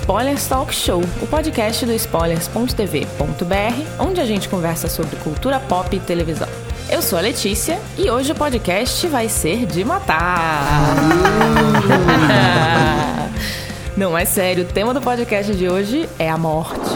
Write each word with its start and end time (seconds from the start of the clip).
Spoilers 0.00 0.48
Talk 0.48 0.74
Show, 0.74 1.02
o 1.22 1.26
podcast 1.26 1.84
do 1.84 1.92
spoilers.tv.br, 1.92 3.04
onde 3.98 4.20
a 4.20 4.24
gente 4.24 4.48
conversa 4.48 4.88
sobre 4.88 5.14
cultura 5.16 5.60
pop 5.60 5.94
e 5.94 6.00
televisão. 6.00 6.48
Eu 6.88 7.02
sou 7.02 7.18
a 7.18 7.22
Letícia 7.22 7.78
e 7.98 8.10
hoje 8.10 8.32
o 8.32 8.34
podcast 8.34 9.06
vai 9.06 9.28
ser 9.28 9.66
de 9.66 9.84
matar. 9.84 10.96
Não 13.96 14.16
é 14.16 14.24
sério, 14.24 14.64
o 14.64 14.66
tema 14.66 14.94
do 14.94 15.02
podcast 15.02 15.54
de 15.54 15.68
hoje 15.68 16.08
é 16.18 16.30
a 16.30 16.38
morte. 16.38 16.90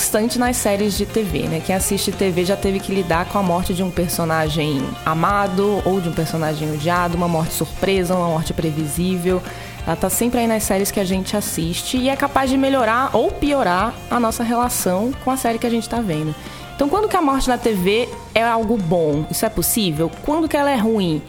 Constante 0.00 0.38
nas 0.38 0.56
séries 0.56 0.96
de 0.96 1.04
TV, 1.04 1.40
né? 1.40 1.60
Quem 1.60 1.74
assiste 1.74 2.10
TV 2.10 2.42
já 2.42 2.56
teve 2.56 2.80
que 2.80 2.90
lidar 2.90 3.26
com 3.26 3.36
a 3.36 3.42
morte 3.42 3.74
de 3.74 3.82
um 3.82 3.90
personagem 3.90 4.82
amado 5.04 5.82
ou 5.84 6.00
de 6.00 6.08
um 6.08 6.12
personagem 6.12 6.72
odiado, 6.72 7.18
uma 7.18 7.28
morte 7.28 7.52
surpresa, 7.52 8.14
uma 8.14 8.28
morte 8.28 8.54
previsível. 8.54 9.42
Ela 9.86 9.96
tá 9.96 10.08
sempre 10.08 10.40
aí 10.40 10.46
nas 10.46 10.62
séries 10.62 10.90
que 10.90 10.98
a 10.98 11.04
gente 11.04 11.36
assiste 11.36 11.98
e 11.98 12.08
é 12.08 12.16
capaz 12.16 12.48
de 12.48 12.56
melhorar 12.56 13.14
ou 13.14 13.30
piorar 13.30 13.92
a 14.10 14.18
nossa 14.18 14.42
relação 14.42 15.12
com 15.22 15.30
a 15.30 15.36
série 15.36 15.58
que 15.58 15.66
a 15.66 15.70
gente 15.70 15.86
tá 15.86 16.00
vendo. 16.00 16.34
Então, 16.74 16.88
quando 16.88 17.06
que 17.06 17.16
a 17.16 17.20
morte 17.20 17.50
na 17.50 17.58
TV 17.58 18.08
é 18.34 18.42
algo 18.42 18.78
bom? 18.78 19.26
Isso 19.30 19.44
é 19.44 19.50
possível? 19.50 20.10
Quando 20.24 20.48
que 20.48 20.56
ela 20.56 20.70
é 20.70 20.76
ruim? 20.76 21.20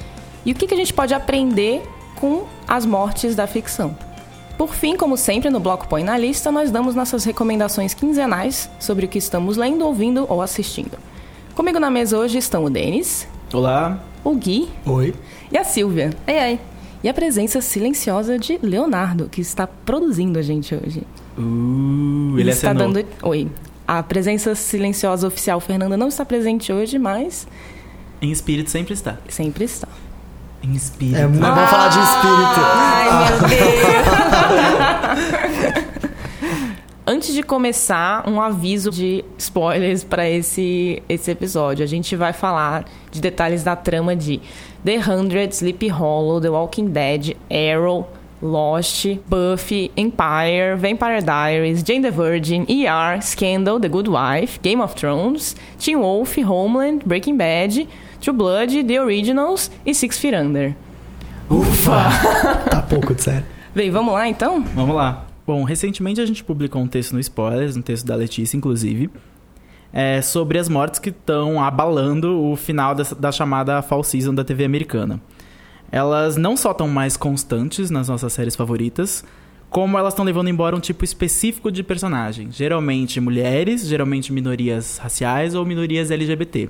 E 0.45 0.53
o 0.53 0.55
que, 0.55 0.65
que 0.65 0.73
a 0.73 0.77
gente 0.77 0.93
pode 0.93 1.13
aprender 1.13 1.83
com 2.15 2.45
as 2.65 2.85
mortes 2.85 3.35
da 3.35 3.45
ficção? 3.45 3.97
Por 4.61 4.75
fim, 4.75 4.95
como 4.95 5.17
sempre, 5.17 5.49
no 5.49 5.59
Bloco 5.59 5.87
Põe 5.87 6.03
na 6.03 6.15
Lista, 6.15 6.51
nós 6.51 6.69
damos 6.69 6.93
nossas 6.93 7.23
recomendações 7.23 7.95
quinzenais 7.95 8.69
sobre 8.79 9.07
o 9.07 9.09
que 9.09 9.17
estamos 9.17 9.57
lendo, 9.57 9.83
ouvindo 9.83 10.23
ou 10.29 10.39
assistindo. 10.39 10.99
Comigo 11.55 11.79
na 11.79 11.89
mesa 11.89 12.15
hoje 12.15 12.37
estão 12.37 12.63
o 12.65 12.69
Denis, 12.69 13.27
Olá. 13.51 13.99
o 14.23 14.35
Gui 14.35 14.69
Oi. 14.85 15.15
e 15.51 15.57
a 15.57 15.63
Silvia. 15.63 16.11
Ai, 16.27 16.37
ai. 16.39 16.59
E 17.03 17.09
a 17.09 17.13
presença 17.13 17.59
silenciosa 17.59 18.37
de 18.37 18.59
Leonardo, 18.61 19.27
que 19.29 19.41
está 19.41 19.65
produzindo 19.65 20.37
a 20.37 20.43
gente 20.43 20.75
hoje. 20.75 21.01
Uh, 21.35 22.35
ele 22.37 22.51
está 22.51 22.69
acenou. 22.69 22.93
dando. 22.93 23.07
Oi. 23.23 23.47
A 23.87 24.03
presença 24.03 24.53
silenciosa 24.53 25.25
oficial 25.25 25.59
Fernanda 25.59 25.97
não 25.97 26.07
está 26.07 26.23
presente 26.23 26.71
hoje, 26.71 26.99
mas 26.99 27.47
Em 28.21 28.31
espírito 28.31 28.69
sempre 28.69 28.93
está. 28.93 29.17
sempre 29.27 29.63
está. 29.65 29.87
Em 30.63 30.73
espírito. 30.73 31.17
É, 31.17 31.21
é 31.21 31.27
bom 31.27 31.39
falar 31.39 31.87
de 31.89 31.99
espírito. 31.99 32.59
Ai, 32.63 33.29
meu 33.29 33.39
Deus! 33.49 33.91
Antes 37.05 37.33
de 37.33 37.41
começar, 37.41 38.29
um 38.29 38.39
aviso 38.39 38.91
de 38.91 39.25
spoilers 39.37 40.03
para 40.03 40.29
esse, 40.29 41.01
esse 41.09 41.31
episódio. 41.31 41.83
A 41.83 41.87
gente 41.87 42.15
vai 42.15 42.31
falar 42.31 42.85
de 43.11 43.19
detalhes 43.19 43.63
da 43.63 43.75
trama 43.75 44.15
de 44.15 44.39
The 44.85 44.97
Hundred, 44.97 45.53
Sleepy 45.53 45.87
Hollow, 45.87 46.39
The 46.39 46.49
Walking 46.49 46.89
Dead, 46.89 47.35
Arrow, 47.49 48.07
Lost, 48.41 49.05
Buffy, 49.27 49.91
Empire, 49.97 50.75
Vampire 50.77 51.21
Diaries, 51.21 51.83
Jane 51.83 52.01
the 52.01 52.11
Virgin, 52.11 52.65
ER, 52.69 53.21
Scandal, 53.21 53.79
The 53.79 53.89
Good 53.89 54.07
Wife, 54.07 54.59
Game 54.61 54.81
of 54.81 54.95
Thrones, 54.95 55.55
Teen 55.79 55.99
Wolf, 55.99 56.35
Homeland, 56.37 57.03
Breaking 57.05 57.37
Bad, 57.37 57.87
True 58.21 58.35
Blood, 58.35 58.83
The 58.83 59.01
Originals 59.01 59.69
e 59.85 59.93
Six 59.93 60.19
Feet 60.19 60.35
Under. 60.35 60.75
Ufa! 61.49 62.09
Tá 62.69 62.81
pouco 62.81 63.13
de 63.13 63.23
sério. 63.23 63.45
Bem, 63.75 63.89
vamos 63.91 64.13
lá 64.13 64.27
então? 64.27 64.61
Vamos 64.75 64.95
lá. 64.95 65.25
Bom, 65.45 65.63
recentemente 65.63 66.21
a 66.21 66.25
gente 66.25 66.43
publicou 66.43 66.81
um 66.81 66.87
texto 66.87 67.13
no 67.13 67.19
Spoilers, 67.19 67.75
um 67.75 67.81
texto 67.81 68.05
da 68.05 68.15
Letícia, 68.15 68.55
inclusive, 68.55 69.09
é, 69.91 70.21
sobre 70.21 70.57
as 70.59 70.69
mortes 70.69 70.99
que 70.99 71.09
estão 71.09 71.61
abalando 71.61 72.39
o 72.41 72.55
final 72.55 72.93
dessa- 72.95 73.15
da 73.15 73.31
chamada 73.31 73.81
Fall 73.81 74.03
Season 74.03 74.33
da 74.33 74.43
TV 74.43 74.63
americana. 74.63 75.19
Elas 75.91 76.37
não 76.37 76.55
só 76.55 76.71
estão 76.71 76.87
mais 76.87 77.17
constantes 77.17 77.89
nas 77.89 78.07
nossas 78.07 78.31
séries 78.31 78.55
favoritas, 78.55 79.25
como 79.69 79.97
elas 79.97 80.13
estão 80.13 80.23
levando 80.23 80.47
embora 80.49 80.75
um 80.75 80.79
tipo 80.79 81.03
específico 81.03 81.71
de 81.71 81.83
personagem. 81.83 82.49
Geralmente 82.51 83.19
mulheres, 83.19 83.85
geralmente 83.87 84.31
minorias 84.31 84.97
raciais 84.99 85.53
ou 85.55 85.65
minorias 85.65 86.11
LGBT. 86.11 86.69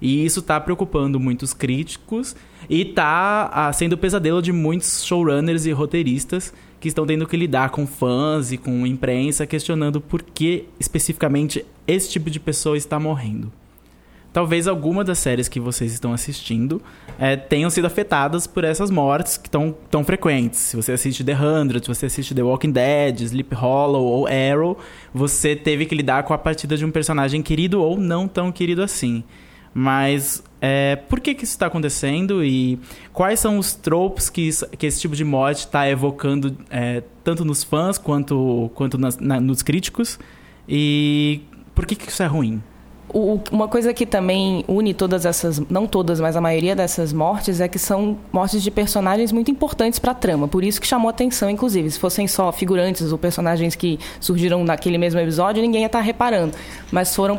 E 0.00 0.24
isso 0.24 0.42
tá 0.42 0.60
preocupando 0.60 1.18
muitos 1.18 1.52
críticos 1.52 2.36
e 2.68 2.84
tá 2.84 3.50
ah, 3.52 3.72
sendo 3.72 3.94
o 3.94 3.98
pesadelo 3.98 4.40
de 4.40 4.52
muitos 4.52 5.04
showrunners 5.04 5.66
e 5.66 5.72
roteiristas 5.72 6.52
que 6.80 6.88
estão 6.88 7.06
tendo 7.06 7.26
que 7.26 7.36
lidar 7.36 7.70
com 7.70 7.86
fãs 7.86 8.52
e 8.52 8.56
com 8.56 8.86
imprensa 8.86 9.46
questionando 9.46 10.00
por 10.00 10.22
que 10.22 10.66
especificamente 10.78 11.64
esse 11.86 12.10
tipo 12.10 12.30
de 12.30 12.38
pessoa 12.38 12.76
está 12.76 13.00
morrendo. 13.00 13.52
Talvez 14.32 14.68
alguma 14.68 15.02
das 15.02 15.18
séries 15.18 15.48
que 15.48 15.58
vocês 15.58 15.92
estão 15.92 16.12
assistindo 16.12 16.82
eh, 17.18 17.34
tenham 17.34 17.70
sido 17.70 17.86
afetadas 17.86 18.46
por 18.46 18.62
essas 18.62 18.90
mortes 18.90 19.38
que 19.38 19.48
estão 19.48 19.74
tão 19.90 20.04
frequentes. 20.04 20.60
Se 20.60 20.76
você 20.76 20.92
assiste 20.92 21.24
The 21.24 21.34
Hundred, 21.34 21.84
se 21.84 21.88
você 21.88 22.06
assiste 22.06 22.34
The 22.34 22.42
Walking 22.42 22.70
Dead, 22.70 23.22
Sleep 23.22 23.54
Hollow 23.54 24.04
ou 24.04 24.26
Arrow, 24.26 24.78
você 25.14 25.56
teve 25.56 25.86
que 25.86 25.94
lidar 25.94 26.24
com 26.24 26.34
a 26.34 26.38
partida 26.38 26.76
de 26.76 26.84
um 26.84 26.90
personagem 26.90 27.42
querido 27.42 27.82
ou 27.82 27.98
não 27.98 28.28
tão 28.28 28.52
querido 28.52 28.82
assim. 28.82 29.24
Mas 29.74 30.42
é, 30.60 30.96
por 30.96 31.20
que, 31.20 31.34
que 31.34 31.44
isso 31.44 31.52
está 31.52 31.66
acontecendo 31.66 32.44
e 32.44 32.78
quais 33.12 33.38
são 33.38 33.58
os 33.58 33.74
tropes 33.74 34.28
que, 34.28 34.50
que 34.76 34.86
esse 34.86 35.00
tipo 35.00 35.14
de 35.14 35.24
morte 35.24 35.58
está 35.60 35.88
evocando 35.88 36.56
é, 36.70 37.02
tanto 37.22 37.44
nos 37.44 37.62
fãs 37.62 37.96
quanto, 37.98 38.70
quanto 38.74 38.98
nas- 38.98 39.18
na- 39.18 39.40
nos 39.40 39.62
críticos? 39.62 40.18
E 40.68 41.40
por 41.74 41.86
que, 41.86 41.94
que 41.94 42.08
isso 42.10 42.22
é 42.22 42.26
ruim? 42.26 42.62
O- 43.10 43.40
uma 43.50 43.66
coisa 43.68 43.94
que 43.94 44.04
também 44.04 44.62
une 44.68 44.92
todas 44.92 45.24
essas, 45.24 45.58
não 45.70 45.86
todas, 45.86 46.20
mas 46.20 46.36
a 46.36 46.40
maioria 46.42 46.76
dessas 46.76 47.10
mortes 47.10 47.58
é 47.58 47.66
que 47.66 47.78
são 47.78 48.18
mortes 48.30 48.62
de 48.62 48.70
personagens 48.70 49.32
muito 49.32 49.50
importantes 49.50 49.98
para 49.98 50.10
a 50.12 50.14
trama. 50.14 50.46
Por 50.46 50.62
isso 50.62 50.78
que 50.78 50.86
chamou 50.86 51.08
atenção, 51.08 51.48
inclusive. 51.48 51.90
Se 51.90 51.98
fossem 51.98 52.26
só 52.28 52.52
figurantes 52.52 53.10
ou 53.10 53.16
personagens 53.16 53.74
que 53.74 53.98
surgiram 54.20 54.62
naquele 54.62 54.98
mesmo 54.98 55.18
episódio, 55.20 55.62
ninguém 55.62 55.80
ia 55.82 55.86
estar 55.86 56.00
reparando. 56.00 56.52
Mas 56.92 57.14
foram 57.16 57.38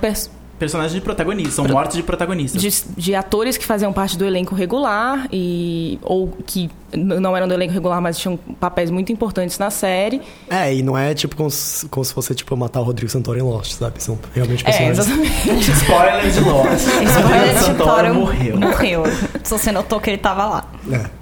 Personagens 0.59 0.93
de 0.93 1.01
protagonistas, 1.01 1.55
são 1.55 1.65
mortes 1.67 1.95
de 1.97 2.03
protagonistas. 2.03 2.61
de, 2.61 2.83
de 2.97 3.15
atores 3.15 3.57
que 3.57 3.65
faziam 3.65 3.91
parte 3.93 4.17
do 4.17 4.25
elenco 4.25 4.53
regular 4.53 5.27
e 5.31 5.97
ou 6.03 6.27
que 6.45 6.69
não 6.93 7.35
eram 7.37 7.47
do 7.47 7.53
elenco 7.53 7.73
regular, 7.73 8.01
mas 8.01 8.17
tinham 8.17 8.37
papéis 8.59 8.89
muito 8.91 9.11
importantes 9.11 9.57
na 9.57 9.69
série. 9.69 10.21
É, 10.49 10.73
e 10.75 10.83
não 10.83 10.97
é 10.97 11.13
tipo 11.13 11.35
como 11.35 11.49
se, 11.49 11.87
como 11.87 12.03
se 12.03 12.13
fosse 12.13 12.35
tipo 12.35 12.55
matar 12.57 12.81
o 12.81 12.83
Rodrigo 12.83 13.09
Santoro 13.11 13.39
em 13.39 13.41
Lost, 13.41 13.71
sabe? 13.73 14.03
São 14.03 14.19
realmente 14.35 14.63
É, 14.67 14.71
personagens. 14.71 14.99
exatamente. 14.99 15.71
Spoiler 15.71 16.29
de 16.31 16.39
Lost. 16.41 16.87
Spoiler 16.87 17.53
de 17.53 17.59
Santoro 17.59 17.87
Santoro 17.89 18.13
morreu. 18.15 18.57
Morreu. 18.59 19.03
Se 19.43 19.51
você 19.51 19.71
notou 19.71 19.99
que 19.99 20.09
ele 20.09 20.17
tava 20.17 20.45
lá. 20.45 20.65
É. 20.91 21.18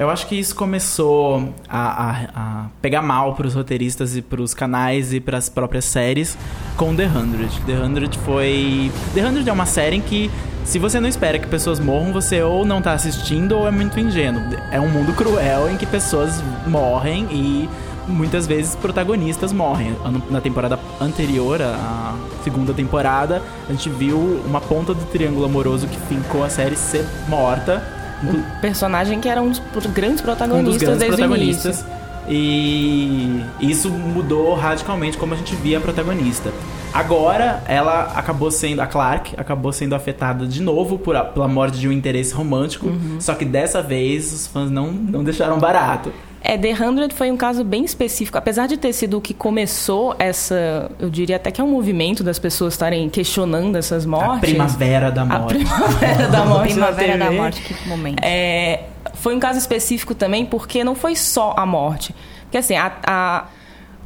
Eu 0.00 0.08
acho 0.08 0.26
que 0.28 0.34
isso 0.34 0.56
começou 0.56 1.52
a, 1.68 1.78
a- 2.10 2.28
a 2.34 2.66
pegar 2.80 3.02
mal 3.02 3.34
pros 3.34 3.52
roteiristas 3.54 4.16
e 4.16 4.22
pros 4.22 4.54
canais 4.54 5.12
e 5.12 5.20
pras 5.20 5.50
próprias 5.50 5.84
séries 5.84 6.38
com 6.74 6.96
The 6.96 7.06
Hundred. 7.06 7.60
The 7.66 7.74
Hundred 7.74 8.18
foi. 8.20 8.90
The 9.12 9.22
Hundred 9.26 9.46
é 9.46 9.52
uma 9.52 9.66
série 9.66 9.96
em 9.96 10.00
que, 10.00 10.30
se 10.64 10.78
você 10.78 10.98
não 11.00 11.06
espera 11.06 11.38
que 11.38 11.46
pessoas 11.46 11.78
morram, 11.78 12.14
você 12.14 12.42
ou 12.42 12.64
não 12.64 12.80
tá 12.80 12.92
assistindo 12.94 13.52
ou 13.58 13.68
é 13.68 13.70
muito 13.70 14.00
ingênuo. 14.00 14.40
É 14.72 14.80
um 14.80 14.88
mundo 14.88 15.12
cruel 15.12 15.70
em 15.70 15.76
que 15.76 15.84
pessoas 15.84 16.42
morrem 16.66 17.26
e 17.30 17.68
muitas 18.08 18.46
vezes 18.46 18.74
protagonistas 18.74 19.52
morrem. 19.52 19.94
Na 20.30 20.40
temporada 20.40 20.80
anterior, 20.98 21.60
a 21.60 22.14
segunda 22.42 22.72
temporada, 22.72 23.42
a 23.68 23.72
gente 23.72 23.90
viu 23.90 24.16
uma 24.46 24.62
ponta 24.62 24.94
do 24.94 25.04
triângulo 25.12 25.44
amoroso 25.44 25.86
que 25.86 25.98
fincou 26.08 26.42
a 26.42 26.48
série 26.48 26.74
ser 26.74 27.04
morta. 27.28 27.99
Um 28.22 28.42
personagem 28.60 29.20
que 29.20 29.28
era 29.28 29.40
um 29.40 29.50
dos 29.50 29.60
grandes 29.86 30.20
um 30.20 30.24
protagonistas 30.24 30.74
dos 30.74 30.82
grandes 30.98 31.06
protagonistas. 31.16 31.84
E 32.28 33.42
isso 33.60 33.90
mudou 33.90 34.54
radicalmente 34.54 35.16
como 35.18 35.34
a 35.34 35.36
gente 35.36 35.54
via 35.56 35.78
a 35.78 35.80
protagonista. 35.80 36.52
Agora, 36.92 37.62
ela 37.66 38.12
acabou 38.16 38.50
sendo, 38.50 38.80
a 38.80 38.86
Clark 38.86 39.34
acabou 39.36 39.72
sendo 39.72 39.94
afetada 39.94 40.46
de 40.46 40.60
novo 40.62 40.98
por 40.98 41.14
a- 41.16 41.24
pela 41.24 41.46
morte 41.48 41.78
de 41.78 41.88
um 41.88 41.92
interesse 41.92 42.34
romântico. 42.34 42.86
Uhum. 42.86 43.16
Só 43.20 43.34
que 43.34 43.44
dessa 43.44 43.80
vez 43.82 44.32
os 44.32 44.46
fãs 44.46 44.70
não, 44.70 44.90
não 44.92 45.22
deixaram 45.24 45.58
barato. 45.58 46.12
É, 46.42 46.56
The 46.56 46.72
Hundred 46.72 47.14
foi 47.14 47.30
um 47.30 47.36
caso 47.36 47.62
bem 47.62 47.84
específico. 47.84 48.38
Apesar 48.38 48.66
de 48.66 48.76
ter 48.76 48.92
sido 48.92 49.18
o 49.18 49.20
que 49.20 49.34
começou 49.34 50.14
essa... 50.18 50.90
Eu 50.98 51.10
diria 51.10 51.36
até 51.36 51.50
que 51.50 51.60
é 51.60 51.64
um 51.64 51.70
movimento 51.70 52.24
das 52.24 52.38
pessoas 52.38 52.74
estarem 52.74 53.08
questionando 53.10 53.76
essas 53.76 54.06
mortes. 54.06 54.36
A 54.36 54.40
primavera 54.40 55.10
da 55.12 55.22
A 55.22 55.24
morte. 55.26 55.54
primavera 55.54 56.28
da 56.28 56.44
morte 56.46 56.72
Primavera 56.72 57.18
da 57.18 57.30
morte, 57.30 57.60
que 57.62 57.88
momento. 57.88 58.20
É, 58.24 58.84
foi 59.14 59.34
um 59.36 59.40
caso 59.40 59.58
específico 59.58 60.14
também 60.14 60.46
porque 60.46 60.82
não 60.82 60.94
foi 60.94 61.14
só 61.14 61.54
a 61.56 61.66
morte. 61.66 62.14
Que 62.50 62.56
assim, 62.56 62.74
a, 62.74 62.90
a- 63.06 63.44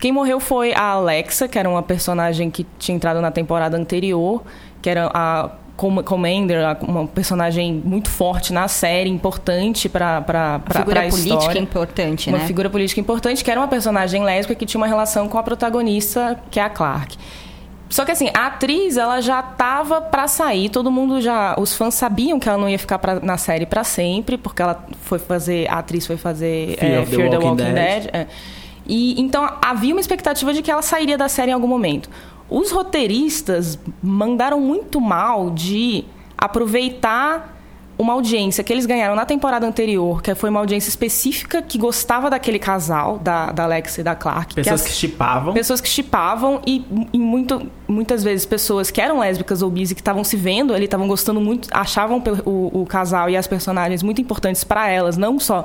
quem 0.01 0.11
morreu 0.11 0.41
foi 0.41 0.75
a 0.75 0.83
Alexa, 0.91 1.47
que 1.47 1.59
era 1.59 1.69
uma 1.71 1.83
personagem 1.83 2.51
que 2.51 2.67
tinha 2.79 2.97
entrado 2.97 3.21
na 3.21 3.31
temporada 3.31 3.77
anterior, 3.77 4.43
que 4.83 4.91
era 4.91 5.09
a 5.15 5.51
Commander, 5.77 6.77
uma 6.83 7.07
personagem 7.07 7.83
muito 7.85 8.09
forte 8.09 8.53
na 8.53 8.69
série, 8.69 9.11
importante 9.11 9.89
para 9.89 10.21
para 10.21 10.61
Figura 10.71 11.01
a 11.01 11.09
política 11.09 11.35
história. 11.39 11.59
importante, 11.61 12.29
Uma 12.29 12.39
né? 12.39 12.47
figura 12.47 12.71
política 12.71 13.01
importante, 13.01 13.43
que 13.43 13.51
era 13.51 13.59
uma 13.61 13.67
personagem 13.69 14.23
lésbica 14.23 14.55
que 14.55 14.67
tinha 14.67 14.81
uma 14.81 14.87
relação 14.87 15.29
com 15.29 15.37
a 15.37 15.43
protagonista, 15.43 16.39
que 16.51 16.61
é 16.61 16.63
a 16.63 16.71
Clark. 16.71 17.17
Só 17.91 18.05
que 18.05 18.11
assim, 18.13 18.29
a 18.35 18.47
atriz, 18.47 18.97
ela 18.97 19.21
já 19.21 19.43
tava 19.43 20.01
pra 20.01 20.27
sair, 20.27 20.69
todo 20.69 20.91
mundo 20.91 21.21
já, 21.21 21.55
os 21.59 21.75
fãs 21.77 21.95
sabiam 21.95 22.41
que 22.41 22.49
ela 22.49 22.59
não 22.59 22.69
ia 22.69 22.79
ficar 22.79 22.99
pra- 22.99 23.21
na 23.21 23.37
série 23.37 23.67
pra 23.67 23.85
sempre, 23.85 24.37
porque 24.39 24.63
ela 24.63 24.85
foi 25.03 25.19
fazer, 25.19 25.69
a 25.71 25.79
atriz 25.79 26.07
foi 26.07 26.17
fazer 26.17 26.77
Fear 26.79 26.93
é, 26.93 27.01
of 27.01 27.11
the 27.11 27.17
Fear 27.17 27.31
the 27.31 27.37
Walking 27.37 27.49
Walking 27.63 27.75
Dead. 27.75 28.03
Dead. 28.03 28.11
é. 28.15 28.27
E 28.87 29.21
então 29.21 29.49
havia 29.63 29.95
uma 29.95 30.01
expectativa 30.01 30.53
de 30.53 30.61
que 30.63 30.71
ela 30.71 30.83
sairia 30.83 31.17
da 31.17 31.29
série 31.29 31.51
em 31.51 31.55
algum 31.55 31.67
momento. 31.69 32.09
Os 32.49 32.71
roteiristas 32.71 33.79
mandaram 34.03 34.61
muito 34.61 35.01
mal 35.01 35.51
de 35.51 36.05
aproveitar 36.37 37.53
uma 37.97 38.13
audiência 38.13 38.65
que 38.65 38.73
eles 38.73 38.87
ganharam 38.87 39.15
na 39.15 39.25
temporada 39.25 39.65
anterior, 39.67 40.21
que 40.21 40.35
foi 40.35 40.51
uma 40.51 40.59
audiência 40.59 40.89
específica 40.89 41.63
que 41.63 41.79
gostava 41.79 42.29
daquele 42.29 42.59
casal, 42.59 43.19
da, 43.19 43.53
da 43.53 43.63
Alexa 43.63 44.01
e 44.01 44.05
da 44.05 44.17
Clark. 44.17 44.53
Pessoas 44.53 44.81
as- 44.81 44.87
que 44.89 44.93
chipavam. 44.93 45.55
Pessoas 45.55 45.81
que 45.81 45.89
chipavam 45.89 46.61
e, 46.67 46.85
e 47.13 47.19
muito, 47.19 47.71
muitas 47.87 48.25
vezes 48.25 48.45
pessoas 48.45 48.91
que 48.91 49.01
eram 49.01 49.21
lésbicas 49.21 49.63
ou 49.63 49.71
bis 49.71 49.93
e 49.93 49.95
que 49.95 50.01
estavam 50.01 50.25
se 50.25 50.37
vendo 50.37 50.75
ali, 50.75 50.87
estavam 50.87 51.07
gostando 51.07 51.41
muito, 51.41 51.69
achavam 51.71 52.21
o, 52.45 52.81
o 52.83 52.85
casal 52.87 53.31
e 53.31 53.37
as 53.37 53.47
personagens 53.47 54.03
muito 54.03 54.21
importantes 54.21 54.65
para 54.65 54.89
elas, 54.89 55.17
não 55.17 55.39
só 55.39 55.65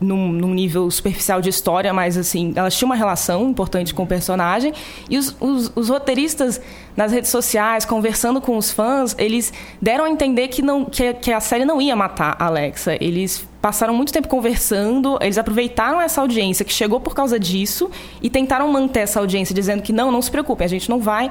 num, 0.00 0.32
num, 0.32 0.54
nível 0.54 0.90
superficial 0.90 1.40
de 1.40 1.48
história, 1.48 1.92
mas 1.92 2.16
assim, 2.16 2.52
elas 2.56 2.76
tinham 2.76 2.88
uma 2.88 2.96
relação 2.96 3.50
importante 3.50 3.94
com 3.94 4.02
o 4.02 4.06
personagem. 4.06 4.72
E 5.08 5.18
os, 5.18 5.34
os, 5.40 5.72
os 5.74 5.88
roteiristas 5.88 6.60
nas 6.96 7.12
redes 7.12 7.30
sociais, 7.30 7.84
conversando 7.84 8.40
com 8.40 8.56
os 8.56 8.70
fãs, 8.70 9.14
eles 9.18 9.52
deram 9.80 10.04
a 10.04 10.10
entender 10.10 10.48
que, 10.48 10.62
não, 10.62 10.84
que, 10.84 11.14
que 11.14 11.32
a 11.32 11.40
série 11.40 11.64
não 11.64 11.80
ia 11.80 11.94
matar 11.94 12.36
a 12.38 12.46
Alexa. 12.46 12.96
Eles 13.00 13.46
passaram 13.60 13.94
muito 13.94 14.12
tempo 14.12 14.28
conversando, 14.28 15.18
eles 15.20 15.38
aproveitaram 15.38 16.00
essa 16.00 16.20
audiência 16.20 16.64
que 16.64 16.72
chegou 16.72 17.00
por 17.00 17.14
causa 17.14 17.38
disso 17.38 17.90
e 18.22 18.30
tentaram 18.30 18.70
manter 18.70 19.00
essa 19.00 19.20
audiência 19.20 19.54
dizendo 19.54 19.82
que 19.82 19.92
não, 19.92 20.10
não 20.10 20.22
se 20.22 20.30
preocupem, 20.30 20.64
a 20.64 20.68
gente 20.68 20.88
não 20.88 21.00
vai 21.00 21.30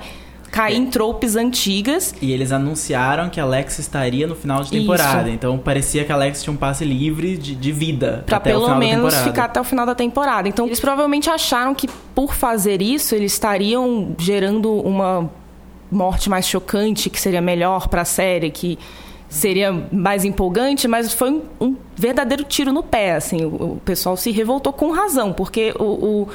cair 0.51 0.77
em 0.77 0.85
tropes 0.87 1.35
antigas. 1.35 2.13
E 2.21 2.31
eles 2.31 2.51
anunciaram 2.51 3.29
que 3.29 3.39
a 3.39 3.43
Alex 3.43 3.79
estaria 3.79 4.25
no 4.27 4.35
final 4.35 4.63
de 4.63 4.71
temporada. 4.71 5.23
Isso. 5.27 5.35
Então 5.35 5.57
parecia 5.57 6.03
que 6.05 6.11
a 6.11 6.15
Alex 6.15 6.41
tinha 6.43 6.53
um 6.53 6.57
passe 6.57 6.83
livre 6.85 7.37
de, 7.37 7.53
de 7.55 7.71
vida. 7.71 8.23
Pra 8.25 8.39
pelo 8.39 8.73
menos 8.75 9.15
ficar 9.17 9.45
até 9.45 9.59
o 9.59 9.63
final 9.63 9.85
da 9.85 9.93
temporada. 9.95 10.47
Então, 10.47 10.65
eles 10.65 10.79
provavelmente 10.79 11.29
acharam 11.29 11.73
que 11.75 11.87
por 12.15 12.33
fazer 12.33 12.81
isso, 12.81 13.13
eles 13.13 13.33
estariam 13.33 14.15
gerando 14.17 14.71
uma 14.73 15.29
morte 15.91 16.29
mais 16.29 16.47
chocante, 16.47 17.09
que 17.09 17.19
seria 17.19 17.41
melhor 17.41 17.87
pra 17.87 18.03
série, 18.03 18.49
que 18.49 18.77
seria 19.29 19.71
mais 19.91 20.23
empolgante, 20.25 20.87
mas 20.87 21.13
foi 21.13 21.31
um, 21.31 21.41
um 21.59 21.75
verdadeiro 21.95 22.43
tiro 22.43 22.71
no 22.71 22.81
pé, 22.83 23.15
assim. 23.15 23.43
O, 23.45 23.73
o 23.73 23.81
pessoal 23.83 24.15
se 24.17 24.31
revoltou 24.31 24.71
com 24.73 24.91
razão, 24.91 25.33
porque 25.33 25.73
o, 25.79 25.83
o- 25.83 26.27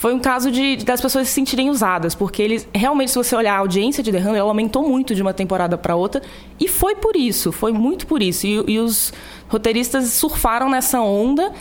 foi 0.00 0.14
um 0.14 0.18
caso 0.18 0.50
de 0.50 0.78
das 0.78 0.98
pessoas 0.98 1.28
se 1.28 1.34
sentirem 1.34 1.68
usadas, 1.68 2.14
porque 2.14 2.40
eles 2.40 2.66
realmente, 2.74 3.10
se 3.10 3.18
você 3.18 3.36
olhar 3.36 3.56
a 3.56 3.58
audiência 3.58 4.02
de 4.02 4.10
The 4.10 4.18
Hunter, 4.18 4.36
ela 4.36 4.48
aumentou 4.48 4.88
muito 4.88 5.14
de 5.14 5.20
uma 5.20 5.34
temporada 5.34 5.76
para 5.76 5.94
outra, 5.94 6.22
e 6.58 6.66
foi 6.66 6.94
por 6.94 7.14
isso, 7.14 7.52
foi 7.52 7.70
muito 7.70 8.06
por 8.06 8.22
isso. 8.22 8.46
E, 8.46 8.64
e 8.66 8.78
os 8.78 9.12
roteiristas 9.46 10.06
surfaram 10.14 10.70
nessa 10.70 11.02
onda. 11.02 11.52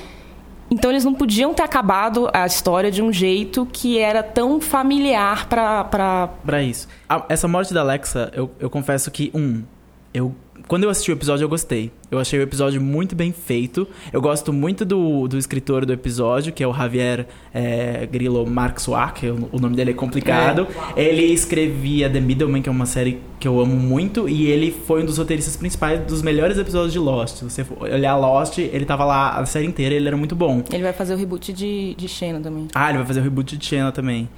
Então 0.71 0.89
eles 0.89 1.03
não 1.03 1.13
podiam 1.13 1.53
ter 1.53 1.63
acabado 1.63 2.29
a 2.31 2.45
história 2.45 2.89
de 2.89 3.01
um 3.01 3.11
jeito 3.11 3.67
que 3.73 3.99
era 3.99 4.23
tão 4.23 4.61
familiar 4.61 5.49
pra. 5.49 5.83
pra... 5.83 6.29
Pra 6.45 6.63
isso. 6.63 6.87
Essa 7.27 7.45
morte 7.45 7.73
da 7.73 7.81
Alexa, 7.81 8.31
eu, 8.33 8.49
eu 8.57 8.69
confesso 8.69 9.11
que, 9.11 9.29
um, 9.33 9.63
eu. 10.13 10.33
Quando 10.69 10.83
eu 10.83 10.91
assisti 10.91 11.11
o 11.11 11.13
episódio, 11.13 11.45
eu 11.45 11.49
gostei. 11.49 11.91
Eu 12.11 12.19
achei 12.19 12.39
o 12.39 12.43
episódio 12.43 12.79
muito 12.79 13.15
bem 13.15 13.31
feito. 13.31 13.87
Eu 14.13 14.21
gosto 14.21 14.53
muito 14.53 14.85
do, 14.85 15.27
do 15.27 15.35
escritor 15.35 15.83
do 15.83 15.91
episódio, 15.91 16.53
que 16.53 16.63
é 16.63 16.67
o 16.67 16.71
Javier 16.71 17.25
é, 17.51 18.05
Grillo 18.05 18.45
Marxuar, 18.45 19.15
que 19.15 19.27
o, 19.27 19.59
nome 19.59 19.75
dele 19.75 19.89
é 19.89 19.93
complicado. 19.95 20.67
Ele 20.95 21.23
escrevia 21.23 22.07
The 22.07 22.19
Middleman, 22.19 22.61
que 22.61 22.69
é 22.69 22.71
uma 22.71 22.85
série 22.85 23.19
que 23.39 23.47
eu 23.47 23.59
amo 23.59 23.75
muito, 23.75 24.29
e 24.29 24.45
ele 24.45 24.69
foi 24.69 25.01
um 25.01 25.07
dos 25.07 25.17
roteiristas 25.17 25.57
principais 25.57 26.01
dos 26.01 26.21
melhores 26.21 26.55
episódios 26.55 26.93
de 26.93 26.99
Lost. 26.99 27.37
Se 27.37 27.43
você 27.45 27.65
olhar 27.79 28.15
Lost, 28.15 28.59
ele 28.59 28.85
tava 28.85 29.03
lá 29.05 29.39
a 29.39 29.45
série 29.47 29.65
inteira, 29.65 29.95
ele 29.95 30.07
era 30.07 30.17
muito 30.17 30.35
bom. 30.35 30.61
Ele 30.71 30.83
vai 30.83 30.93
fazer 30.93 31.15
o 31.15 31.17
reboot 31.17 31.51
de, 31.51 31.95
de 31.95 32.07
Xena 32.07 32.39
também. 32.39 32.67
Ah, 32.75 32.89
ele 32.89 32.99
vai 32.99 33.07
fazer 33.07 33.21
o 33.21 33.23
reboot 33.23 33.57
de 33.57 33.65
Channel 33.65 33.91
também. 33.91 34.29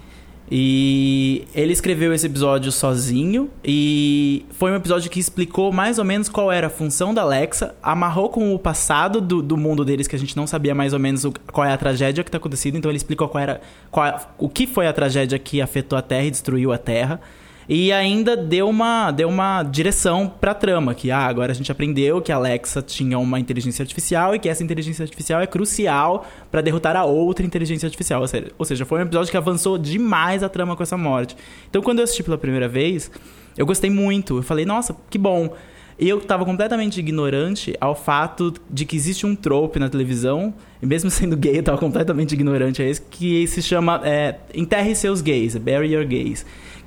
E 0.53 1.47
ele 1.55 1.71
escreveu 1.71 2.13
esse 2.13 2.25
episódio 2.25 2.73
sozinho 2.73 3.49
e 3.63 4.45
foi 4.51 4.69
um 4.69 4.75
episódio 4.75 5.09
que 5.09 5.17
explicou 5.17 5.71
mais 5.71 5.97
ou 5.97 6.03
menos 6.03 6.27
qual 6.27 6.51
era 6.51 6.67
a 6.67 6.69
função 6.69 7.13
da 7.13 7.21
Alexa, 7.21 7.73
amarrou 7.81 8.27
com 8.27 8.53
o 8.53 8.59
passado 8.59 9.21
do, 9.21 9.41
do 9.41 9.55
mundo 9.55 9.85
deles, 9.85 10.09
que 10.09 10.15
a 10.15 10.19
gente 10.19 10.35
não 10.35 10.45
sabia 10.45 10.75
mais 10.75 10.91
ou 10.91 10.99
menos 10.99 11.23
o- 11.23 11.31
qual 11.53 11.65
é 11.65 11.71
a 11.71 11.77
tragédia 11.77 12.21
que 12.21 12.27
está 12.27 12.37
acontecendo, 12.37 12.75
então 12.77 12.91
ele 12.91 12.97
explicou 12.97 13.29
qual 13.29 13.41
era 13.41 13.61
qual, 13.89 14.33
o 14.37 14.49
que 14.49 14.67
foi 14.67 14.87
a 14.87 14.91
tragédia 14.93 15.39
que 15.39 15.61
afetou 15.61 15.97
a 15.97 16.01
Terra 16.01 16.25
e 16.25 16.31
destruiu 16.31 16.73
a 16.73 16.77
Terra. 16.77 17.21
E 17.69 17.91
ainda 17.91 18.35
deu 18.35 18.67
uma, 18.67 19.11
deu 19.11 19.29
uma 19.29 19.63
direção 19.63 20.27
pra 20.27 20.53
trama, 20.53 20.93
que 20.93 21.11
ah, 21.11 21.25
agora 21.25 21.51
a 21.51 21.55
gente 21.55 21.71
aprendeu 21.71 22.21
que 22.21 22.31
a 22.31 22.35
Alexa 22.35 22.81
tinha 22.81 23.17
uma 23.17 23.39
inteligência 23.39 23.83
artificial 23.83 24.35
e 24.35 24.39
que 24.39 24.49
essa 24.49 24.63
inteligência 24.63 25.03
artificial 25.03 25.41
é 25.41 25.47
crucial 25.47 26.25
pra 26.49 26.61
derrotar 26.61 26.95
a 26.95 27.05
outra 27.05 27.45
inteligência 27.45 27.85
artificial. 27.85 28.23
Ou 28.57 28.65
seja, 28.65 28.85
foi 28.85 28.99
um 28.99 29.03
episódio 29.03 29.31
que 29.31 29.37
avançou 29.37 29.77
demais 29.77 30.43
a 30.43 30.49
trama 30.49 30.75
com 30.75 30.83
essa 30.83 30.97
morte. 30.97 31.35
Então, 31.69 31.81
quando 31.81 31.99
eu 31.99 32.03
assisti 32.03 32.23
pela 32.23 32.37
primeira 32.37 32.67
vez, 32.67 33.11
eu 33.57 33.65
gostei 33.65 33.89
muito. 33.89 34.37
Eu 34.37 34.43
falei, 34.43 34.65
nossa, 34.65 34.95
que 35.09 35.17
bom. 35.17 35.53
E 36.01 36.09
eu 36.09 36.19
tava 36.19 36.43
completamente 36.43 36.99
ignorante 36.99 37.75
ao 37.79 37.93
fato 37.93 38.55
de 38.67 38.85
que 38.85 38.95
existe 38.95 39.23
um 39.25 39.35
trope 39.35 39.77
na 39.77 39.87
televisão, 39.87 40.51
e 40.81 40.85
mesmo 40.85 41.09
sendo 41.11 41.37
gay, 41.37 41.59
eu 41.59 41.63
tava 41.63 41.77
completamente 41.77 42.33
ignorante 42.33 42.81
a 42.81 42.89
isso, 42.89 43.03
que 43.09 43.45
se 43.47 43.61
chama 43.61 44.01
é, 44.03 44.35
Enterre 44.55 44.95
seus 44.95 45.21
gays, 45.21 45.55
Bury 45.57 45.93
your 45.93 46.05
gays. 46.05 46.43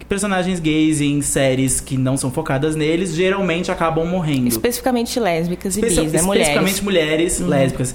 Personagens 0.08 0.60
gays 0.60 1.00
em 1.00 1.20
séries 1.22 1.80
que 1.80 1.96
não 1.96 2.16
são 2.16 2.30
focadas 2.30 2.76
neles 2.76 3.14
geralmente 3.14 3.70
acabam 3.70 4.06
morrendo. 4.06 4.48
Especificamente 4.48 5.18
lésbicas 5.18 5.76
e 5.76 5.80
bis, 5.80 5.96
né? 5.96 6.02
Mulheres. 6.22 6.48
Especificamente 6.48 6.84
mulheres 6.84 7.40
lésbicas. 7.40 7.94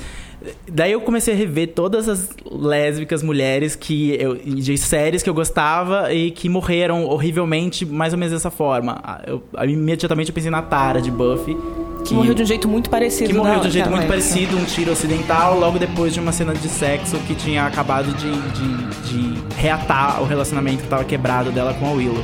Daí 0.71 0.93
eu 0.93 1.01
comecei 1.01 1.33
a 1.33 1.37
rever 1.37 1.73
todas 1.73 2.07
as 2.07 2.29
lésbicas 2.49 3.21
mulheres 3.21 3.75
que 3.75 4.15
eu, 4.19 4.35
de 4.35 4.77
séries 4.77 5.21
que 5.21 5.29
eu 5.29 5.33
gostava 5.33 6.13
e 6.13 6.31
que 6.31 6.47
morreram 6.47 7.03
horrivelmente, 7.05 7.85
mais 7.85 8.13
ou 8.13 8.19
menos 8.19 8.33
dessa 8.33 8.49
forma. 8.49 9.01
Ah, 9.03 9.21
Eu, 9.27 9.43
imediatamente 9.67 10.29
eu 10.29 10.33
pensei 10.33 10.49
na 10.49 10.61
Tara 10.61 11.01
de 11.01 11.11
Buffy. 11.11 11.57
Que 12.05 12.13
morreu 12.13 12.33
de 12.33 12.43
um 12.43 12.45
jeito 12.45 12.67
muito 12.67 12.89
parecido. 12.89 13.29
que 13.29 13.35
morreu 13.35 13.59
de 13.59 13.67
um 13.67 13.71
jeito 13.71 13.89
muito 13.89 14.05
Alexa. 14.09 14.29
parecido, 14.29 14.57
um 14.57 14.65
tiro 14.65 14.91
ocidental, 14.91 15.59
logo 15.59 15.77
depois 15.77 16.13
de 16.13 16.19
uma 16.19 16.31
cena 16.31 16.53
de 16.53 16.67
sexo 16.67 17.17
que 17.27 17.35
tinha 17.35 17.65
acabado 17.65 18.11
de, 18.13 18.31
de, 18.31 19.33
de 19.35 19.55
reatar 19.55 20.21
o 20.21 20.25
relacionamento 20.25 20.77
que 20.77 20.83
estava 20.85 21.03
quebrado 21.03 21.51
dela 21.51 21.73
com 21.73 21.87
a 21.87 21.91
Willow. 21.91 22.23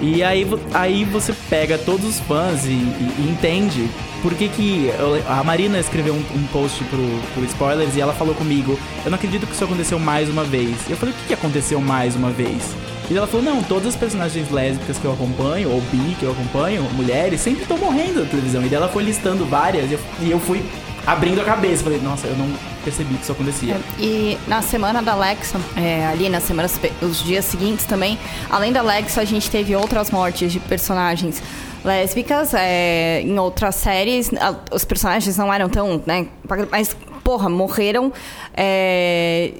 E 0.00 0.22
aí, 0.22 0.46
aí 0.72 1.04
você 1.04 1.34
pega 1.50 1.76
todos 1.76 2.06
os 2.06 2.20
fãs 2.20 2.64
e, 2.64 2.70
e- 2.70 3.14
e 3.18 3.30
entende 3.30 3.86
por 4.22 4.32
que 4.34 4.48
que... 4.48 4.90
a 5.28 5.44
Marina 5.44 5.78
escreveu 5.78 6.14
um, 6.14 6.18
um 6.34 6.46
post 6.52 6.82
pro, 6.84 7.06
pro 7.34 7.44
Spoilers 7.44 7.94
e 7.96 8.00
ela 8.00 8.14
falou 8.14 8.34
comigo, 8.34 8.78
eu 9.04 9.10
não 9.10 9.16
acredito 9.16 9.46
que 9.46 9.52
isso 9.52 9.64
aconteceu 9.64 9.98
mais 9.98 10.30
uma 10.30 10.44
vez. 10.44 10.74
E 10.88 10.92
eu 10.92 10.96
falei, 10.96 11.14
o 11.14 11.18
que, 11.18 11.26
que 11.28 11.34
aconteceu 11.34 11.80
mais 11.82 12.16
uma 12.16 12.30
vez? 12.30 12.62
E 13.10 13.16
ela 13.16 13.26
falou, 13.26 13.42
não, 13.44 13.60
todas 13.62 13.88
as 13.88 13.96
personagens 13.96 14.48
lésbicas 14.50 14.96
que 14.96 15.04
eu 15.04 15.12
acompanho, 15.12 15.70
ou 15.72 15.80
bi 15.80 16.14
que 16.18 16.22
eu 16.24 16.30
acompanho, 16.30 16.82
mulheres, 16.92 17.40
sempre 17.40 17.62
estão 17.62 17.76
morrendo 17.76 18.20
na 18.20 18.26
televisão. 18.26 18.62
E 18.64 18.72
ela 18.72 18.88
foi 18.88 19.02
listando 19.02 19.44
várias 19.44 19.90
e 19.90 19.94
eu, 19.94 20.00
e 20.20 20.30
eu 20.30 20.38
fui 20.38 20.64
abrindo 21.04 21.40
a 21.40 21.44
cabeça. 21.44 21.82
Falei, 21.82 21.98
nossa, 22.00 22.28
eu 22.28 22.36
não 22.36 22.46
percebi 22.84 23.14
que 23.16 23.22
isso 23.24 23.32
acontecia. 23.32 23.76
E 23.98 24.38
na 24.46 24.62
semana 24.62 25.02
da 25.02 25.12
Alexa, 25.14 25.58
é, 25.76 26.06
ali 26.06 26.28
nas 26.28 26.44
semanas, 26.44 26.78
os 27.02 27.20
dias 27.24 27.44
seguintes 27.46 27.84
também, 27.84 28.16
além 28.48 28.72
da 28.72 28.78
Alexa, 28.78 29.20
a 29.20 29.24
gente 29.24 29.50
teve 29.50 29.74
outras 29.74 30.12
mortes 30.12 30.52
de 30.52 30.60
personagens 30.60 31.42
lésbicas. 31.84 32.54
é, 32.54 33.22
em 33.22 33.36
outras 33.40 33.74
séries, 33.74 34.30
a- 34.40 34.54
os 34.72 34.84
personagens 34.84 35.36
não 35.36 35.52
eram 35.52 35.68
tão, 35.68 36.00
né? 36.06 36.26
Mas, 36.70 36.94
porra, 37.24 37.48
morreram. 37.48 38.12
é, 38.56 39.50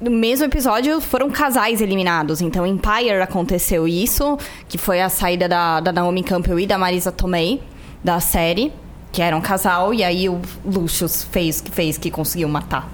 no 0.00 0.10
mesmo 0.10 0.44
episódio 0.44 1.00
foram 1.00 1.30
casais 1.30 1.80
eliminados. 1.80 2.40
Então, 2.40 2.66
em 2.66 2.72
Empire 2.72 3.20
aconteceu 3.22 3.88
isso, 3.88 4.38
que 4.68 4.76
foi 4.78 5.00
a 5.00 5.08
saída 5.08 5.48
da, 5.48 5.80
da 5.80 5.92
Naomi 5.92 6.22
Campbell 6.22 6.60
e 6.60 6.66
da 6.66 6.76
Marisa 6.76 7.10
Tomei 7.10 7.62
da 8.04 8.20
série, 8.20 8.72
que 9.10 9.22
era 9.22 9.36
um 9.36 9.40
casal, 9.40 9.94
e 9.94 10.04
aí 10.04 10.28
o 10.28 10.40
Lucius 10.64 11.24
fez 11.24 11.60
que 11.60 11.70
fez 11.70 11.96
que 11.96 12.10
conseguiu 12.10 12.48
matar 12.48 12.88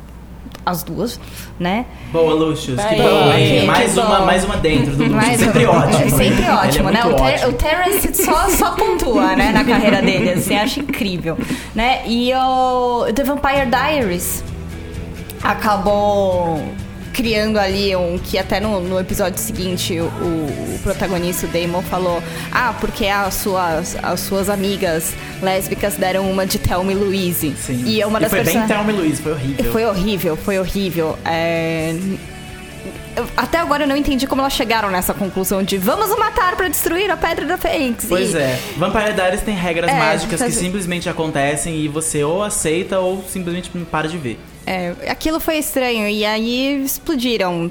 as 0.64 0.84
duas, 0.84 1.18
né? 1.58 1.84
Boa, 2.12 2.34
Lucius, 2.34 2.80
que 2.80 2.86
Aí, 2.86 3.02
bom, 3.02 3.32
que 3.60 3.66
Mais, 3.66 3.94
bom. 3.96 4.02
uma, 4.02 4.20
mais 4.20 4.44
uma 4.44 4.56
dentro 4.58 4.94
do 4.94 5.04
Lucius. 5.12 5.36
Sempre 5.40 5.64
é 5.64 5.68
ótimo. 5.68 6.10
sempre 6.10 6.26
Ele 6.26 6.42
é 6.44 6.54
ótimo, 6.54 6.90
né? 6.90 7.04
O, 7.04 7.14
Ter 7.14 7.22
ótimo. 7.22 7.48
o 7.48 7.52
Terrence 7.54 8.24
só, 8.24 8.48
só 8.48 8.70
pontua, 8.76 9.34
né, 9.34 9.50
na 9.50 9.64
carreira 9.64 10.00
dele, 10.00 10.30
assim, 10.30 10.56
acho 10.56 10.78
incrível, 10.80 11.36
né? 11.74 12.02
E 12.06 12.32
o 12.32 13.12
The 13.12 13.24
Vampire 13.24 13.66
Diaries 13.66 14.44
acabou 15.42 16.62
criando 17.12 17.58
ali 17.58 17.94
um 17.96 18.18
que 18.18 18.38
até 18.38 18.58
no, 18.60 18.80
no 18.80 18.98
episódio 18.98 19.38
seguinte 19.38 19.98
o, 20.00 20.04
o 20.06 20.80
protagonista 20.82 21.46
o 21.46 21.48
Damon 21.50 21.82
falou 21.82 22.22
ah 22.50 22.74
porque 22.80 23.06
as 23.06 23.34
suas 23.34 23.96
as 24.02 24.20
suas 24.20 24.48
amigas 24.48 25.12
lésbicas 25.42 25.94
deram 25.96 26.30
uma 26.30 26.46
de 26.46 26.58
Thelma 26.58 26.92
e 26.92 26.94
Louise 26.94 27.54
Sim. 27.58 27.84
e 27.86 28.00
é 28.00 28.06
uma 28.06 28.18
das 28.20 28.30
foi 28.30 28.42
bem 28.44 28.66
Thelma 28.66 28.90
e 28.92 28.96
Luiz, 28.96 29.20
foi 29.20 29.32
horrível. 29.32 29.72
foi 29.72 29.84
horrível, 29.86 30.36
foi 30.36 30.58
horrível. 30.58 31.18
É, 31.24 31.94
eu- 33.16 33.26
Até 33.36 33.58
agora 33.58 33.84
eu 33.84 33.88
não 33.88 33.96
entendi 33.96 34.26
como 34.26 34.40
elas 34.40 34.54
chegaram 34.54 34.90
nessa 34.90 35.12
conclusão 35.12 35.62
de 35.62 35.76
vamos 35.76 36.10
o 36.10 36.18
matar 36.18 36.56
pra 36.56 36.68
destruir 36.68 37.10
a 37.10 37.16
Pedra 37.16 37.44
da 37.44 37.58
Fênix. 37.58 38.06
Pois 38.08 38.32
E- 38.34 38.38
é. 38.38 38.58
Vampire 38.76 39.12
Diaries 39.12 39.42
tem 39.42 39.54
regras 39.54 39.90
É, 39.90 39.94
mágicas 39.98 40.40
que 40.42 40.50
simplesmente 40.52 41.08
acontecem 41.08 41.76
e 41.76 41.88
você 41.88 42.24
ou 42.24 42.42
aceita 42.42 42.98
ou 43.00 43.22
simplesmente 43.28 43.70
para 43.90 44.08
de 44.08 44.16
ver. 44.16 44.38
É, 44.66 44.94
aquilo 45.08 45.40
foi 45.40 45.56
estranho 45.58 46.08
e 46.08 46.24
aí 46.24 46.82
explodiram 46.84 47.70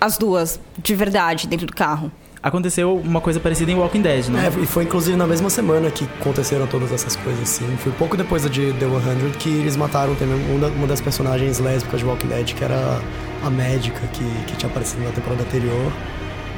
as 0.00 0.16
duas 0.16 0.58
de 0.78 0.94
verdade 0.94 1.46
dentro 1.46 1.66
do 1.66 1.74
carro. 1.74 2.10
Aconteceu 2.42 2.96
uma 2.96 3.20
coisa 3.20 3.38
parecida 3.38 3.70
em 3.70 3.74
Walking 3.74 4.00
Dead, 4.00 4.28
né? 4.28 4.46
É, 4.46 4.62
e 4.62 4.66
foi 4.66 4.84
inclusive 4.84 5.14
na 5.14 5.26
mesma 5.26 5.50
semana 5.50 5.90
que 5.90 6.08
aconteceram 6.20 6.66
todas 6.66 6.90
essas 6.90 7.14
coisas 7.14 7.42
assim. 7.42 7.66
Foi 7.76 7.92
pouco 7.92 8.16
depois 8.16 8.44
da 8.44 8.48
de 8.48 8.72
The 8.72 8.86
100 8.86 9.30
que 9.32 9.50
eles 9.50 9.76
mataram 9.76 10.14
também 10.14 10.40
uma, 10.56 10.86
das 10.86 11.02
personagens 11.02 11.58
lésbicas 11.58 12.00
de 12.00 12.06
Walking 12.06 12.28
Dead, 12.28 12.54
que 12.54 12.64
era 12.64 12.98
a 13.44 13.50
médica 13.50 14.00
que, 14.14 14.24
que 14.46 14.56
tinha 14.56 14.70
aparecido 14.70 15.02
na 15.02 15.10
temporada 15.10 15.42
anterior. 15.42 15.92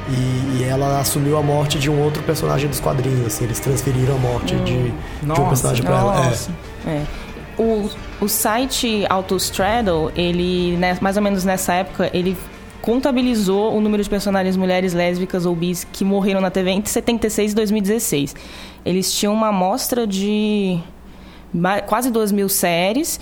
E, 0.09 0.59
e 0.59 0.63
ela 0.63 0.99
assumiu 0.99 1.37
a 1.37 1.43
morte 1.43 1.77
de 1.77 1.89
um 1.89 2.01
outro 2.01 2.23
personagem 2.23 2.69
dos 2.69 2.79
quadrinhos, 2.79 3.25
assim, 3.25 3.45
eles 3.45 3.59
transferiram 3.59 4.15
a 4.15 4.19
morte 4.19 4.55
de, 4.55 4.63
de 4.63 4.93
Nossa, 5.21 5.41
um 5.41 5.47
personagem 5.47 5.83
pra 5.83 5.97
ela. 5.97 6.15
É. 6.15 6.25
Nossa. 6.25 6.51
É. 6.85 7.03
O, 7.57 7.89
o 8.19 8.27
site 8.27 9.05
Autostraddle, 9.09 10.11
ele, 10.15 10.75
né, 10.77 10.97
mais 11.01 11.17
ou 11.17 11.23
menos 11.23 11.43
nessa 11.43 11.73
época, 11.73 12.09
ele 12.13 12.35
contabilizou 12.81 13.73
o 13.75 13.79
número 13.79 14.03
de 14.03 14.09
personagens 14.09 14.57
mulheres 14.57 14.93
lésbicas 14.93 15.45
ou 15.45 15.55
bis 15.55 15.85
que 15.85 16.03
morreram 16.03 16.41
na 16.41 16.51
TV 16.51 16.71
entre 16.71 16.91
76 16.91 17.53
e 17.53 17.55
2016. 17.55 18.35
Eles 18.85 19.13
tinham 19.13 19.33
uma 19.33 19.47
amostra 19.47 20.05
de 20.05 20.79
quase 21.85 22.11
2 22.11 22.31
mil 22.31 22.49
séries 22.49 23.19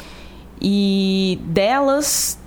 e 0.62 1.40
delas... 1.44 2.41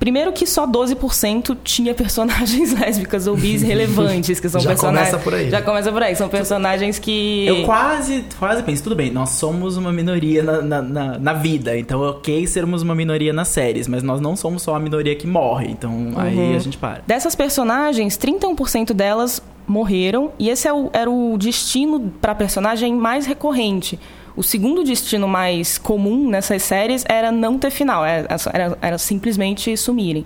Primeiro 0.00 0.32
que 0.32 0.46
só 0.46 0.66
12% 0.66 1.56
tinha 1.62 1.94
personagens 1.94 2.72
lésbicas 2.80 3.26
ou 3.26 3.36
bis 3.36 3.62
relevantes, 3.62 4.40
que 4.40 4.48
são 4.48 4.60
Já 4.60 4.70
personagens... 4.70 5.10
começa 5.10 5.22
por 5.22 5.34
aí. 5.34 5.50
Já 5.50 5.60
começa 5.62 5.92
por 5.92 6.02
aí. 6.02 6.16
São 6.16 6.28
personagens 6.28 6.98
que... 6.98 7.46
Eu 7.46 7.64
quase, 7.64 8.24
quase 8.38 8.62
penso, 8.62 8.82
tudo 8.82 8.96
bem, 8.96 9.10
nós 9.10 9.28
somos 9.30 9.76
uma 9.76 9.92
minoria 9.92 10.42
na, 10.42 10.62
na, 10.62 10.82
na, 10.82 11.18
na 11.18 11.32
vida, 11.34 11.76
então 11.78 12.02
é 12.02 12.08
ok 12.08 12.46
sermos 12.46 12.80
uma 12.82 12.94
minoria 12.94 13.32
nas 13.32 13.48
séries, 13.48 13.86
mas 13.86 14.02
nós 14.02 14.20
não 14.22 14.34
somos 14.34 14.62
só 14.62 14.74
a 14.74 14.80
minoria 14.80 15.14
que 15.14 15.26
morre, 15.26 15.68
então 15.70 15.90
Uhum. 15.90 16.14
aí 16.16 16.56
a 16.56 16.58
gente 16.58 16.78
para. 16.78 17.02
Dessas 17.06 17.34
personagens, 17.34 18.16
31% 18.16 18.94
delas 18.94 19.42
morreram 19.66 20.32
e 20.38 20.48
esse 20.48 20.66
é 20.66 20.72
o- 20.72 20.88
era 20.94 21.10
o 21.10 21.36
destino 21.38 22.10
para 22.20 22.32
a 22.32 22.34
personagem 22.34 22.94
mais 22.94 23.26
recorrente. 23.26 23.98
O 24.36 24.42
segundo 24.42 24.84
destino 24.84 25.26
mais 25.28 25.76
comum 25.78 26.28
nessas 26.28 26.62
séries 26.62 27.04
era 27.08 27.30
não 27.32 27.58
ter 27.58 27.70
final, 27.70 28.04
era, 28.04 28.28
era- 28.52 28.78
era 28.80 28.98
simplesmente 28.98 29.76
sumirem. 29.76 30.24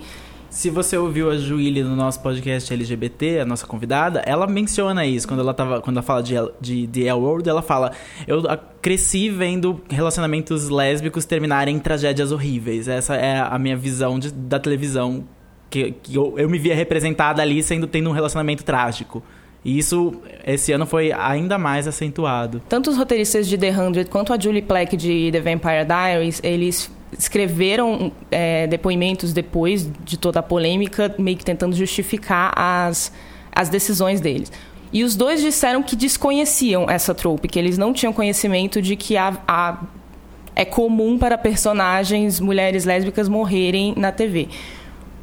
Se 0.50 0.70
você 0.70 0.96
ouviu 0.96 1.30
a 1.32 1.36
Juíli 1.36 1.82
no 1.82 1.96
nosso 1.96 2.20
podcast 2.20 2.72
LGBT, 2.72 3.40
a 3.40 3.44
nossa 3.44 3.66
convidada, 3.66 4.22
ela 4.24 4.46
menciona 4.46 5.04
isso. 5.04 5.26
Quando 5.26 5.40
ela, 5.40 5.52
tava, 5.52 5.80
quando 5.80 5.96
ela 5.96 6.02
fala 6.06 6.22
de, 6.22 6.34
de 6.60 6.86
The 6.86 7.00
L 7.08 7.18
World, 7.18 7.48
ela 7.48 7.60
fala: 7.60 7.90
Eu 8.24 8.38
a- 8.48 8.56
cresci 8.56 9.28
vendo 9.30 9.80
relacionamentos 9.90 10.68
lésbicos 10.68 11.24
terminarem 11.24 11.74
em 11.74 11.78
tragédias 11.80 12.30
horríveis. 12.30 12.86
Essa 12.86 13.16
é 13.16 13.40
a 13.40 13.58
minha 13.58 13.76
visão 13.76 14.16
de- 14.16 14.30
da 14.32 14.60
televisão. 14.60 15.24
Que, 15.68 15.90
que 15.90 16.14
eu, 16.14 16.34
eu 16.38 16.48
me 16.48 16.56
via 16.56 16.74
representada 16.76 17.42
ali 17.42 17.60
sendo 17.60 17.88
tendo 17.88 18.08
um 18.08 18.12
relacionamento 18.12 18.62
trágico. 18.62 19.24
E 19.64 19.78
isso, 19.78 20.14
esse 20.46 20.72
ano, 20.72 20.84
foi 20.86 21.10
ainda 21.12 21.56
mais 21.58 21.88
acentuado. 21.88 22.60
Tanto 22.68 22.90
os 22.90 22.96
roteiristas 22.98 23.48
de 23.48 23.56
The 23.56 23.72
100 23.72 24.04
quanto 24.10 24.32
a 24.32 24.38
Julie 24.38 24.60
Plec 24.62 24.94
de 24.96 25.30
The 25.32 25.40
Vampire 25.40 25.84
Diaries, 25.86 26.40
eles 26.44 26.90
escreveram 27.18 28.12
é, 28.30 28.66
depoimentos 28.66 29.32
depois 29.32 29.88
de 30.04 30.18
toda 30.18 30.40
a 30.40 30.42
polêmica, 30.42 31.14
meio 31.18 31.36
que 31.36 31.44
tentando 31.44 31.74
justificar 31.74 32.52
as, 32.56 33.10
as 33.52 33.68
decisões 33.70 34.20
deles. 34.20 34.52
E 34.92 35.02
os 35.02 35.16
dois 35.16 35.40
disseram 35.40 35.82
que 35.82 35.96
desconheciam 35.96 36.88
essa 36.90 37.14
trope, 37.14 37.48
que 37.48 37.58
eles 37.58 37.78
não 37.78 37.92
tinham 37.92 38.12
conhecimento 38.12 38.82
de 38.82 38.96
que 38.96 39.16
a, 39.16 39.36
a- 39.48 39.78
é 40.54 40.64
comum 40.64 41.18
para 41.18 41.38
personagens 41.38 42.38
mulheres 42.38 42.84
lésbicas 42.84 43.28
morrerem 43.28 43.94
na 43.96 44.12
TV. 44.12 44.48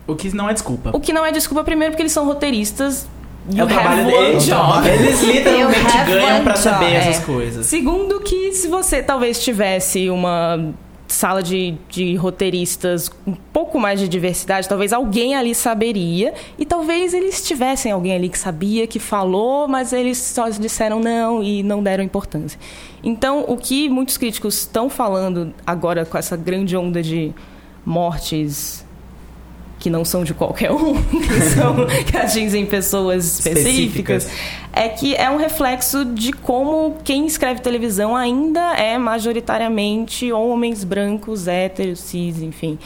O 0.07 0.15
que 0.15 0.35
não 0.35 0.49
é 0.49 0.53
desculpa. 0.53 0.91
O 0.93 0.99
que 0.99 1.13
não 1.13 1.25
é 1.25 1.31
desculpa, 1.31 1.63
primeiro, 1.63 1.91
porque 1.93 2.01
eles 2.01 2.11
são 2.11 2.25
roteiristas. 2.25 3.07
É 3.55 3.63
o 3.63 3.67
trabalho 3.67 4.05
deles. 4.05 4.45
job. 4.45 4.87
Eles 4.87 5.21
literalmente 5.23 5.97
ganham 6.05 6.43
job. 6.43 6.57
saber 6.57 6.85
É. 6.85 6.95
essas 6.95 7.23
coisas. 7.25 7.65
Segundo 7.65 8.19
que 8.19 8.53
se 8.53 8.67
você 8.67 9.01
talvez 9.01 9.43
tivesse 9.43 10.09
uma 10.09 10.73
sala 11.07 11.43
de, 11.43 11.75
de 11.89 12.15
roteiristas 12.15 13.11
um 13.27 13.33
pouco 13.33 13.77
mais 13.77 13.99
de 13.99 14.07
diversidade, 14.07 14.67
talvez 14.69 14.93
alguém 14.93 15.35
ali 15.35 15.53
saberia 15.53 16.33
e 16.57 16.65
talvez 16.65 17.13
eles 17.13 17.45
tivessem 17.45 17.91
alguém 17.91 18.13
ali 18.15 18.29
que 18.29 18.39
sabia, 18.39 18.87
que 18.87 18.97
falou, 18.97 19.67
mas 19.67 19.91
eles 19.91 20.17
só 20.17 20.47
disseram 20.49 20.99
não 20.99 21.43
e 21.43 21.63
não 21.63 21.83
deram 21.83 22.03
importância. 22.03 22.57
Então, 23.03 23.43
o 23.47 23.57
que 23.57 23.89
muitos 23.89 24.17
críticos 24.17 24.59
estão 24.59 24.89
falando 24.89 25.53
agora 25.67 26.05
com 26.05 26.17
essa 26.17 26.37
grande 26.37 26.77
onda 26.77 27.01
de 27.03 27.33
mortes 27.85 28.80
que 29.81 29.89
não 29.89 30.05
são 30.05 30.23
de 30.23 30.33
qualquer 30.33 30.71
um, 30.71 30.93
que, 31.03 31.41
são, 31.41 31.87
que 32.05 32.15
atingem 32.15 32.65
pessoas 32.67 33.39
específicas, 33.39 34.25
Específicas. 34.25 34.29
é 34.71 34.87
que 34.87 35.15
é 35.15 35.27
um 35.29 35.37
reflexo 35.37 36.05
de 36.05 36.31
como 36.31 36.97
quem 37.03 37.25
escreve 37.25 37.61
televisão 37.61 38.15
ainda 38.15 38.75
é 38.75 38.95
majoritariamente 38.99 40.31
homens 40.31 40.83
brancos, 40.83 41.47
héteros, 41.47 41.99
cis, 41.99 42.41
enfim. 42.43 42.77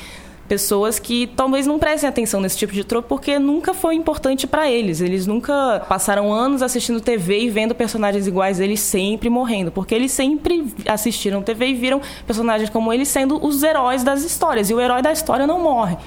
Pessoas 0.48 1.00
que 1.00 1.26
talvez 1.26 1.66
não 1.66 1.80
prestem 1.80 2.08
atenção 2.08 2.40
nesse 2.40 2.56
tipo 2.56 2.72
de 2.72 2.84
troco 2.84 3.10
porque 3.10 3.40
nunca 3.40 3.74
foi 3.74 3.96
importante 3.96 4.46
pra 4.46 4.70
eles. 4.70 5.02
Eles 5.02 5.26
nunca 5.26 5.84
passaram 5.90 6.32
anos 6.32 6.62
assistindo 6.62 7.02
TV 7.02 7.40
e 7.40 7.50
vendo 7.50 7.74
personagens 7.74 8.28
iguais 8.28 8.60
eles 8.60 8.80
sempre 8.80 9.28
morrendo. 9.28 9.72
Porque 9.72 9.96
eles 9.96 10.12
sempre 10.12 10.72
assistiram 10.88 11.42
TV 11.42 11.70
e 11.70 11.74
viram 11.74 12.00
personagens 12.28 12.70
como 12.70 12.94
eles 12.94 13.08
sendo 13.08 13.44
os 13.44 13.64
heróis 13.64 14.04
das 14.04 14.24
histórias. 14.24 14.70
E 14.70 14.74
o 14.76 14.80
herói 14.80 15.02
da 15.02 15.12
história 15.12 15.48
não 15.48 15.60
morre. 15.60 15.98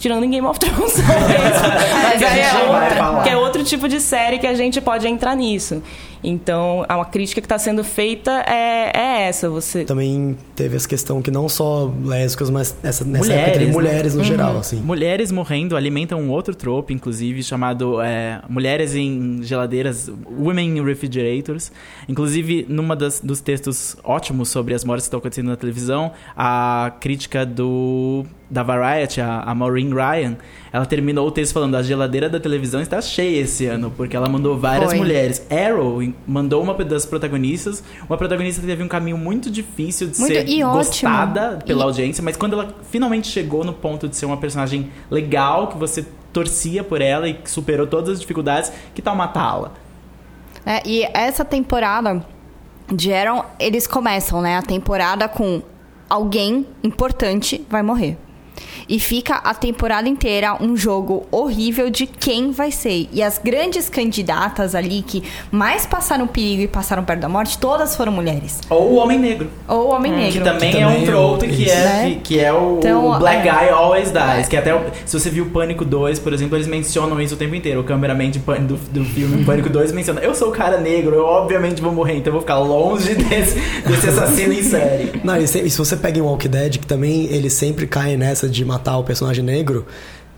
Tirando 0.00 0.24
em 0.24 0.30
Game 0.30 0.46
of 0.46 0.58
Thrones. 0.58 0.94
Mas 1.06 2.22
aí 2.22 2.40
é 2.40 2.50
já 2.50 2.64
vai 2.64 2.82
outra, 2.82 3.22
que 3.22 3.28
é 3.28 3.36
outro 3.36 3.62
tipo 3.62 3.86
de 3.86 4.00
série 4.00 4.38
que 4.38 4.46
a 4.46 4.54
gente 4.54 4.80
pode 4.80 5.06
entrar 5.06 5.36
nisso. 5.36 5.82
Então, 6.24 6.86
a 6.88 6.96
uma 6.96 7.04
crítica 7.04 7.38
que 7.38 7.44
está 7.44 7.58
sendo 7.58 7.84
feita 7.84 8.30
é, 8.46 8.90
é 8.94 9.28
essa. 9.28 9.50
Você 9.50 9.84
Também 9.84 10.38
teve 10.56 10.74
essa 10.74 10.88
questão 10.88 11.20
que 11.20 11.30
não 11.30 11.50
só 11.50 11.92
lésbicas, 12.02 12.48
mas 12.48 12.74
essa, 12.82 13.04
nessa 13.04 13.24
Mulheres, 13.24 13.42
época 13.42 13.52
teve 13.52 13.66
né? 13.66 13.72
mulheres 13.72 14.14
no 14.14 14.24
geral, 14.24 14.56
assim. 14.56 14.76
Mulheres 14.76 15.30
morrendo 15.30 15.76
alimentam 15.76 16.18
um 16.18 16.30
outro 16.30 16.54
trope, 16.54 16.94
inclusive, 16.94 17.42
chamado 17.42 18.00
é, 18.00 18.40
Mulheres 18.48 18.94
em 18.94 19.42
Geladeiras, 19.42 20.10
Women 20.26 20.78
in 20.78 20.82
Refrigerators. 20.82 21.70
Inclusive, 22.08 22.64
numa 22.70 22.96
das, 22.96 23.20
dos 23.20 23.42
textos 23.42 23.96
ótimos 24.02 24.48
sobre 24.48 24.72
as 24.72 24.82
mortes 24.82 25.04
que 25.04 25.08
estão 25.08 25.18
acontecendo 25.18 25.48
na 25.48 25.56
televisão, 25.56 26.12
a 26.34 26.92
crítica 27.00 27.44
do 27.44 28.24
da 28.50 28.64
Variety, 28.64 29.20
a, 29.20 29.42
a 29.42 29.54
Maureen 29.54 29.90
Ryan, 29.94 30.36
ela 30.72 30.84
terminou 30.84 31.28
o 31.28 31.30
texto 31.30 31.52
falando 31.52 31.76
a 31.76 31.82
geladeira 31.82 32.28
da 32.28 32.40
televisão 32.40 32.80
está 32.80 33.00
cheia 33.00 33.40
esse 33.42 33.66
ano, 33.66 33.92
porque 33.96 34.16
ela 34.16 34.28
mandou 34.28 34.58
várias 34.58 34.90
Foi. 34.90 34.98
mulheres. 34.98 35.46
Arrow 35.48 36.02
mandou 36.26 36.60
uma 36.62 36.74
das 36.84 37.06
protagonistas, 37.06 37.82
uma 38.08 38.16
protagonista 38.18 38.60
que 38.60 38.66
teve 38.66 38.82
um 38.82 38.88
caminho 38.88 39.16
muito 39.16 39.48
difícil 39.50 40.08
de 40.08 40.18
Muito- 40.18 40.32
ser 40.34 40.48
e 40.48 40.64
ótimo. 40.64 40.72
gostada 40.78 41.58
pela 41.64 41.82
E- 41.82 41.84
audiência, 41.84 42.22
mas 42.24 42.36
quando 42.36 42.54
ela 42.54 42.74
finalmente 42.90 43.28
chegou 43.28 43.62
no 43.62 43.72
ponto 43.72 44.08
de 44.08 44.16
ser 44.16 44.26
uma 44.26 44.36
personagem 44.36 44.90
legal, 45.10 45.68
que 45.68 45.78
você 45.78 46.04
torcia 46.32 46.82
por 46.82 47.00
ela 47.00 47.28
e 47.28 47.34
que 47.34 47.50
superou 47.50 47.86
todas 47.86 48.10
as 48.10 48.20
dificuldades, 48.20 48.72
que 48.94 49.00
tal 49.00 49.14
matá-la? 49.14 49.72
É, 50.66 50.82
e 50.84 51.04
essa 51.14 51.44
temporada 51.44 52.24
de 52.92 53.12
Aaron, 53.12 53.44
eles 53.58 53.86
começam, 53.86 54.42
né? 54.42 54.56
A 54.58 54.62
temporada 54.62 55.28
com 55.28 55.62
alguém 56.08 56.66
importante 56.82 57.64
vai 57.70 57.82
morrer. 57.82 58.16
E 58.88 58.98
fica 58.98 59.34
a 59.36 59.54
temporada 59.54 60.08
inteira 60.08 60.56
um 60.60 60.76
jogo 60.76 61.26
horrível 61.30 61.90
de 61.90 62.06
quem 62.06 62.50
vai 62.50 62.70
ser. 62.70 63.08
E 63.12 63.22
as 63.22 63.38
grandes 63.38 63.88
candidatas 63.88 64.74
ali 64.74 65.02
que 65.02 65.22
mais 65.50 65.86
passaram 65.86 66.26
perigo 66.26 66.62
e 66.62 66.68
passaram 66.68 67.04
perto 67.04 67.20
da 67.20 67.28
morte, 67.28 67.58
todas 67.58 67.94
foram 67.96 68.12
mulheres. 68.12 68.60
Ou 68.68 68.92
o 68.92 68.94
Homem 68.96 69.18
Negro. 69.18 69.48
Ou 69.68 69.88
o 69.88 69.94
Homem 69.94 70.12
Negro. 70.12 70.32
Que 70.32 70.40
também 70.40 70.70
Que 70.72 70.78
é 70.78 70.86
um 70.86 70.90
também 70.90 71.02
é 71.02 71.06
trope 71.06 71.46
o- 71.46 71.48
que, 71.50 71.70
é, 71.70 71.74
Né? 71.84 72.10
que, 72.10 72.20
que 72.20 72.40
é 72.40 72.52
o, 72.52 72.78
Então, 72.78 73.10
o 73.12 73.18
Black 73.18 73.46
é. 73.48 73.50
Guy 73.52 73.68
Always 73.70 74.12
Dies. 74.12 74.48
Que 74.48 74.56
até, 74.56 74.72
se 75.06 75.18
você 75.18 75.30
viu 75.30 75.46
Pânico 75.46 75.84
2, 75.84 76.18
por 76.18 76.32
exemplo, 76.32 76.56
eles 76.56 76.66
mencionam 76.66 77.20
isso 77.20 77.34
o 77.34 77.38
tempo 77.38 77.54
inteiro. 77.54 77.80
O 77.80 77.84
cameraman 77.84 78.30
de 78.30 78.38
Pânico, 78.40 78.66
do, 78.66 78.76
do 78.76 79.04
filme 79.04 79.44
Pânico 79.46 79.68
2 79.68 79.92
menciona: 79.92 80.20
Eu 80.20 80.34
sou 80.34 80.48
o 80.48 80.52
cara 80.52 80.78
negro, 80.78 81.14
eu 81.14 81.24
obviamente 81.24 81.80
vou 81.80 81.92
morrer, 81.92 82.14
então 82.14 82.28
eu 82.28 82.32
vou 82.32 82.40
ficar 82.40 82.58
longe 82.58 83.14
desse, 83.14 83.54
desse 83.86 84.08
assassino 84.08 84.52
em 84.52 84.62
série. 84.62 85.20
Não, 85.24 85.36
e 85.36 85.46
se, 85.46 85.60
e 85.60 85.70
se 85.70 85.78
você 85.78 85.96
pega 85.96 86.18
em 86.18 86.22
Walking 86.22 86.48
Dead, 86.48 86.78
que 86.78 86.86
também 86.86 87.26
eles 87.26 87.52
sempre 87.52 87.86
caem 87.86 88.16
nessa 88.16 88.48
de 88.50 88.64
matar 88.64 88.96
o 88.98 89.04
personagem 89.04 89.44
negro, 89.44 89.86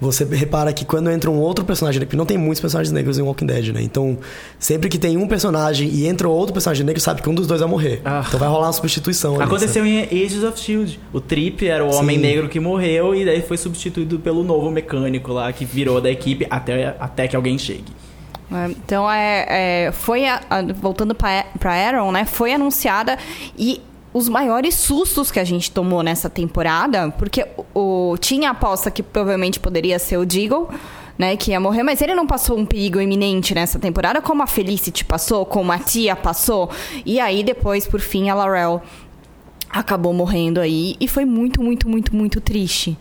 você 0.01 0.25
repara 0.25 0.73
que 0.73 0.85
quando 0.85 1.09
entra 1.11 1.31
um 1.31 1.39
outro 1.39 1.65
personagem 1.65 2.01
negro, 2.01 2.17
não 2.17 2.27
tem 2.27 2.37
muitos 2.37 2.61
personagens 2.61 2.91
negros 2.93 3.19
em 3.21 3.23
Walking 3.23 3.47
Dead, 3.47 3.69
né? 3.73 3.81
Então, 3.83 4.19
sempre 4.59 4.89
que 4.89 4.99
tem 4.99 5.17
um 5.17 5.29
personagem 5.29 5.89
e 5.89 6.09
entra 6.09 6.29
outro 6.29 6.53
personagem 6.53 6.85
negro, 6.85 7.01
sabe 7.01 7.23
que 7.23 7.31
um 7.31 7.35
dos 7.35 7.47
dois 7.47 7.61
vai 7.61 7.71
morrer. 7.71 8.01
Ah. 8.05 8.25
Então 8.27 8.41
vai 8.41 8.49
rolar 8.49 8.67
uma 8.67 8.73
substituição. 8.73 9.37
ali, 9.37 9.45
Aconteceu 9.45 9.87
em 9.87 10.03
Ages 10.03 10.43
of 10.43 10.59
Shield. 10.59 10.99
O 11.13 11.21
Trip 11.21 11.69
era 11.69 11.85
o 11.85 11.93
Sim. 11.93 11.99
homem 12.01 12.19
negro 12.19 12.49
que 12.49 12.59
morreu 12.59 13.15
e 13.15 13.25
daí 13.25 13.43
foi 13.43 13.57
substituído 13.57 14.19
pelo 14.19 14.43
novo 14.43 14.71
mecânico 14.73 15.33
lá 15.33 15.53
que 15.53 15.65
virou 15.65 16.01
da 16.01 16.11
equipe 16.11 16.47
até, 16.51 16.97
até 16.99 17.29
que 17.29 17.37
alguém 17.37 17.57
chegue. 17.57 17.85
É, 18.51 18.67
Então, 18.71 19.09
é, 19.11 19.47
é, 19.87 19.93
foi 19.93 20.27
a- 20.27 20.41
a- 20.51 20.63
voltando 20.75 21.15
para 21.15 21.45
Aaron, 21.65 22.11
né? 22.11 22.25
Foi 22.25 22.53
anunciada 22.53 23.17
e 23.57 23.81
os 24.13 24.29
maiores 24.29 24.75
sustos 24.75 25.31
que 25.31 25.41
a 25.41 25.45
gente 25.45 25.71
tomou 25.71 26.03
nessa 26.03 26.29
temporada, 26.29 27.11
porque 27.13 27.47
o, 27.75 28.13
o- 28.13 28.19
tinha 28.19 28.49
a 28.49 28.53
aposta 28.53 28.91
que 28.91 29.03
provavelmente 29.03 29.59
poderia 29.59 29.99
ser 29.99 30.19
o 30.19 30.27
Deagle, 30.27 30.69
né, 31.19 31.37
que 31.37 31.51
ia 31.53 31.61
morrer, 31.61 31.83
mas 31.83 32.01
ele 32.01 32.15
não 32.15 32.27
passou 32.27 32.59
um 32.59 32.65
perigo 32.67 33.01
iminente 33.01 33.55
nessa 33.55 33.79
temporada, 33.79 34.21
como 34.21 34.43
a 34.43 34.47
Felicity 34.47 35.05
passou, 35.05 35.45
como 35.47 35.71
a 35.73 35.79
Tia 35.79 36.17
passou, 36.17 36.71
e 37.07 37.21
aí 37.21 37.43
depois, 37.45 37.87
por 37.87 38.01
fim, 38.01 38.29
a 38.29 38.35
Laurel 38.35 38.83
acabou 39.71 40.13
morrendo 40.13 40.61
aí 40.61 40.97
e 41.01 41.09
foi 41.09 41.25
muito, 41.25 41.63
muito, 41.63 41.89
muito, 41.89 42.15
muito 42.15 42.41
triste. 42.41 42.97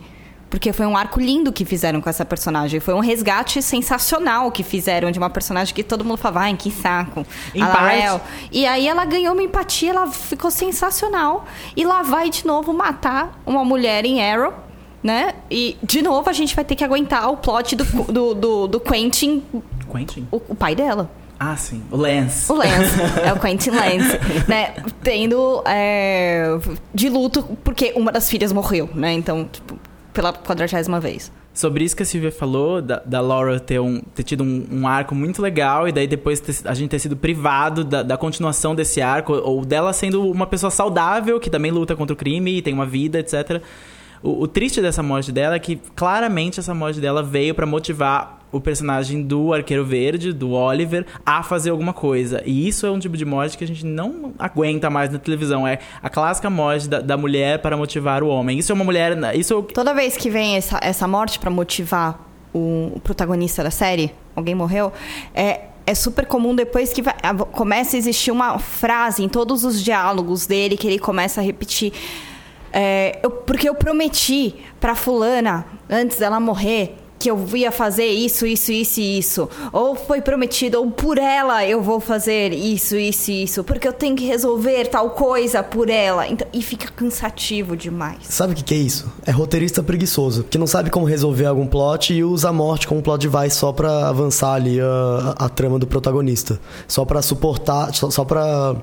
Porque 0.51 0.73
foi 0.73 0.85
um 0.85 0.97
arco 0.97 1.17
lindo 1.17 1.49
que 1.49 1.63
fizeram 1.63 2.01
com 2.01 2.09
essa 2.09 2.25
personagem. 2.25 2.81
Foi 2.81 2.93
um 2.93 2.99
resgate 2.99 3.61
sensacional 3.61 4.51
que 4.51 4.63
fizeram 4.63 5.09
de 5.09 5.17
uma 5.17 5.29
personagem 5.29 5.73
que 5.73 5.81
todo 5.81 6.03
mundo 6.03 6.17
falava, 6.17 6.41
ai, 6.41 6.55
que 6.57 6.69
saco. 6.69 7.25
Em. 7.55 7.61
Laurel. 7.61 8.19
E 8.51 8.65
aí 8.65 8.85
ela 8.85 9.05
ganhou 9.05 9.33
uma 9.33 9.41
empatia, 9.41 9.91
ela 9.91 10.07
ficou 10.07 10.51
sensacional. 10.51 11.45
E 11.73 11.85
lá 11.85 12.03
vai 12.03 12.29
de 12.29 12.45
novo 12.45 12.73
matar 12.73 13.41
uma 13.45 13.63
mulher 13.63 14.03
em 14.03 14.21
Arrow, 14.21 14.53
né? 15.01 15.35
E 15.49 15.77
de 15.81 16.01
novo 16.01 16.29
a 16.29 16.33
gente 16.33 16.53
vai 16.53 16.65
ter 16.65 16.75
que 16.75 16.83
aguentar 16.83 17.31
o 17.31 17.37
plot 17.37 17.73
do, 17.77 17.85
do, 18.11 18.33
do, 18.33 18.67
do 18.67 18.79
Quentin, 18.81 19.41
Quentin? 19.89 20.27
o, 20.29 20.41
o 20.49 20.53
pai 20.53 20.75
dela. 20.75 21.09
Ah, 21.39 21.55
sim. 21.55 21.81
O 21.89 21.95
Lance. 21.95 22.51
O 22.51 22.55
Lance, 22.55 23.01
é 23.25 23.31
o 23.31 23.39
Quentin 23.39 23.69
Lance, 23.69 24.19
né? 24.49 24.75
Tendo 25.01 25.63
é, 25.65 26.59
de 26.93 27.07
luto 27.07 27.41
porque 27.63 27.93
uma 27.95 28.11
das 28.11 28.29
filhas 28.29 28.51
morreu, 28.51 28.89
né? 28.93 29.13
Então, 29.13 29.49
tipo, 29.51 29.79
pela 30.13 30.33
quadragésima 30.33 30.99
vez. 30.99 31.31
Sobre 31.53 31.83
isso 31.83 31.95
que 31.95 32.03
a 32.03 32.05
Silvia 32.05 32.31
falou, 32.31 32.81
da, 32.81 33.01
da 33.05 33.19
Laura 33.19 33.59
ter, 33.59 33.79
um, 33.79 33.99
ter 34.15 34.23
tido 34.23 34.41
um, 34.41 34.65
um 34.71 34.87
arco 34.87 35.13
muito 35.13 35.41
legal 35.41 35.85
e 35.87 35.91
daí 35.91 36.07
depois 36.07 36.39
ter- 36.39 36.55
a 36.65 36.73
gente 36.73 36.89
ter 36.89 36.99
sido 36.99 37.15
privado 37.17 37.83
da, 37.83 38.01
da 38.01 38.17
continuação 38.17 38.73
desse 38.73 39.01
arco, 39.01 39.33
ou 39.33 39.65
dela 39.65 39.91
sendo 39.91 40.29
uma 40.31 40.47
pessoa 40.47 40.71
saudável 40.71 41.39
que 41.41 41.49
também 41.49 41.69
luta 41.69 41.93
contra 41.93 42.13
o 42.13 42.15
crime 42.17 42.57
e 42.57 42.61
tem 42.61 42.73
uma 42.73 42.85
vida, 42.85 43.19
etc. 43.19 43.61
O, 44.23 44.43
o 44.43 44.47
triste 44.47 44.81
dessa 44.81 45.01
morte 45.01 45.31
dela 45.31 45.55
é 45.55 45.59
que 45.59 45.77
claramente 45.95 46.59
essa 46.59 46.73
morte 46.73 46.99
dela 46.99 47.23
veio 47.23 47.55
pra 47.55 47.65
motivar 47.65 48.39
o 48.51 48.59
personagem 48.59 49.21
do 49.23 49.53
Arqueiro 49.53 49.85
Verde, 49.85 50.33
do 50.33 50.51
Oliver, 50.51 51.05
a 51.25 51.41
fazer 51.41 51.69
alguma 51.69 51.93
coisa. 51.93 52.43
E 52.45 52.67
isso 52.67 52.85
é 52.85 52.91
um 52.91 52.99
tipo 52.99 53.15
de 53.15 53.23
morte 53.23 53.57
que 53.57 53.63
a 53.63 53.67
gente 53.67 53.85
não 53.85 54.33
aguenta 54.37 54.89
mais 54.89 55.09
na 55.09 55.17
televisão. 55.17 55.65
É 55.65 55.79
a 56.03 56.09
clássica 56.09 56.49
morte 56.49 56.89
da, 56.89 56.99
da 56.99 57.15
mulher 57.15 57.59
para 57.59 57.77
motivar 57.77 58.21
o 58.21 58.27
homem. 58.27 58.59
Isso 58.59 58.71
é 58.71 58.75
uma 58.75 58.83
mulher. 58.83 59.17
Isso 59.35 59.57
é 59.57 59.73
Toda 59.73 59.93
vez 59.93 60.17
que 60.17 60.29
vem 60.29 60.57
essa, 60.57 60.77
essa 60.83 61.07
morte 61.07 61.39
pra 61.39 61.49
motivar 61.49 62.19
o, 62.53 62.91
o 62.95 62.99
protagonista 62.99 63.63
da 63.63 63.71
série, 63.71 64.11
alguém 64.35 64.53
morreu, 64.53 64.91
é, 65.33 65.61
é 65.87 65.95
super 65.95 66.25
comum 66.25 66.53
depois 66.53 66.91
que 66.91 67.01
vai- 67.01 67.15
começa 67.53 67.95
a 67.95 67.99
existir 67.99 68.31
uma 68.31 68.59
frase 68.59 69.23
em 69.23 69.29
todos 69.29 69.63
os 69.63 69.81
diálogos 69.81 70.45
dele 70.45 70.75
que 70.75 70.85
ele 70.87 70.99
começa 70.99 71.39
a 71.39 71.43
repetir. 71.43 71.93
É, 72.73 73.19
eu- 73.23 73.31
porque 73.31 73.67
eu 73.67 73.75
prometi 73.75 74.55
pra 74.79 74.95
fulana, 74.95 75.65
antes 75.89 76.17
dela 76.17 76.39
morrer, 76.39 76.95
que 77.19 77.29
eu 77.29 77.39
ia 77.53 77.71
fazer 77.71 78.07
isso, 78.07 78.47
isso, 78.47 78.71
isso 78.71 78.99
e 78.99 79.19
isso. 79.19 79.47
Ou 79.71 79.93
foi 79.93 80.21
prometido, 80.21 80.79
ou 80.79 80.89
por 80.89 81.19
ela 81.19 81.63
eu 81.63 81.79
vou 81.79 81.99
fazer 81.99 82.51
isso, 82.51 82.95
isso 82.95 83.29
e 83.29 83.43
isso. 83.43 83.63
Porque 83.63 83.87
eu 83.87 83.93
tenho 83.93 84.15
que 84.15 84.25
resolver 84.25 84.87
tal 84.87 85.11
coisa 85.11 85.61
por 85.61 85.87
ela. 85.87 86.27
Então, 86.27 86.47
e 86.51 86.63
fica 86.63 86.89
cansativo 86.91 87.77
demais. 87.77 88.17
Sabe 88.23 88.53
o 88.53 88.55
que, 88.55 88.63
que 88.63 88.73
é 88.73 88.77
isso? 88.77 89.07
É 89.23 89.29
roteirista 89.29 89.83
preguiçoso, 89.83 90.43
que 90.45 90.57
não 90.57 90.65
sabe 90.65 90.89
como 90.89 91.05
resolver 91.05 91.45
algum 91.45 91.67
plot 91.67 92.11
e 92.11 92.23
usa 92.23 92.49
a 92.49 92.53
morte 92.53 92.87
como 92.87 93.03
plot 93.03 93.27
device 93.29 93.55
só 93.55 93.71
pra 93.71 94.07
avançar 94.09 94.53
ali 94.55 94.79
a, 94.81 95.35
a, 95.45 95.47
trama 95.47 95.77
do 95.77 95.85
protagonista. 95.85 96.59
Só 96.87 97.05
pra 97.05 97.21
suportar, 97.21 97.93
só, 97.93 98.09
só 98.09 98.25
pra. 98.25 98.75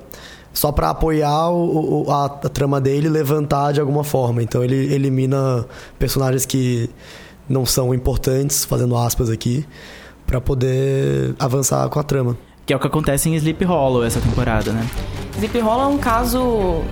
Só 0.53 0.73
pra 0.73 0.91
apoiar 0.91 1.51
o, 1.51 2.07
o- 2.07 2.11
a, 2.11 2.25
a 2.27 2.49
trama 2.49 2.81
dele 2.81 3.07
e 3.07 3.11
levantar 3.11 3.73
de 3.73 3.81
alguma 3.81 4.03
forma. 4.03 4.43
Então 4.43 4.65
ele 4.65 4.93
elimina 4.93 5.65
personagens 5.99 6.45
que 6.47 6.91
não 7.49 7.65
são 7.65 7.95
importantes, 7.95 8.65
fazendo 8.65 8.97
aspas 8.97 9.31
aqui, 9.31 9.65
pra 10.27 10.41
poder 10.41 11.35
avançar 11.39 11.89
com 11.89 11.99
a 11.99 12.03
trama. 12.03 12.37
Que 12.67 12.73
é 12.73 12.77
o 12.77 12.81
que 12.81 12.87
acontece 12.87 13.29
em 13.31 13.35
Sleep 13.37 13.65
Hollow 13.65 14.05
essa 14.05 14.21
temporada, 14.21 14.73
né? 14.73 14.87
Zip 15.41 15.59
Roll 15.61 15.81
é 15.81 15.87
um 15.87 15.97
caso 15.99 16.83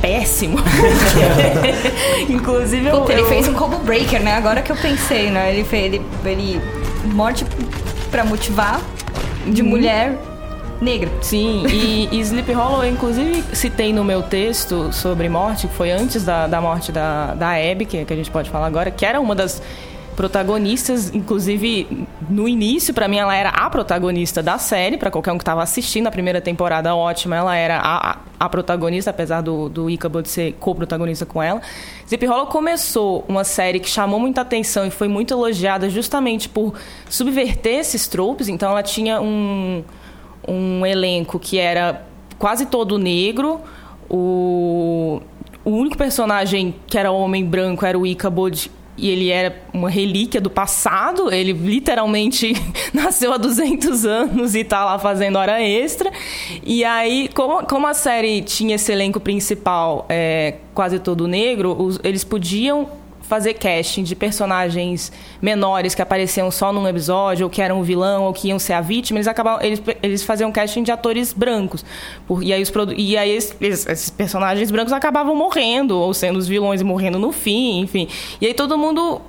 péssimo. 0.00 0.56
Inclusive, 2.28 2.86
eu, 2.86 3.00
Puta, 3.00 3.12
ele 3.12 3.22
eu- 3.22 3.26
fez 3.26 3.48
um 3.48 3.54
combo 3.54 3.78
breaker, 3.78 4.22
né? 4.22 4.34
Agora 4.36 4.62
que 4.62 4.70
eu 4.72 4.76
pensei, 4.76 5.30
né? 5.30 5.52
Ele 5.54 5.64
fez 5.64 5.86
ele, 5.94 6.02
ele 6.24 6.60
morte 7.12 7.44
pra 8.10 8.24
motivar 8.24 8.80
de 9.46 9.62
mulher 9.62 10.18
negra. 10.80 11.10
Sim, 11.20 11.64
e, 11.66 12.08
e 12.10 12.20
Sleep 12.20 12.52
Hollow, 12.52 12.84
inclusive 12.84 13.44
citei 13.54 13.92
no 13.92 14.04
meu 14.04 14.22
texto 14.22 14.92
sobre 14.92 15.28
morte, 15.28 15.66
que 15.66 15.74
foi 15.74 15.90
antes 15.90 16.24
da, 16.24 16.46
da 16.46 16.60
morte 16.60 16.90
da, 16.90 17.34
da 17.34 17.50
Abby, 17.50 17.84
que, 17.84 18.04
que 18.04 18.12
a 18.12 18.16
gente 18.16 18.30
pode 18.30 18.50
falar 18.50 18.66
agora, 18.66 18.90
que 18.90 19.04
era 19.04 19.20
uma 19.20 19.34
das 19.34 19.62
protagonistas, 20.16 21.14
inclusive 21.14 22.06
no 22.28 22.46
início, 22.46 22.92
pra 22.92 23.08
mim, 23.08 23.16
ela 23.16 23.34
era 23.34 23.48
a 23.48 23.70
protagonista 23.70 24.42
da 24.42 24.58
série, 24.58 24.98
pra 24.98 25.10
qualquer 25.10 25.32
um 25.32 25.38
que 25.38 25.44
tava 25.44 25.62
assistindo 25.62 26.08
a 26.08 26.10
primeira 26.10 26.42
temporada 26.42 26.94
ótima, 26.94 27.36
ela 27.36 27.56
era 27.56 27.78
a, 27.78 28.10
a, 28.10 28.18
a 28.38 28.48
protagonista, 28.48 29.10
apesar 29.10 29.40
do, 29.40 29.70
do 29.70 29.88
Ichabod 29.88 30.28
ser 30.28 30.52
co-protagonista 30.60 31.24
com 31.24 31.42
ela. 31.42 31.62
Zip 32.06 32.26
Hollow 32.26 32.48
começou 32.48 33.24
uma 33.28 33.44
série 33.44 33.80
que 33.80 33.88
chamou 33.88 34.20
muita 34.20 34.42
atenção 34.42 34.84
e 34.84 34.90
foi 34.90 35.08
muito 35.08 35.32
elogiada 35.32 35.88
justamente 35.88 36.50
por 36.50 36.74
subverter 37.08 37.78
esses 37.78 38.06
tropes, 38.06 38.48
então 38.48 38.70
ela 38.72 38.82
tinha 38.82 39.22
um 39.22 39.82
um 40.46 40.84
elenco 40.86 41.38
que 41.38 41.58
era 41.58 42.04
quase 42.38 42.66
todo 42.66 42.98
negro. 42.98 43.60
O, 44.08 45.20
o 45.64 45.70
único 45.70 45.96
personagem 45.96 46.74
que 46.86 46.98
era 46.98 47.10
homem 47.10 47.44
branco 47.44 47.84
era 47.86 47.98
o 47.98 48.06
Ichabod 48.06 48.70
e 48.98 49.08
ele 49.08 49.30
era 49.30 49.62
uma 49.72 49.88
relíquia 49.88 50.40
do 50.40 50.50
passado. 50.50 51.32
Ele 51.32 51.52
literalmente 51.52 52.52
nasceu 52.92 53.32
há 53.32 53.36
200 53.38 54.04
anos 54.04 54.54
e 54.54 54.64
tá 54.64 54.84
lá 54.84 54.98
fazendo 54.98 55.38
hora 55.38 55.62
extra. 55.62 56.10
E 56.64 56.84
aí, 56.84 57.28
como, 57.34 57.64
como 57.66 57.86
a 57.86 57.94
série 57.94 58.42
tinha 58.42 58.74
esse 58.74 58.90
elenco 58.92 59.20
principal 59.20 60.04
é, 60.08 60.56
quase 60.74 60.98
todo 60.98 61.26
negro, 61.28 61.80
os- 61.80 62.00
eles 62.02 62.24
podiam 62.24 62.88
fazer 63.30 63.54
casting 63.54 64.02
de 64.02 64.16
personagens 64.16 65.12
menores 65.40 65.94
que 65.94 66.02
apareciam 66.02 66.50
só 66.50 66.72
num 66.72 66.86
episódio, 66.88 67.46
ou 67.46 67.50
que 67.50 67.62
eram 67.62 67.78
o 67.80 67.84
vilão, 67.84 68.24
ou 68.24 68.32
que 68.32 68.48
iam 68.48 68.58
ser 68.58 68.72
a 68.72 68.80
vítima, 68.80 69.18
eles 69.18 69.28
acabavam, 69.28 69.64
eles, 69.64 69.80
eles 70.02 70.22
faziam 70.24 70.50
casting 70.50 70.82
de 70.82 70.90
atores 70.90 71.32
brancos. 71.32 71.84
Por- 72.26 72.42
e 72.42 72.52
aí, 72.52 72.60
os, 72.60 72.72
e 72.96 73.16
aí 73.16 73.30
esses, 73.30 73.86
esses 73.86 74.10
personagens 74.10 74.68
brancos 74.72 74.92
acabavam 74.92 75.36
morrendo, 75.36 75.96
ou 75.96 76.12
sendo 76.12 76.38
os 76.40 76.48
vilões 76.48 76.80
e 76.80 76.84
morrendo 76.84 77.18
no 77.20 77.30
fim, 77.30 77.80
enfim. 77.82 78.08
E 78.40 78.46
aí 78.48 78.52
todo 78.52 78.76
mundo 78.76 79.20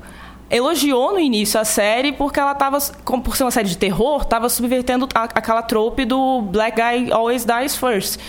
elogiou 0.50 1.14
no 1.14 1.20
início 1.20 1.60
a 1.60 1.64
série 1.64 2.12
porque 2.12 2.40
ela 2.40 2.56
tava, 2.56 2.80
como 3.06 3.22
por 3.22 3.38
ser 3.38 3.44
uma 3.44 3.52
série 3.52 3.70
de 3.70 3.78
terror, 3.78 4.26
tava 4.26 4.50
subvertendo 4.50 5.08
a- 5.14 5.26
aquela 5.36 5.62
trope 5.62 6.06
do 6.06 6.42
Black 6.42 6.76
Guy 6.76 7.12
Always 7.12 7.46
Dies 7.46 7.76
First. 7.76 8.20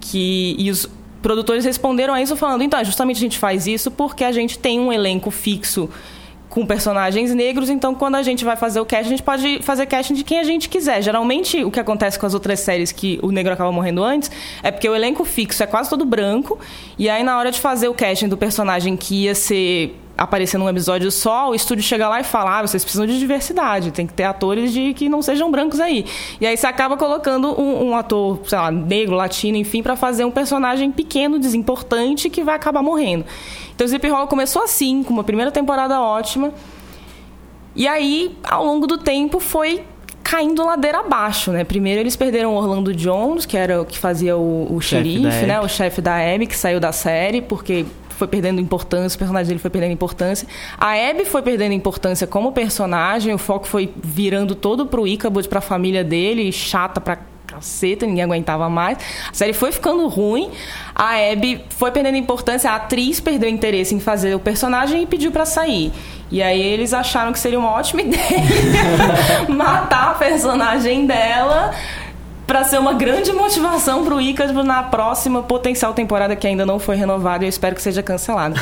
Que, 0.00 0.54
e 0.56 0.70
os 0.70 0.88
produtores 1.26 1.64
responderam 1.64 2.14
a 2.14 2.22
isso 2.22 2.36
falando, 2.36 2.62
então, 2.62 2.84
justamente 2.84 3.16
a 3.16 3.20
gente 3.20 3.36
faz 3.36 3.66
isso 3.66 3.90
porque 3.90 4.22
a 4.22 4.30
gente 4.30 4.56
tem 4.56 4.78
um 4.78 4.92
elenco 4.92 5.28
fixo 5.32 5.90
com 6.56 6.64
personagens 6.64 7.34
negros, 7.34 7.68
então 7.68 7.94
quando 7.94 8.14
a 8.14 8.22
gente 8.22 8.42
vai 8.42 8.56
fazer 8.56 8.80
o 8.80 8.86
casting, 8.86 9.08
a 9.08 9.10
gente 9.10 9.22
pode 9.22 9.58
fazer 9.62 9.84
casting 9.84 10.14
de 10.14 10.24
quem 10.24 10.38
a 10.38 10.42
gente 10.42 10.70
quiser. 10.70 11.02
Geralmente, 11.02 11.62
o 11.62 11.70
que 11.70 11.78
acontece 11.78 12.18
com 12.18 12.24
as 12.24 12.32
outras 12.32 12.60
séries 12.60 12.90
que 12.90 13.20
o 13.22 13.30
negro 13.30 13.52
acaba 13.52 13.70
morrendo 13.70 14.02
antes 14.02 14.30
é 14.62 14.70
porque 14.70 14.88
o 14.88 14.94
elenco 14.94 15.22
fixo 15.22 15.62
é 15.62 15.66
quase 15.66 15.90
todo 15.90 16.06
branco, 16.06 16.58
e 16.98 17.10
aí 17.10 17.22
na 17.22 17.36
hora 17.36 17.50
de 17.50 17.60
fazer 17.60 17.88
o 17.88 17.94
casting 17.94 18.26
do 18.26 18.38
personagem 18.38 18.96
que 18.96 19.24
ia 19.24 19.34
ser 19.34 20.00
aparecer 20.16 20.56
num 20.56 20.68
episódio 20.68 21.10
só, 21.10 21.50
o 21.50 21.54
estúdio 21.54 21.84
chega 21.84 22.08
lá 22.08 22.20
e 22.20 22.24
fala: 22.24 22.58
ah, 22.58 22.66
vocês 22.66 22.82
precisam 22.82 23.06
de 23.06 23.18
diversidade, 23.18 23.90
tem 23.90 24.06
que 24.06 24.14
ter 24.14 24.24
atores 24.24 24.72
de 24.72 24.94
que 24.94 25.08
não 25.08 25.20
sejam 25.20 25.50
brancos 25.50 25.78
aí. 25.78 26.06
E 26.40 26.46
aí 26.46 26.56
você 26.56 26.66
acaba 26.66 26.96
colocando 26.96 27.48
um, 27.60 27.88
um 27.88 27.96
ator, 27.96 28.40
sei 28.46 28.58
lá, 28.58 28.70
negro, 28.70 29.14
latino, 29.14 29.58
enfim, 29.58 29.82
para 29.82 29.94
fazer 29.94 30.24
um 30.24 30.30
personagem 30.30 30.90
pequeno, 30.90 31.38
desimportante, 31.38 32.30
que 32.30 32.42
vai 32.42 32.54
acabar 32.54 32.82
morrendo. 32.82 33.26
Então 33.76 33.84
o 33.84 33.88
Zip 33.88 34.08
Hollow 34.08 34.26
começou 34.26 34.62
assim, 34.62 35.02
com 35.02 35.12
uma 35.12 35.22
primeira 35.22 35.52
temporada 35.52 36.00
ótima. 36.00 36.50
E 37.74 37.86
aí, 37.86 38.34
ao 38.42 38.64
longo 38.64 38.86
do 38.86 38.96
tempo, 38.96 39.38
foi 39.38 39.84
caindo 40.24 40.64
ladeira 40.64 41.00
abaixo, 41.00 41.52
né? 41.52 41.62
Primeiro 41.62 42.00
eles 42.00 42.16
perderam 42.16 42.54
o 42.54 42.56
Orlando 42.56 42.92
Jones, 42.94 43.44
que 43.44 43.56
era 43.56 43.82
o 43.82 43.84
que 43.84 43.98
fazia 43.98 44.34
o, 44.36 44.74
o 44.74 44.80
xerife, 44.80 45.44
né? 45.46 45.60
O 45.60 45.68
chefe 45.68 46.00
da 46.00 46.16
Abby, 46.16 46.46
que 46.46 46.56
saiu 46.56 46.80
da 46.80 46.90
série, 46.90 47.42
porque 47.42 47.84
foi 48.08 48.26
perdendo 48.26 48.60
importância, 48.62 49.14
o 49.14 49.18
personagem 49.18 49.48
dele 49.48 49.60
foi 49.60 49.70
perdendo 49.70 49.92
importância. 49.92 50.48
A 50.78 50.94
Abby 50.94 51.26
foi 51.26 51.42
perdendo 51.42 51.74
importância 51.74 52.26
como 52.26 52.50
personagem, 52.50 53.34
o 53.34 53.38
foco 53.38 53.66
foi 53.66 53.92
virando 54.02 54.54
todo 54.54 54.86
pro 54.86 55.06
Ichabod, 55.06 55.46
pra 55.48 55.60
família 55.60 56.02
dele, 56.02 56.50
chata 56.50 56.98
pra 56.98 57.18
caceta, 57.56 58.06
ninguém 58.06 58.24
aguentava 58.24 58.68
mais. 58.68 58.98
A 59.30 59.34
série 59.34 59.52
foi 59.52 59.72
ficando 59.72 60.06
ruim, 60.08 60.50
a 60.94 61.14
Abby 61.32 61.64
foi 61.70 61.90
perdendo 61.90 62.16
importância, 62.16 62.70
a 62.70 62.76
atriz 62.76 63.20
perdeu 63.20 63.48
interesse 63.48 63.94
em 63.94 64.00
fazer 64.00 64.34
o 64.34 64.38
personagem 64.38 65.02
e 65.02 65.06
pediu 65.06 65.32
para 65.32 65.46
sair. 65.46 65.92
E 66.30 66.42
aí 66.42 66.60
eles 66.60 66.92
acharam 66.92 67.32
que 67.32 67.38
seria 67.38 67.58
uma 67.58 67.70
ótima 67.70 68.02
ideia 68.02 68.42
matar 69.48 70.10
a 70.10 70.14
personagem 70.14 71.06
dela 71.06 71.72
para 72.46 72.62
ser 72.62 72.78
uma 72.78 72.92
grande 72.92 73.32
motivação 73.32 74.04
pro 74.04 74.20
Icaro 74.20 74.62
na 74.62 74.82
próxima 74.84 75.42
potencial 75.42 75.92
temporada 75.92 76.36
que 76.36 76.46
ainda 76.46 76.64
não 76.64 76.78
foi 76.78 76.94
renovada 76.94 77.44
e 77.44 77.46
eu 77.46 77.48
espero 77.48 77.74
que 77.74 77.82
seja 77.82 78.02
cancelada. 78.02 78.60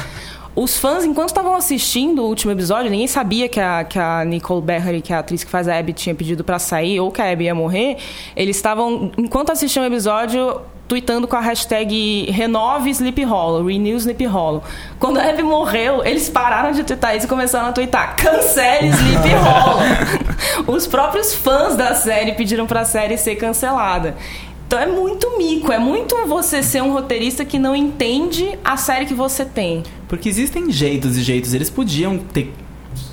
Os 0.57 0.79
fãs, 0.79 1.05
enquanto 1.05 1.31
estavam 1.31 1.55
assistindo 1.55 2.23
o 2.23 2.29
último 2.29 2.53
episódio, 2.53 2.89
ninguém 2.91 3.09
sabia 3.09 3.49
que 3.49 3.59
a, 3.59 3.83
que 3.83 3.99
a 3.99 4.25
Nicole 4.25 4.63
Berry, 4.63 5.01
que 5.01 5.13
é 5.13 5.17
a 5.17 5.19
atriz 5.19 5.43
que 5.43 5.51
faz 5.51 5.67
a 5.67 5.77
Abby, 5.77 5.93
tinha 5.93 6.15
pedido 6.15 6.45
para 6.45 6.61
sair 6.61 7.01
ou 7.01 7.11
que 7.11 7.21
a 7.21 7.33
Abby 7.33 7.45
ia 7.45 7.55
morrer. 7.55 7.97
Eles 8.37 8.55
estavam, 8.55 9.11
enquanto 9.19 9.51
assistiam 9.51 9.83
o 9.83 9.87
episódio, 9.87 10.61
tweetando 10.87 11.27
com 11.27 11.35
a 11.35 11.41
hashtag 11.41 12.31
Renove 12.31 12.91
Sleep 12.91 13.25
Hollow, 13.25 13.67
Renew 13.67 13.97
Sleep 13.97 14.27
Hollow. 14.27 14.63
Quando 15.01 15.19
a 15.19 15.29
Abby 15.29 15.43
morreu, 15.43 16.05
eles 16.05 16.29
pararam 16.29 16.73
de 16.73 16.85
twittar 16.85 17.17
isso 17.17 17.27
e 17.27 17.29
começaram 17.29 17.69
a 17.69 17.73
twittar 17.73 18.17
Cancele 18.17 18.89
Sleep 18.89 19.29
Hollow. 19.35 20.75
Os 20.77 20.87
próprios 20.87 21.35
fãs 21.35 21.75
da 21.75 21.95
série 21.95 22.33
pediram 22.33 22.67
para 22.67 22.83
a 22.83 22.85
série 22.85 23.17
ser 23.17 23.37
cancelada. 23.37 24.15
Então 24.67 24.79
é 24.79 24.87
muito 24.87 25.37
mico, 25.39 25.71
é 25.71 25.79
muito 25.79 26.17
você 26.27 26.63
ser 26.63 26.83
um 26.83 26.93
roteirista 26.93 27.45
que 27.45 27.59
não 27.59 27.77
entende 27.77 28.59
a 28.65 28.77
série 28.77 29.07
que 29.07 29.15
você 29.15 29.45
tem. 29.45 29.83
Porque 30.09 30.29
existem 30.29 30.71
jeitos 30.73 31.17
e 31.17 31.23
jeitos. 31.23 31.55
Eles 31.55 31.71
podiam 31.71 32.19
ter 32.19 32.53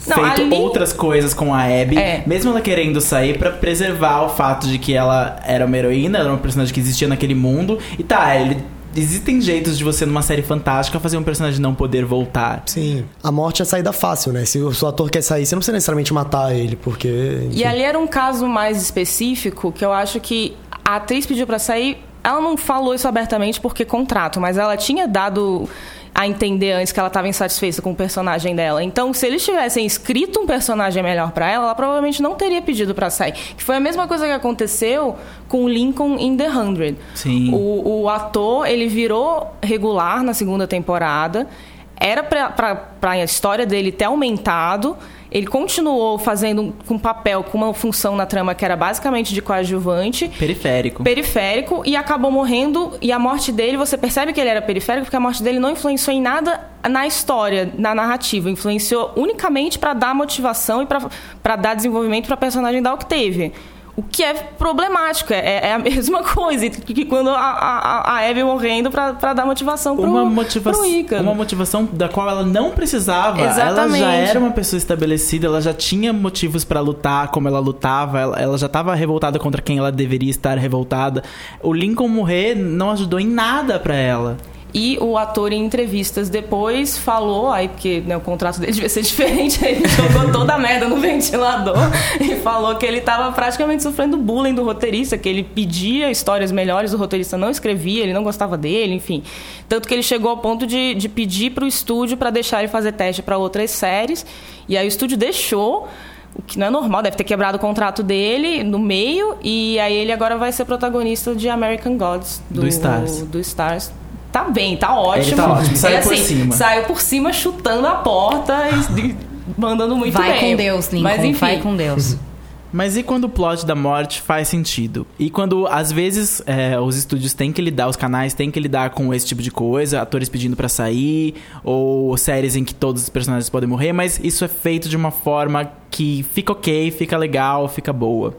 Não, 0.07 0.15
feito 0.17 0.41
ali- 0.41 0.55
outras 0.55 0.93
coisas 0.93 1.33
com 1.33 1.53
a 1.53 1.63
Abby, 1.63 1.97
É. 1.97 2.23
mesmo 2.25 2.51
ela 2.51 2.61
querendo 2.61 2.99
sair 3.01 3.37
pra 3.37 3.51
preservar 3.51 4.23
o 4.23 4.29
fato 4.29 4.67
de 4.67 4.77
que 4.79 4.93
ela 4.93 5.39
era 5.45 5.65
uma 5.65 5.77
heroína, 5.77 6.19
era 6.19 6.29
uma 6.29 6.37
personagem 6.37 6.73
que 6.73 6.79
existia 6.79 7.07
naquele 7.07 7.35
mundo. 7.35 7.77
E 7.99 8.03
tá, 8.03 8.35
ele, 8.35 8.57
existem 8.95 9.41
jeitos 9.41 9.77
de 9.77 9.83
você 9.83 10.05
numa 10.05 10.21
série 10.21 10.41
fantástica 10.41 10.99
fazer 10.99 11.17
um 11.17 11.23
personagem 11.23 11.59
não 11.59 11.73
poder 11.73 12.05
voltar. 12.05 12.63
Sim. 12.65 13.05
A 13.23 13.31
morte 13.31 13.61
é 13.61 13.65
saída 13.65 13.91
fácil, 13.93 14.31
né? 14.31 14.45
Se 14.45 14.59
o 14.59 14.73
seu 14.73 14.87
ator 14.87 15.09
quer 15.09 15.21
sair, 15.21 15.45
você 15.45 15.55
não 15.55 15.59
precisa 15.59 15.73
necessariamente 15.73 16.13
matar 16.13 16.53
ele, 16.55 16.75
porque. 16.75 17.47
E 17.51 17.63
ali 17.63 17.81
era 17.81 17.97
um 17.97 18.07
caso 18.07 18.47
mais 18.47 18.81
específico 18.81 19.71
que 19.71 19.83
eu 19.83 19.91
acho 19.91 20.19
que 20.19 20.55
a 20.83 20.97
atriz 20.97 21.25
pediu 21.25 21.45
pra 21.45 21.59
sair. 21.59 21.97
Ela 22.23 22.39
não 22.39 22.55
falou 22.55 22.93
isso 22.93 23.07
abertamente 23.07 23.59
porque 23.59 23.83
contrato, 23.83 24.39
mas 24.39 24.55
ela 24.57 24.77
tinha 24.77 25.07
dado 25.07 25.67
a 26.13 26.27
entender 26.27 26.73
antes 26.73 26.91
que 26.91 26.99
ela 26.99 27.07
estava 27.07 27.27
insatisfeita 27.27 27.81
com 27.81 27.91
o 27.91 27.95
personagem 27.95 28.55
dela. 28.55 28.83
Então, 28.83 29.13
se 29.13 29.25
eles 29.25 29.43
tivessem 29.43 29.85
escrito 29.85 30.39
um 30.39 30.45
personagem 30.45 31.01
melhor 31.01 31.31
pra 31.31 31.49
ela, 31.49 31.65
ela 31.65 31.75
provavelmente 31.75 32.21
não 32.21 32.35
teria 32.35 32.61
pedido 32.61 32.93
pra 32.93 33.09
sair. 33.09 33.31
Que 33.31 33.63
foi 33.63 33.77
a 33.77 33.79
mesma 33.79 34.07
coisa 34.07 34.25
que 34.25 34.31
aconteceu 34.31 35.15
com 35.47 35.63
o 35.63 35.69
Lincoln 35.69 36.17
in 36.19 36.35
The 36.35 36.49
Hundred. 36.49 36.97
Sim. 37.15 37.53
O, 37.53 38.01
o 38.03 38.09
ator, 38.09 38.67
ele 38.67 38.87
virou 38.87 39.55
regular 39.63 40.21
na 40.21 40.33
segunda 40.33 40.67
temporada. 40.67 41.47
Era 41.95 42.23
pra 42.23 43.11
a 43.11 43.23
história 43.23 43.65
dele 43.65 43.91
ter 43.91 44.05
aumentado. 44.05 44.97
Ele 45.31 45.47
continuou 45.47 46.17
fazendo 46.17 46.61
um- 46.61 46.71
com 46.85 46.99
papel, 46.99 47.41
com 47.43 47.57
uma 47.57 47.73
função 47.73 48.15
na 48.17 48.25
trama 48.25 48.53
que 48.53 48.65
era 48.65 48.75
basicamente 48.75 49.33
de 49.33 49.41
coadjuvante 49.41 50.27
Periférico. 50.37 51.03
periférico 51.03 51.83
e 51.85 51.95
acabou 51.95 52.29
morrendo. 52.29 52.91
E 53.01 53.11
a 53.13 53.17
morte 53.17 53.51
dele, 53.51 53.77
você 53.77 53.97
percebe 53.97 54.33
que 54.33 54.41
ele 54.41 54.49
era 54.49 54.61
periférico 54.61 55.05
porque 55.05 55.15
a 55.15 55.19
morte 55.21 55.41
dele 55.41 55.57
não 55.59 55.71
influenciou 55.71 56.13
em 56.15 56.21
nada 56.21 56.59
na 56.89 57.07
história, 57.07 57.71
na 57.77 57.95
narrativa. 57.95 58.49
Influenciou 58.49 59.13
unicamente 59.15 59.79
para 59.79 59.93
dar 59.93 60.13
motivação 60.13 60.81
e 60.81 60.85
para 60.85 61.55
dar 61.55 61.75
desenvolvimento 61.75 62.27
para 62.27 62.35
personagem 62.35 62.81
da 62.81 62.93
Octavia. 62.93 63.53
O 64.01 64.03
que 64.09 64.23
é 64.23 64.33
problemático, 64.33 65.31
é, 65.31 65.69
é 65.69 65.73
a 65.73 65.77
mesma 65.79 66.23
coisa 66.23 66.69
que, 66.69 67.05
quando 67.05 67.29
a, 67.29 67.39
a, 67.39 68.17
a 68.17 68.29
Abby 68.29 68.43
morrendo 68.43 68.89
para 68.89 69.33
dar 69.33 69.45
motivação 69.45 69.95
pro, 69.95 70.05
uma 70.05 70.43
pro 70.45 70.85
Ícaro. 70.85 71.21
uma 71.23 71.35
motivação 71.35 71.87
da 71.91 72.09
qual 72.09 72.27
ela 72.27 72.43
não 72.43 72.71
precisava. 72.71 73.41
Exatamente. 73.41 74.03
Ela 74.03 74.11
já 74.11 74.13
era 74.13 74.39
uma 74.39 74.51
pessoa 74.51 74.77
estabelecida, 74.77 75.47
ela 75.47 75.61
já 75.61 75.73
tinha 75.73 76.11
motivos 76.11 76.63
pra 76.63 76.79
lutar 76.79 77.27
como 77.29 77.47
ela 77.47 77.59
lutava, 77.59 78.19
ela, 78.19 78.39
ela 78.39 78.57
já 78.57 78.65
estava 78.65 78.95
revoltada 78.95 79.37
contra 79.37 79.61
quem 79.61 79.77
ela 79.77 79.91
deveria 79.91 80.31
estar 80.31 80.57
revoltada. 80.57 81.23
O 81.61 81.73
Lincoln 81.73 82.07
morrer 82.07 82.55
não 82.55 82.91
ajudou 82.91 83.19
em 83.19 83.27
nada 83.27 83.79
pra 83.79 83.95
ela. 83.95 84.37
E 84.73 84.97
o 85.01 85.17
ator 85.17 85.51
em 85.51 85.65
entrevistas 85.65 86.29
depois 86.29 86.97
falou, 86.97 87.51
aí 87.51 87.67
porque 87.67 88.01
né, 88.05 88.15
o 88.15 88.21
contrato 88.21 88.59
dele 88.59 88.71
devia 88.73 88.89
ser 88.89 89.01
diferente, 89.01 89.63
aí 89.65 89.75
ele 89.75 89.87
jogou 89.87 90.31
toda 90.31 90.53
a 90.53 90.57
merda 90.57 90.87
no 90.87 90.97
ventilador 90.97 91.75
e 92.19 92.35
falou 92.37 92.75
que 92.75 92.85
ele 92.85 93.01
tava 93.01 93.31
praticamente 93.33 93.83
sofrendo 93.83 94.15
bullying 94.15 94.53
do 94.53 94.63
roteirista, 94.63 95.17
que 95.17 95.27
ele 95.27 95.43
pedia 95.43 96.09
histórias 96.09 96.51
melhores, 96.51 96.93
o 96.93 96.97
roteirista 96.97 97.37
não 97.37 97.49
escrevia, 97.49 98.03
ele 98.03 98.13
não 98.13 98.23
gostava 98.23 98.57
dele, 98.57 98.93
enfim. 98.93 99.23
Tanto 99.67 99.87
que 99.87 99.93
ele 99.93 100.03
chegou 100.03 100.31
ao 100.31 100.37
ponto 100.37 100.65
de, 100.65 100.93
de 100.93 101.09
pedir 101.09 101.51
pro 101.51 101.67
estúdio 101.67 102.15
para 102.15 102.29
deixar 102.29 102.59
ele 102.59 102.69
fazer 102.69 102.93
teste 102.93 103.21
para 103.21 103.37
outras 103.37 103.71
séries, 103.71 104.25
e 104.69 104.77
aí 104.77 104.85
o 104.85 104.87
estúdio 104.87 105.17
deixou. 105.17 105.87
O 106.33 106.41
que 106.41 106.57
não 106.57 106.67
é 106.67 106.69
normal, 106.69 107.01
deve 107.01 107.17
ter 107.17 107.25
quebrado 107.25 107.57
o 107.57 107.59
contrato 107.59 108.01
dele 108.01 108.63
no 108.63 108.79
meio, 108.79 109.35
e 109.43 109.77
aí 109.79 109.93
ele 109.93 110.13
agora 110.13 110.37
vai 110.37 110.49
ser 110.53 110.63
protagonista 110.63 111.35
de 111.35 111.49
American 111.49 111.97
Gods 111.97 112.41
Do 112.49 112.65
Stars. 112.65 113.21
do 113.23 113.37
Stars. 113.41 113.91
Tá 114.31 114.45
bem, 114.45 114.77
tá 114.77 114.97
ótimo. 114.97 115.27
Ele 115.27 115.35
tá 115.35 115.51
ótimo, 115.51 115.77
saiu 115.77 115.97
Ele, 115.97 116.03
por 116.03 116.17
cima. 116.17 116.55
Saiu 116.55 116.83
por 116.83 117.01
cima 117.01 117.33
chutando 117.33 117.87
a 117.87 117.95
porta 117.95 118.69
e 118.97 119.15
mandando 119.57 119.95
muito 119.95 120.13
vai 120.13 120.39
bem. 120.39 120.51
com 120.51 120.55
Deus, 120.55 120.87
Lincoln. 120.87 121.03
Mas 121.03 121.23
enfim, 121.23 121.39
vai 121.39 121.59
com 121.59 121.75
Deus. 121.75 122.15
Mas 122.73 122.95
e 122.95 123.03
quando 123.03 123.25
o 123.25 123.29
plot 123.29 123.65
da 123.65 123.75
morte 123.75 124.21
faz 124.21 124.47
sentido? 124.47 125.05
E 125.19 125.29
quando, 125.29 125.67
às 125.67 125.91
vezes, 125.91 126.41
é, 126.45 126.79
os 126.79 126.95
estúdios 126.95 127.33
têm 127.33 127.51
que 127.51 127.61
lidar, 127.61 127.89
os 127.89 127.97
canais 127.97 128.33
têm 128.33 128.49
que 128.49 128.59
lidar 128.61 128.91
com 128.91 129.13
esse 129.13 129.25
tipo 129.27 129.41
de 129.41 129.51
coisa, 129.51 130.01
atores 130.01 130.29
pedindo 130.29 130.55
pra 130.55 130.69
sair, 130.69 131.35
ou 131.65 132.15
séries 132.15 132.55
em 132.55 132.63
que 132.63 132.73
todos 132.73 133.03
os 133.03 133.09
personagens 133.09 133.49
podem 133.49 133.67
morrer, 133.67 133.91
mas 133.91 134.21
isso 134.23 134.45
é 134.45 134.47
feito 134.47 134.87
de 134.87 134.95
uma 134.95 135.11
forma 135.11 135.69
que 135.89 136.25
fica 136.31 136.53
ok, 136.53 136.91
fica 136.91 137.17
legal, 137.17 137.67
fica 137.67 137.91
boa. 137.91 138.37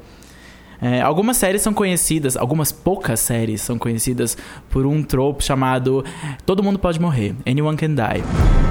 É, 0.83 1.01
algumas 1.01 1.37
séries 1.37 1.63
são 1.63 1.73
conhecidas, 1.73 2.37
algumas 2.37 2.73
poucas 2.73 3.21
séries 3.21 3.61
são 3.61 3.79
conhecidas 3.79 4.37
por 4.69 4.85
um 4.85 5.03
trope 5.03 5.45
chamado 5.45 6.05
Todo 6.45 6.63
mundo 6.63 6.79
pode 6.79 7.01
morrer, 7.01 7.35
Anyone 7.47 7.77
can 7.77 7.95
die. 7.95 8.23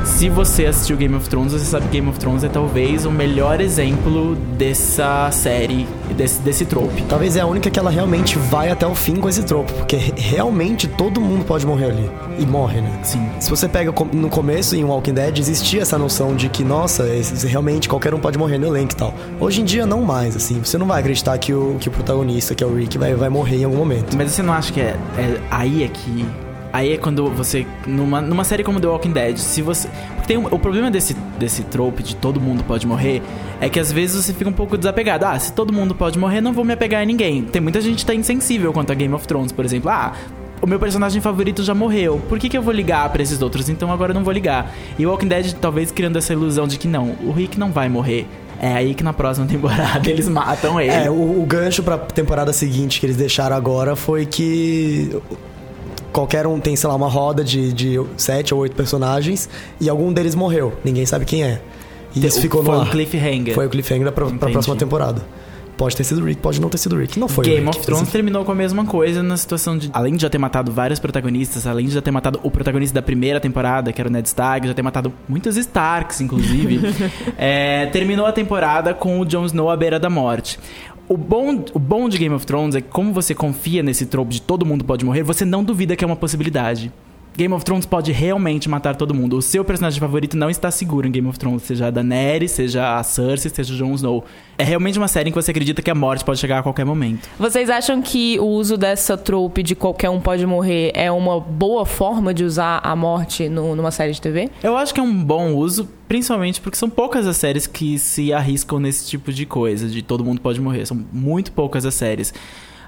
Se 0.03 0.27
você 0.29 0.65
assistiu 0.65 0.97
Game 0.97 1.15
of 1.15 1.29
Thrones, 1.29 1.53
você 1.53 1.63
sabe 1.63 1.85
que 1.85 1.91
Game 1.93 2.09
of 2.09 2.19
Thrones 2.19 2.43
é 2.43 2.49
talvez 2.49 3.05
o 3.05 3.11
melhor 3.11 3.61
exemplo 3.61 4.35
dessa 4.57 5.29
série, 5.31 5.87
desse, 6.17 6.41
desse 6.41 6.65
trope. 6.65 7.03
Talvez 7.03 7.35
é 7.35 7.41
a 7.41 7.45
única 7.45 7.69
que 7.69 7.77
ela 7.79 7.91
realmente 7.91 8.37
vai 8.37 8.69
até 8.71 8.85
o 8.85 8.95
fim 8.95 9.15
com 9.17 9.29
esse 9.29 9.43
tropo, 9.43 9.71
porque 9.73 9.95
re- 9.95 10.13
realmente 10.17 10.87
todo 10.87 11.21
mundo 11.21 11.45
pode 11.45 11.65
morrer 11.67 11.91
ali. 11.91 12.11
E 12.39 12.45
morre, 12.45 12.81
né? 12.81 12.99
Sim. 13.03 13.29
Se 13.39 13.49
você 13.49 13.69
pega 13.69 13.93
no 14.11 14.27
começo 14.29 14.75
em 14.75 14.83
Walking 14.83 15.13
Dead, 15.13 15.37
existia 15.37 15.83
essa 15.83 15.97
noção 15.97 16.35
de 16.35 16.49
que, 16.49 16.63
nossa, 16.63 17.05
realmente 17.47 17.87
qualquer 17.87 18.13
um 18.13 18.19
pode 18.19 18.37
morrer 18.37 18.57
no 18.57 18.67
elenco 18.67 18.93
e 18.93 18.95
tal. 18.95 19.13
Hoje 19.39 19.61
em 19.61 19.65
dia, 19.65 19.85
não 19.85 20.01
mais, 20.01 20.35
assim. 20.35 20.59
Você 20.63 20.77
não 20.79 20.87
vai 20.87 20.99
acreditar 20.99 21.37
que 21.37 21.53
o, 21.53 21.77
que 21.79 21.89
o 21.89 21.91
protagonista, 22.03 22.53
que 22.55 22.63
é 22.63 22.67
o 22.67 22.75
Rick, 22.75 22.97
vai, 22.97 23.13
vai 23.15 23.29
morrer 23.29 23.57
em 23.57 23.63
algum 23.63 23.77
momento. 23.77 24.15
Mas 24.17 24.31
você 24.31 24.41
não 24.41 24.53
acha 24.53 24.71
que 24.73 24.81
é, 24.81 24.95
é- 25.17 25.39
aí 25.49 25.83
é 25.83 25.87
que 25.87 26.25
aí 26.73 26.93
é 26.93 26.97
quando 26.97 27.29
você 27.31 27.65
numa, 27.85 28.21
numa 28.21 28.43
série 28.43 28.63
como 28.63 28.79
The 28.79 28.87
Walking 28.87 29.11
Dead, 29.11 29.37
se 29.37 29.61
você 29.61 29.89
tem 30.25 30.37
um- 30.37 30.45
o 30.45 30.57
problema 30.59 30.89
desse 30.89 31.13
desse 31.37 31.63
trope 31.63 32.01
de 32.03 32.15
todo 32.15 32.39
mundo 32.39 32.63
pode 32.63 32.87
morrer 32.87 33.21
é 33.59 33.67
que 33.69 33.79
às 33.79 33.91
vezes 33.91 34.23
você 34.25 34.33
fica 34.33 34.49
um 34.49 34.53
pouco 34.53 34.77
desapegado. 34.77 35.25
Ah, 35.25 35.37
se 35.37 35.51
todo 35.53 35.71
mundo 35.73 35.93
pode 35.93 36.17
morrer, 36.17 36.41
não 36.41 36.53
vou 36.53 36.63
me 36.65 36.73
apegar 36.73 37.01
a 37.01 37.05
ninguém. 37.05 37.43
Tem 37.43 37.61
muita 37.61 37.79
gente 37.81 37.99
que 37.99 38.05
tá 38.05 38.15
insensível 38.15 38.71
quanto 38.73 38.91
a 38.91 38.95
Game 38.95 39.13
of 39.13 39.27
Thrones, 39.27 39.51
por 39.51 39.65
exemplo. 39.65 39.89
Ah, 39.91 40.13
o 40.61 40.67
meu 40.67 40.79
personagem 40.79 41.21
favorito 41.21 41.63
já 41.63 41.73
morreu. 41.73 42.21
Por 42.29 42.37
que, 42.39 42.47
que 42.47 42.57
eu 42.57 42.61
vou 42.61 42.71
ligar 42.73 43.09
pra 43.09 43.21
esses 43.21 43.41
outros? 43.41 43.67
Então 43.67 43.91
agora 43.91 44.11
eu 44.11 44.15
não 44.15 44.23
vou 44.23 44.31
ligar. 44.33 44.71
E 44.97 45.05
Walking 45.05 45.27
Dead 45.27 45.53
talvez 45.59 45.91
criando 45.91 46.17
essa 46.17 46.31
ilusão 46.33 46.67
de 46.67 46.77
que 46.77 46.87
não, 46.87 47.15
o 47.23 47.31
Rick 47.31 47.59
não 47.59 47.71
vai 47.71 47.89
morrer. 47.89 48.27
É 48.63 48.71
aí 48.73 48.93
que 48.93 49.03
na 49.03 49.11
próxima 49.11 49.47
temporada 49.49 50.07
eles 50.09 50.27
matam 50.29 50.79
ele. 50.79 50.91
É, 50.91 51.09
o, 51.09 51.41
o 51.41 51.45
gancho 51.47 51.81
pra 51.81 51.97
temporada 51.97 52.53
seguinte 52.53 52.99
que 52.99 53.05
eles 53.07 53.17
deixaram 53.17 53.55
agora 53.55 53.95
foi 53.95 54.25
que 54.25 55.19
qualquer 56.13 56.45
um 56.45 56.59
tem, 56.59 56.75
sei 56.75 56.87
lá, 56.89 56.95
uma 56.95 57.07
roda 57.09 57.43
de, 57.43 57.73
de 57.73 57.99
sete 58.17 58.53
ou 58.53 58.59
oito 58.61 58.75
personagens 58.75 59.49
e 59.79 59.89
algum 59.89 60.13
deles 60.13 60.35
morreu. 60.35 60.73
Ninguém 60.83 61.05
sabe 61.05 61.25
quem 61.25 61.43
é. 61.43 61.59
E 62.15 62.25
isso 62.25 62.37
O- 62.39 62.41
ficou 62.41 62.63
foi 62.63 62.73
no 62.75 62.79
um 62.81 62.83
ar. 62.83 62.91
cliffhanger. 62.91 63.55
Foi 63.55 63.65
o 63.65 63.69
cliffhanger 63.69 64.11
pra, 64.11 64.25
pra 64.27 64.49
próxima 64.49 64.75
temporada. 64.75 65.23
Pode 65.81 65.97
ter 65.97 66.03
sido 66.03 66.23
Rick, 66.23 66.39
pode 66.39 66.61
não 66.61 66.69
ter 66.69 66.77
sido 66.77 66.95
Rick. 66.95 67.17
Não 67.17 67.27
foi 67.27 67.43
o 67.43 67.49
Game 67.49 67.65
Rick. 67.65 67.79
of 67.79 67.85
Thrones 67.87 68.11
terminou 68.11 68.45
com 68.45 68.51
a 68.51 68.55
mesma 68.55 68.85
coisa 68.85 69.23
na 69.23 69.35
situação 69.35 69.75
de. 69.75 69.89
Além 69.91 70.15
de 70.15 70.21
já 70.21 70.29
ter 70.29 70.37
matado 70.37 70.71
vários 70.71 70.99
protagonistas, 70.99 71.65
além 71.65 71.87
de 71.87 71.93
já 71.93 72.01
ter 72.03 72.11
matado 72.11 72.39
o 72.43 72.51
protagonista 72.51 72.93
da 72.93 73.01
primeira 73.01 73.39
temporada, 73.39 73.91
que 73.91 73.99
era 73.99 74.07
o 74.07 74.11
Ned 74.11 74.27
Stark, 74.27 74.67
já 74.67 74.75
ter 74.75 74.83
matado 74.83 75.11
muitos 75.27 75.57
Starks, 75.57 76.21
inclusive, 76.21 76.81
é, 77.35 77.87
terminou 77.87 78.27
a 78.27 78.31
temporada 78.31 78.93
com 78.93 79.19
o 79.19 79.25
Jon 79.25 79.43
Snow 79.47 79.71
à 79.71 79.75
beira 79.75 79.99
da 79.99 80.07
morte. 80.07 80.59
O 81.09 81.17
bom, 81.17 81.65
o 81.73 81.79
bom 81.79 82.07
de 82.07 82.19
Game 82.19 82.35
of 82.35 82.45
Thrones 82.45 82.75
é 82.75 82.81
que, 82.81 82.89
como 82.89 83.11
você 83.11 83.33
confia 83.33 83.81
nesse 83.81 84.05
trope 84.05 84.33
de 84.33 84.41
todo 84.43 84.63
mundo 84.63 84.85
pode 84.85 85.03
morrer, 85.03 85.23
você 85.23 85.45
não 85.45 85.63
duvida 85.63 85.95
que 85.95 86.03
é 86.03 86.07
uma 86.07 86.15
possibilidade. 86.15 86.91
Game 87.35 87.53
of 87.53 87.63
Thrones 87.63 87.85
pode 87.85 88.11
realmente 88.11 88.67
matar 88.67 88.95
todo 88.95 89.13
mundo. 89.13 89.37
O 89.37 89.41
seu 89.41 89.63
personagem 89.63 89.99
favorito 89.99 90.35
não 90.35 90.49
está 90.49 90.69
seguro 90.69 91.07
em 91.07 91.11
Game 91.11 91.27
of 91.27 91.39
Thrones, 91.39 91.63
seja 91.63 91.87
a 91.87 91.89
Daenerys, 91.89 92.51
seja 92.51 92.97
a 92.99 93.03
Cersei, 93.03 93.49
seja 93.49 93.73
o 93.73 93.77
Jon 93.77 93.93
Snow. 93.95 94.25
É 94.57 94.63
realmente 94.63 94.97
uma 94.97 95.07
série 95.07 95.29
em 95.29 95.31
que 95.31 95.41
você 95.41 95.51
acredita 95.51 95.81
que 95.81 95.89
a 95.89 95.95
morte 95.95 96.25
pode 96.25 96.39
chegar 96.39 96.59
a 96.59 96.63
qualquer 96.63 96.85
momento. 96.85 97.29
Vocês 97.39 97.69
acham 97.69 98.01
que 98.01 98.37
o 98.39 98.45
uso 98.45 98.75
dessa 98.77 99.17
trope 99.17 99.63
de 99.63 99.75
qualquer 99.75 100.09
um 100.09 100.19
pode 100.19 100.45
morrer 100.45 100.91
é 100.93 101.09
uma 101.11 101.39
boa 101.39 101.85
forma 101.85 102.33
de 102.33 102.43
usar 102.43 102.79
a 102.83 102.95
morte 102.95 103.47
no- 103.47 103.75
numa 103.77 103.91
série 103.91 104.11
de 104.11 104.19
TV? 104.21 104.49
Eu 104.61 104.75
acho 104.75 104.93
que 104.93 104.99
é 104.99 105.03
um 105.03 105.23
bom 105.23 105.53
uso, 105.55 105.87
principalmente 106.09 106.59
porque 106.59 106.77
são 106.77 106.89
poucas 106.89 107.25
as 107.25 107.37
séries 107.37 107.65
que 107.65 107.97
se 107.97 108.33
arriscam 108.33 108.77
nesse 108.79 109.07
tipo 109.07 109.31
de 109.31 109.45
coisa, 109.45 109.87
de 109.87 110.01
todo 110.01 110.23
mundo 110.23 110.41
pode 110.41 110.59
morrer. 110.59 110.85
São 110.85 110.99
muito 111.13 111.51
poucas 111.53 111.85
as 111.85 111.93
séries. 111.93 112.33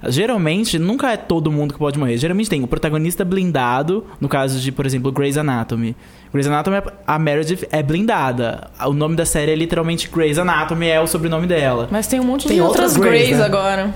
Geralmente, 0.07 0.77
nunca 0.77 1.11
é 1.11 1.17
todo 1.17 1.51
mundo 1.51 1.73
que 1.73 1.79
pode 1.79 1.97
morrer. 1.97 2.17
Geralmente 2.17 2.49
tem 2.49 2.63
o 2.63 2.67
protagonista 2.67 3.23
blindado, 3.23 4.05
no 4.19 4.27
caso 4.27 4.59
de, 4.59 4.71
por 4.71 4.85
exemplo, 4.85 5.11
Grey's 5.11 5.37
Anatomy. 5.37 5.95
Grey's 6.31 6.47
Anatomy, 6.47 6.77
a 7.05 7.19
Meredith 7.19 7.67
é 7.71 7.81
blindada. 7.83 8.69
O 8.85 8.93
nome 8.93 9.15
da 9.15 9.25
série 9.25 9.51
é 9.51 9.55
literalmente 9.55 10.09
Grey's 10.09 10.37
Anatomy, 10.37 10.87
é 10.87 10.99
o 10.99 11.07
sobrenome 11.07 11.47
dela. 11.47 11.87
Mas 11.91 12.07
tem 12.07 12.19
um 12.19 12.23
monte 12.23 12.47
Tem 12.47 12.57
de 12.57 12.61
outras 12.61 12.93
outras 12.93 13.09
Greys, 13.09 13.27
Greys 13.27 13.39
né? 13.39 13.45
agora. 13.45 13.95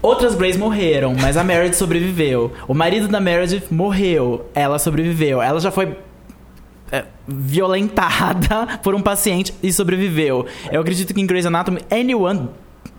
Outras 0.00 0.34
Greys 0.34 0.56
morreram, 0.56 1.14
mas 1.20 1.36
a 1.36 1.44
Meredith 1.44 1.76
sobreviveu. 1.76 2.52
O 2.66 2.74
marido 2.74 3.06
da 3.06 3.20
Meredith 3.20 3.64
morreu, 3.70 4.46
ela 4.54 4.78
sobreviveu. 4.78 5.40
Ela 5.40 5.60
já 5.60 5.70
foi 5.70 5.96
é, 6.90 7.04
violentada 7.26 8.78
por 8.82 8.94
um 8.94 9.00
paciente 9.00 9.54
e 9.62 9.72
sobreviveu. 9.72 10.44
Eu 10.70 10.80
acredito 10.80 11.14
que 11.14 11.20
em 11.20 11.26
Grey's 11.26 11.46
Anatomy, 11.46 11.80
anyone, 11.90 12.48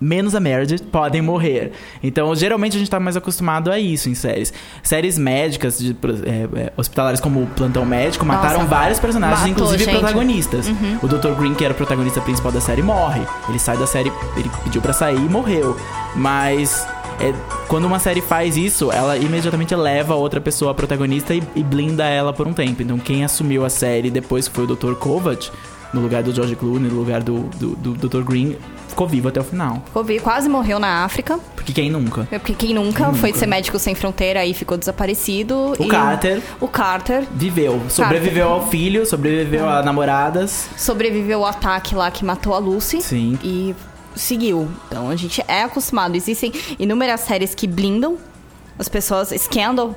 menos 0.04 0.36
a 0.36 0.39
Meredith, 0.39 0.84
podem 0.92 1.22
morrer. 1.22 1.72
Então, 2.02 2.36
geralmente 2.36 2.76
a 2.76 2.80
gente 2.80 2.89
tá 2.89 3.00
mais 3.00 3.16
acostumado 3.16 3.72
a 3.72 3.80
isso 3.80 4.10
em 4.10 4.16
séries. 4.16 4.54
Séries 4.82 5.18
médicas, 5.18 5.80
de, 5.80 5.96
é, 6.26 6.60
é, 6.60 6.74
hospitalares 6.76 7.20
como 7.20 7.44
o 7.44 7.48
Plantão 7.48 7.86
Médico, 7.86 8.26
mataram 8.26 8.60
Nossa, 8.60 8.70
vários 8.70 9.00
personagens, 9.00 9.39
matou, 9.39 9.52
inclusive 9.52 9.84
gente. 9.84 10.00
protagonistas. 10.00 10.68
O 11.02 11.08
Dr. 11.08 11.32
Green, 11.39 11.54
que 11.54 11.63
era 11.63 11.74
o 11.74 11.78
protagonista 11.78 12.22
principal 12.22 12.52
da 12.52 12.62
série, 12.62 12.82
morre. 12.82 13.22
Ele 13.50 13.60
sai 13.60 13.78
da 13.78 13.88
série, 13.88 14.12
ele 14.38 14.50
pediu 14.63 14.82
pra 14.82 14.94
sair 14.94 15.18
e 15.18 15.30
morreu. 15.30 15.78
Mas 16.16 16.86
é, 17.20 17.34
quando 17.68 17.86
uma 17.86 18.00
série 18.00 18.22
faz 18.22 18.58
isso, 18.58 18.92
ela 18.92 19.18
imediatamente 19.18 19.76
leva 19.76 20.13
a 20.13 20.18
outra 20.18 20.42
pessoa 20.42 20.72
a 20.72 20.74
protagonista 20.74 21.34
e, 21.34 21.44
e 21.56 21.63
blinda 21.63 22.06
ela 22.06 22.34
por 22.34 22.48
um 22.48 22.54
tempo. 22.54 22.82
Então 22.82 22.98
quem 22.98 23.24
assumiu 23.24 23.66
a 23.66 23.70
série 23.70 24.10
depois 24.10 24.48
que 24.48 24.54
foi 24.54 24.66
o 24.66 24.68
Dr. 24.68 24.94
Kovac, 24.96 25.50
no 25.94 26.02
lugar 26.02 26.24
do 26.24 26.34
George 26.34 26.56
Clooney, 26.56 26.89
no 26.89 27.00
lugar 27.00 27.22
do, 27.22 27.44
do, 27.58 27.76
do 27.76 28.08
Dr. 28.08 28.24
Green, 28.24 28.58
ficou 28.93 29.08
vivo 29.08 29.27
até 29.27 29.39
o 29.39 29.43
final. 29.43 29.84
Kobe 29.91 30.19
quase 30.19 30.47
morreu 30.47 30.79
na 30.79 31.03
África. 31.03 31.39
Porque 31.56 31.73
quem 31.73 31.89
nunca? 31.89 32.27
Porque 32.29 32.53
quem 32.53 32.73
nunca, 32.73 33.12
foi 33.13 33.34
ser 33.34 33.47
médico 33.47 33.77
sem 33.79 33.95
fronteira 33.95 34.45
e 34.45 34.53
ficou 34.53 34.77
desaparecido. 34.77 35.73
O 35.77 35.88
Carter. 35.88 36.41
O 36.62 36.67
Carter 36.67 37.25
Viveu. 37.32 37.82
Sobreviveu 37.89 38.49
ao 38.49 38.67
filho, 38.67 39.06
sobreviveu 39.06 39.67
a 39.67 39.82
namoradas. 39.82 40.69
sobreviveu 40.77 41.39
ao 41.39 41.45
ataque 41.49 41.95
lá 41.95 42.10
que 42.12 42.23
matou 42.23 42.53
a 42.53 42.60
Lucy. 42.60 43.01
Sim. 43.01 43.38
E 43.43 43.75
seguiu. 44.15 44.69
Então 44.88 45.10
a 45.10 45.15
gente 45.15 45.43
é 45.47 45.63
acostumado. 45.63 46.15
Existem 46.15 46.51
inúmeras 46.77 47.21
séries 47.21 47.56
que 47.56 47.67
blindam 47.67 48.17
as 48.77 48.88
pessoas. 48.88 49.29
Scandal 49.29 49.95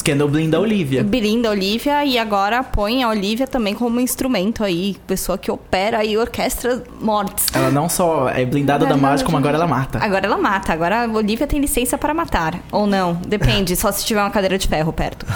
Scandal 0.00 0.28
blinda 0.28 0.56
a 0.56 0.60
Olivia. 0.60 1.04
blinda 1.04 1.48
a 1.48 1.50
Olivia 1.50 2.04
e 2.06 2.18
agora 2.18 2.62
põe 2.62 3.02
a 3.02 3.08
Olivia 3.10 3.46
também 3.46 3.74
como 3.74 4.00
instrumento 4.00 4.64
aí. 4.64 4.96
Pessoa 5.06 5.36
que 5.36 5.50
opera 5.50 6.02
e 6.02 6.16
orquestra 6.16 6.82
mortes. 6.98 7.48
Ela 7.52 7.70
não 7.70 7.86
só 7.86 8.28
é 8.30 8.44
blindada 8.46 8.86
da 8.86 8.96
morte, 8.96 9.22
como 9.22 9.36
agora 9.36 9.56
ela 9.56 9.66
mata. 9.66 9.98
Agora 10.02 10.24
ela 10.24 10.38
mata. 10.38 10.72
Agora 10.72 11.04
a 11.04 11.06
Olivia 11.06 11.46
tem 11.46 11.60
licença 11.60 11.98
para 11.98 12.14
matar. 12.14 12.58
Ou 12.72 12.86
não. 12.86 13.14
Depende. 13.26 13.76
só 13.76 13.92
se 13.92 14.04
tiver 14.04 14.20
uma 14.20 14.30
cadeira 14.30 14.56
de 14.56 14.66
ferro 14.66 14.90
perto. 14.92 15.26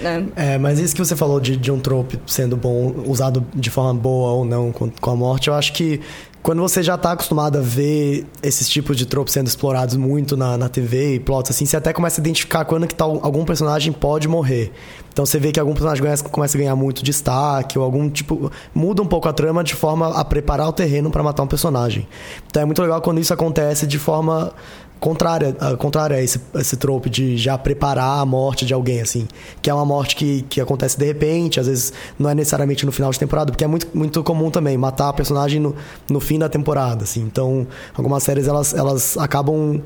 Né? 0.00 0.26
É, 0.36 0.58
mas 0.58 0.78
isso 0.78 0.94
que 0.94 1.04
você 1.04 1.16
falou 1.16 1.40
de, 1.40 1.56
de 1.56 1.70
um 1.70 1.80
trope 1.80 2.18
sendo 2.26 2.56
bom, 2.56 2.94
usado 3.06 3.44
de 3.54 3.70
forma 3.70 3.94
boa 3.94 4.32
ou 4.32 4.44
não 4.44 4.70
com, 4.70 4.90
com 4.90 5.10
a 5.10 5.16
morte, 5.16 5.48
eu 5.48 5.54
acho 5.54 5.72
que 5.72 6.00
quando 6.42 6.62
você 6.62 6.82
já 6.82 6.96
tá 6.96 7.12
acostumado 7.12 7.58
a 7.58 7.60
ver 7.60 8.24
esses 8.42 8.68
tipos 8.68 8.96
de 8.96 9.06
tropes 9.06 9.34
sendo 9.34 9.48
explorados 9.48 9.96
muito 9.96 10.36
na, 10.36 10.56
na 10.56 10.68
TV 10.68 11.16
e 11.16 11.20
plots 11.20 11.50
assim, 11.50 11.66
você 11.66 11.76
até 11.76 11.92
começa 11.92 12.20
a 12.20 12.22
identificar 12.22 12.64
quando 12.64 12.86
que 12.86 12.94
tal, 12.94 13.20
algum 13.22 13.44
personagem 13.44 13.92
pode 13.92 14.28
morrer. 14.28 14.72
Então 15.12 15.26
você 15.26 15.38
vê 15.38 15.50
que 15.50 15.58
algum 15.58 15.72
personagem 15.72 16.02
começa, 16.02 16.24
começa 16.28 16.56
a 16.56 16.60
ganhar 16.60 16.76
muito 16.76 17.02
destaque, 17.02 17.76
ou 17.76 17.84
algum 17.84 18.08
tipo. 18.08 18.52
muda 18.72 19.02
um 19.02 19.06
pouco 19.06 19.28
a 19.28 19.32
trama 19.32 19.64
de 19.64 19.74
forma 19.74 20.14
a 20.16 20.24
preparar 20.24 20.68
o 20.68 20.72
terreno 20.72 21.10
para 21.10 21.22
matar 21.24 21.42
um 21.42 21.46
personagem. 21.46 22.06
Então 22.48 22.62
é 22.62 22.64
muito 22.64 22.80
legal 22.80 23.02
quando 23.02 23.20
isso 23.20 23.34
acontece 23.34 23.86
de 23.86 23.98
forma 23.98 24.52
contrária, 25.00 25.56
ah, 25.60 25.76
contrária 25.76 26.16
a 26.16 26.22
esse, 26.22 26.40
esse 26.54 26.76
trope 26.76 27.08
de 27.08 27.36
já 27.36 27.56
preparar 27.56 28.20
a 28.20 28.26
morte 28.26 28.64
de 28.64 28.74
alguém, 28.74 29.00
assim. 29.00 29.26
Que 29.62 29.70
é 29.70 29.74
uma 29.74 29.84
morte 29.84 30.16
que, 30.16 30.42
que 30.42 30.60
acontece 30.60 30.98
de 30.98 31.04
repente, 31.04 31.60
às 31.60 31.66
vezes 31.66 31.92
não 32.18 32.28
é 32.28 32.34
necessariamente 32.34 32.84
no 32.84 32.92
final 32.92 33.10
de 33.10 33.18
temporada, 33.18 33.50
porque 33.52 33.64
é 33.64 33.66
muito, 33.66 33.88
muito 33.94 34.22
comum 34.22 34.50
também 34.50 34.76
matar 34.76 35.08
a 35.08 35.12
personagem 35.12 35.60
no, 35.60 35.74
no 36.08 36.20
fim 36.20 36.38
da 36.38 36.48
temporada, 36.48 37.04
assim. 37.04 37.20
Então, 37.20 37.66
algumas 37.94 38.22
séries, 38.22 38.48
elas, 38.48 38.74
elas 38.74 39.16
acabam 39.16 39.80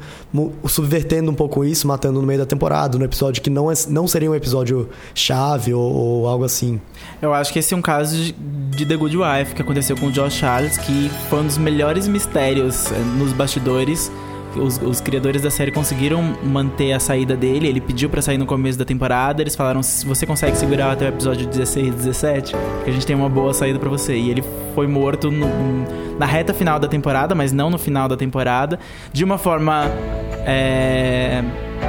subvertendo 0.67 1.31
um 1.31 1.35
pouco 1.35 1.65
isso, 1.65 1.87
matando 1.87 2.21
no 2.21 2.27
meio 2.27 2.41
da 2.41 2.47
temporada, 2.47 2.99
no 2.99 3.05
episódio 3.05 3.43
que 3.43 3.51
não, 3.51 3.71
é, 3.71 3.75
não 3.89 4.07
seria 4.07 4.31
um 4.31 4.35
episódio 4.35 4.89
chave 5.15 5.75
ou, 5.75 5.93
ou 5.93 6.29
algo 6.29 6.45
assim. 6.45 6.81
Eu 7.21 7.33
acho 7.35 7.53
que 7.53 7.59
esse 7.59 7.75
é 7.75 7.77
um 7.77 7.83
caso 7.83 8.17
de, 8.17 8.33
de 8.33 8.87
The 8.87 8.97
Good 8.97 9.17
Wife 9.17 9.55
que 9.55 9.63
aconteceu 9.63 9.97
com 9.97 10.07
o 10.07 10.13
Josh 10.13 10.35
Charles, 10.35 10.77
que 10.79 11.11
foi 11.29 11.41
um 11.41 11.47
dos 11.47 11.59
melhores 11.59 12.09
mistérios 12.09 12.91
eh, 12.91 12.99
nos 13.19 13.33
bastidores. 13.33 14.11
Os, 14.57 14.81
os 14.83 15.01
criadores 15.01 15.43
da 15.43 15.51
série 15.51 15.71
conseguiram 15.71 16.23
manter 16.45 16.93
a 16.93 17.01
saída 17.01 17.37
dele. 17.37 17.67
Ele 17.69 17.81
pediu 17.81 18.09
pra 18.11 18.21
sair 18.21 18.39
no 18.39 18.47
começo 18.47 18.79
da 18.79 18.85
temporada. 18.85 19.43
Eles 19.43 19.55
falaram: 19.57 19.83
se 19.83 20.05
você 20.07 20.27
consegue 20.27 20.57
segurar 20.57 20.93
até 20.93 21.07
o 21.07 21.09
episódio 21.09 21.47
16, 21.47 21.95
17, 21.95 22.55
que 22.85 22.91
a 22.91 22.93
gente 22.93 23.07
tem 23.07 23.17
uma 23.17 23.29
boa 23.29 23.55
saída 23.55 23.79
pra 23.79 23.89
você. 23.89 24.15
E 24.17 24.31
ele 24.31 24.45
foi 24.75 24.87
morto 24.87 25.31
no- 25.31 25.47
na 26.19 26.27
reta 26.27 26.53
final 26.55 26.79
da 26.79 26.87
temporada, 26.89 27.35
mas 27.35 27.53
não 27.53 27.71
no 27.71 27.79
final 27.79 28.07
da 28.09 28.17
temporada, 28.17 28.79
de 29.13 29.25
uma 29.25 29.39
forma 29.39 29.91
é, 30.47 31.43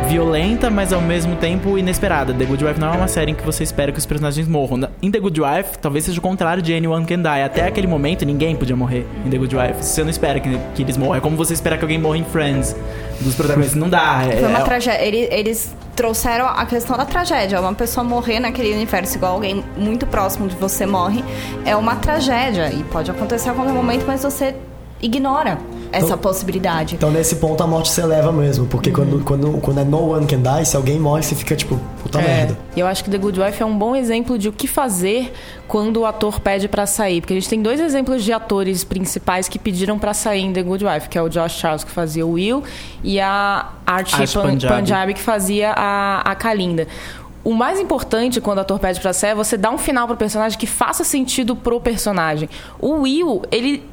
violenta, 0.08 0.70
mas 0.70 0.94
ao 0.94 1.02
mesmo 1.02 1.36
tempo 1.36 1.78
inesperada. 1.78 2.34
The 2.34 2.46
Good 2.46 2.64
Wife 2.64 2.80
não 2.80 2.94
é 2.94 2.98
uma 2.98 3.08
série 3.08 3.32
em 3.32 3.36
que 3.36 3.44
você 3.44 3.64
espera 3.64 3.92
que 3.92 4.00
os 4.00 4.06
personagens 4.06 4.48
morram. 4.48 4.88
Em 5.02 5.10
The 5.10 5.20
Good 5.20 5.42
Wife, 5.42 5.78
talvez 5.80 6.06
seja 6.06 6.20
o 6.20 6.22
contrário 6.22 6.62
de 6.62 6.74
Anyone 6.74 7.06
Can 7.06 7.22
Die. 7.22 7.42
Até 7.44 7.66
aquele 7.68 7.88
momento, 7.88 8.26
ninguém 8.26 8.56
podia 8.56 8.76
morrer 8.76 9.06
em 9.26 9.30
The 9.30 9.38
Good 9.38 9.56
Wife. 9.56 9.84
Você 9.84 10.04
não 10.04 10.10
espera 10.10 10.40
que, 10.40 10.58
que 10.76 10.82
eles 10.84 10.98
morram. 10.98 11.16
É 11.16 11.20
como 11.22 11.36
você 11.36 11.54
espera 11.54 11.78
que 11.78 11.84
alguém 11.84 11.98
morra 11.98 12.18
em 12.18 12.24
Friends. 12.26 12.76
Dos 13.22 13.36
protagonistas. 13.36 13.80
Não 13.80 13.90
dá. 13.90 14.24
É, 14.30 14.38
Foi 14.38 14.50
uma 14.50 14.60
é- 14.60 14.64
tragédia. 14.64 15.06
Eles, 15.06 15.28
eles 15.32 15.76
trouxeram 15.96 16.48
a 16.48 16.66
questão 16.66 16.98
da 16.98 17.06
tragédia. 17.06 17.60
Uma 17.60 17.74
pessoa 17.74 18.04
morrer 18.04 18.40
naquele 18.40 18.74
universo, 18.74 19.18
igual 19.18 19.34
alguém 19.34 19.64
muito 19.78 20.06
próximo 20.06 20.48
de 20.48 20.56
você 20.56 20.86
morre, 20.86 21.24
é 21.66 21.76
uma 21.76 21.96
tragédia. 21.96 22.72
E 22.74 22.84
pode 22.84 23.10
acontecer 23.10 23.50
a 23.50 23.54
qualquer 23.54 23.74
momento, 23.74 24.04
mas 24.06 24.24
você 24.24 24.56
ignora 25.06 25.60
essa 25.92 26.06
Então- 26.08 26.18
possibilidade. 26.18 26.96
Então, 26.96 27.12
nesse 27.12 27.36
ponto, 27.36 27.62
a 27.62 27.68
morte 27.68 27.90
se 27.92 28.02
eleva 28.02 28.32
mesmo. 28.32 28.66
Porque 28.66 28.90
quando, 28.92 29.24
quando, 29.24 29.60
quando 29.62 29.80
é 29.80 29.84
no 29.84 30.12
one 30.14 30.26
can 30.26 30.42
die, 30.42 30.66
se 30.66 30.76
alguém 30.76 31.00
morre, 31.00 31.22
você 31.22 31.36
fica 31.36 31.56
tipo, 31.56 31.80
puta 32.02 32.20
merda. 32.20 32.58
E 32.76 32.80
eu 32.80 32.88
acho 32.88 33.04
que 33.04 33.10
The 33.12 33.18
Good 33.20 33.40
Wife 33.40 33.62
é 33.62 33.66
um 33.66 33.78
bom 33.78 33.96
exemplo 33.96 34.38
de 34.38 34.50
o 34.50 34.52
que 34.54 34.68
fazer 34.68 35.32
quando 35.68 35.98
o 35.98 36.06
ator 36.06 36.40
pede 36.40 36.68
pra 36.68 36.86
sair. 36.88 37.22
Porque 37.22 37.34
a 37.34 37.36
gente 37.36 37.48
tem 37.50 37.62
dois 37.62 37.80
exemplos 37.80 38.24
de 38.24 38.34
atores 38.34 38.84
principais 38.84 39.48
que 39.48 39.60
pediram 39.60 40.00
pra 40.00 40.14
sair 40.14 40.42
em 40.42 40.52
The 40.54 40.64
Good 40.64 40.84
Wife, 40.86 41.10
que 41.10 41.18
é 41.18 41.22
o 41.22 41.30
Josh 41.30 41.54
Charles, 41.60 41.84
que 41.84 41.92
fazia 41.92 42.26
o 42.26 42.32
Will, 42.32 42.64
e 43.04 43.20
a 43.20 43.70
Archie, 43.86 44.22
Archie 44.22 44.34
Pan- 44.38 44.50
Punjabi. 44.50 44.76
Punjabi, 44.82 45.14
que 45.14 45.22
fazia 45.22 45.74
a, 45.78 46.22
a 46.32 46.34
Kalinda. 46.36 46.88
O 47.44 47.54
mais 47.54 47.78
importante 47.78 48.40
quando 48.40 48.60
o 48.60 48.62
ator 48.62 48.80
pede 48.80 49.02
pra 49.02 49.12
sair 49.12 49.32
é 49.32 49.36
você 49.36 49.58
dar 49.58 49.70
um 49.70 49.78
final 49.78 50.08
pro 50.08 50.16
personagem 50.16 50.58
que 50.58 50.66
faça 50.66 51.04
sentido 51.04 51.58
pro 51.58 51.78
personagem. 51.82 52.50
O 52.80 53.02
Will, 53.02 53.42
ele 53.52 53.84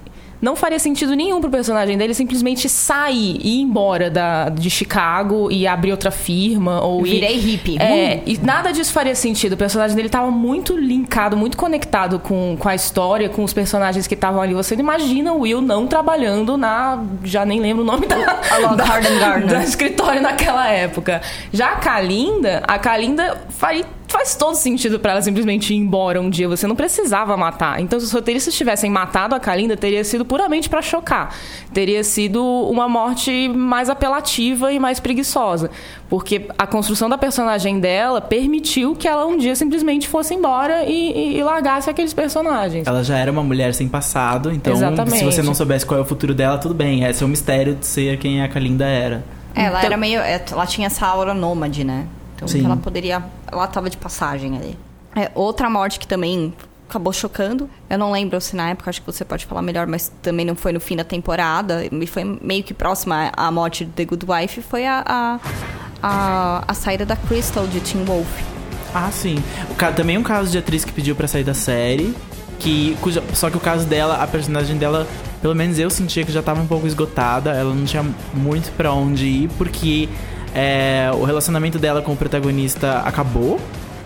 não 0.41 0.57
faria 0.57 0.79
sentido 0.79 1.15
nenhum 1.15 1.41
pro 1.41 1.51
personagem 1.51 1.99
dele 1.99 2.15
simplesmente 2.15 2.69
sair 2.69 3.39
e 3.43 3.59
ir 3.59 3.61
embora 3.63 4.11
da, 4.11 4.49
de 4.49 4.71
Chicago 4.71 5.51
e 5.51 5.67
abrir 5.67 5.91
outra 5.91 6.11
firma 6.11 6.81
ou 6.83 7.07
ir- 7.07 7.11
Virei 7.11 7.37
hippie. 7.39 7.79
É, 7.79 8.23
e 8.27 8.39
nada 8.39 8.73
disso 8.73 8.93
faria 8.93 9.15
sentido. 9.15 9.53
O 9.53 9.57
personagem 9.57 9.95
dele 9.97 10.09
tava 10.09 10.31
muito 10.31 10.77
linkado, 10.77 11.37
muito 11.37 11.57
conectado 11.57 12.19
com, 12.19 12.57
com 12.59 12.69
a 12.69 12.75
história, 12.75 13.29
com 13.29 13.45
os 13.45 13.53
personagens 13.53 14.07
que 14.07 14.15
estavam 14.15 14.41
ali. 14.41 14.55
Você 14.55 14.75
não 14.75 14.81
imagina 14.83 15.33
o 15.33 15.41
Will 15.41 15.61
não 15.61 15.87
trabalhando 15.87 16.57
na. 16.57 17.03
Já 17.25 17.45
nem 17.45 17.61
lembro 17.61 17.83
o 17.83 17.87
nome 17.87 18.07
da. 18.07 18.17
Da, 18.17 19.01
Garden 19.01 19.47
da 19.49 19.63
escritório 19.63 20.23
naquela 20.23 20.69
época. 20.69 21.21
Já 21.53 21.73
a 21.73 21.77
Kalinda, 21.77 22.63
a 22.67 22.79
Kalinda 22.79 23.43
faria. 23.51 23.85
Faz 24.11 24.35
todo 24.35 24.57
sentido 24.57 24.99
pra 24.99 25.13
ela 25.13 25.23
simplesmente 25.23 25.73
ir 25.73 25.77
embora 25.77 26.21
um 26.21 26.29
dia. 26.29 26.49
Você 26.49 26.67
não 26.67 26.75
precisava 26.75 27.37
matar. 27.37 27.81
Então, 27.81 27.99
se 28.01 28.07
os 28.07 28.13
roteiristas 28.13 28.53
tivessem 28.55 28.91
matado 28.91 29.37
a 29.37 29.41
Kalinda, 29.41 29.77
teria 29.77 30.03
sido 30.03 30.25
puramente 30.25 30.69
pra 30.69 30.83
chocar. 30.83 31.33
Teria 31.73 32.03
sido 32.03 32.45
uma 32.45 32.89
morte 32.89 33.49
mais 33.49 33.89
apelativa 33.89 34.73
e 34.73 34.81
mais 34.81 34.99
preguiçosa. 34.99 35.71
Porque 36.09 36.47
a 36.59 36.67
construção 36.67 37.09
da 37.09 37.17
personagem 37.17 37.79
dela 37.79 38.21
permitiu 38.21 38.97
que 38.97 39.07
ela 39.07 39.25
um 39.27 39.37
dia 39.37 39.55
simplesmente 39.55 40.09
fosse 40.09 40.35
embora 40.35 40.83
e, 40.85 41.13
e- 41.13 41.39
e 41.39 41.43
largasse 41.45 41.89
aqueles 41.89 42.13
personagens. 42.13 42.89
Ela 42.89 43.05
já 43.05 43.17
era 43.17 43.31
uma 43.31 43.45
mulher 43.45 43.73
sem 43.75 43.89
passado, 43.89 44.51
então 44.51 44.75
se 44.75 44.83
Exatamente. 44.85 45.25
você 45.25 45.41
não 45.41 45.55
soubesse 45.55 45.87
qual 45.87 45.99
é 46.01 46.03
o 46.03 46.07
futuro 46.07 46.35
dela, 46.35 46.59
tudo 46.59 46.75
bem. 46.75 47.05
Esse 47.05 47.23
é 47.23 47.27
o 47.27 47.29
mistério 47.29 47.77
de 47.77 47.87
ser 47.87 48.19
quem 48.19 48.43
a 48.43 48.49
Kalinda 48.49 48.87
era. 48.87 49.23
Ela 49.55 49.79
Então- 49.79 49.81
era 49.87 49.97
meio. 49.97 50.19
é, 50.21 50.43
Ela 50.51 50.67
tinha 50.67 50.89
essa 50.89 51.07
aura 51.07 51.33
nômade, 51.33 51.85
né? 51.85 52.07
Então 52.41 52.49
Sim. 52.49 52.65
ela 52.65 52.77
poderia 52.77 53.23
ela 53.51 53.67
tava 53.67 53.91
de 53.91 53.97
passagem 53.99 54.57
ali. 54.57 54.79
É, 55.15 55.31
outra 55.35 55.69
morte 55.69 55.99
que 55.99 56.07
também 56.07 56.55
acabou 56.89 57.13
chocando. 57.13 57.69
Eu 57.89 57.99
não 57.99 58.11
lembro 58.13 58.41
se 58.41 58.57
na 58.57 58.71
época, 58.71 58.89
acho 58.91 59.01
que 59.01 59.07
você 59.07 59.25
pode 59.25 59.45
falar 59.47 59.61
melhor, 59.63 59.87
mas 59.87 60.11
também 60.23 60.47
não 60.47 60.55
foi 60.57 60.73
no 60.73 60.81
fim 60.81 60.97
da 60.97 61.05
temporada. 61.05 61.85
E 61.85 62.07
foi 62.07 62.25
meio 62.25 62.65
que 62.65 62.73
próxima 62.73 63.31
à 63.37 63.51
morte 63.51 63.85
de 63.85 63.91
The 63.93 64.05
Good 64.07 64.27
Wife. 64.29 64.63
Foi 64.63 64.87
a, 64.87 65.05
a, 65.07 65.41
a, 66.03 66.65
a 66.67 66.75
saída 66.75 67.05
da 67.05 67.17
Crystal 67.17 67.67
de 67.67 67.81
Teen 67.81 68.05
Wolf. 68.05 68.27
Ah, 68.95 69.11
sim. 69.13 69.37
O 69.71 69.93
também 69.93 70.17
um 70.19 70.23
caso 70.23 70.51
de 70.51 70.59
atriz 70.59 70.85
que 70.85 70.93
pediu 70.93 71.15
pra 71.15 71.29
sair 71.29 71.45
da 71.45 71.55
série. 71.55 72.15
Que, 72.59 72.97
cuja- 73.01 73.23
só 73.35 73.49
que 73.51 73.57
o 73.57 73.61
caso 73.61 73.87
dela, 73.87 74.17
a 74.23 74.27
personagem 74.27 74.77
dela, 74.77 75.07
pelo 75.41 75.55
menos 75.55 75.79
eu 75.79 75.89
sentia 75.89 76.25
que 76.25 76.33
já 76.33 76.43
tava 76.43 76.61
um 76.61 76.67
pouco 76.67 76.87
esgotada. 76.87 77.51
Ela 77.53 77.73
não 77.75 77.85
tinha 77.85 78.05
muito 78.35 78.71
pra 78.73 78.93
onde 78.93 79.27
ir, 79.27 79.51
porque 79.57 80.09
é, 80.55 81.11
o 81.15 81.25
relacionamento 81.25 81.79
dela 81.79 82.03
com 82.03 82.13
o 82.13 82.17
protagonista 82.17 83.01
acabou. 83.01 83.61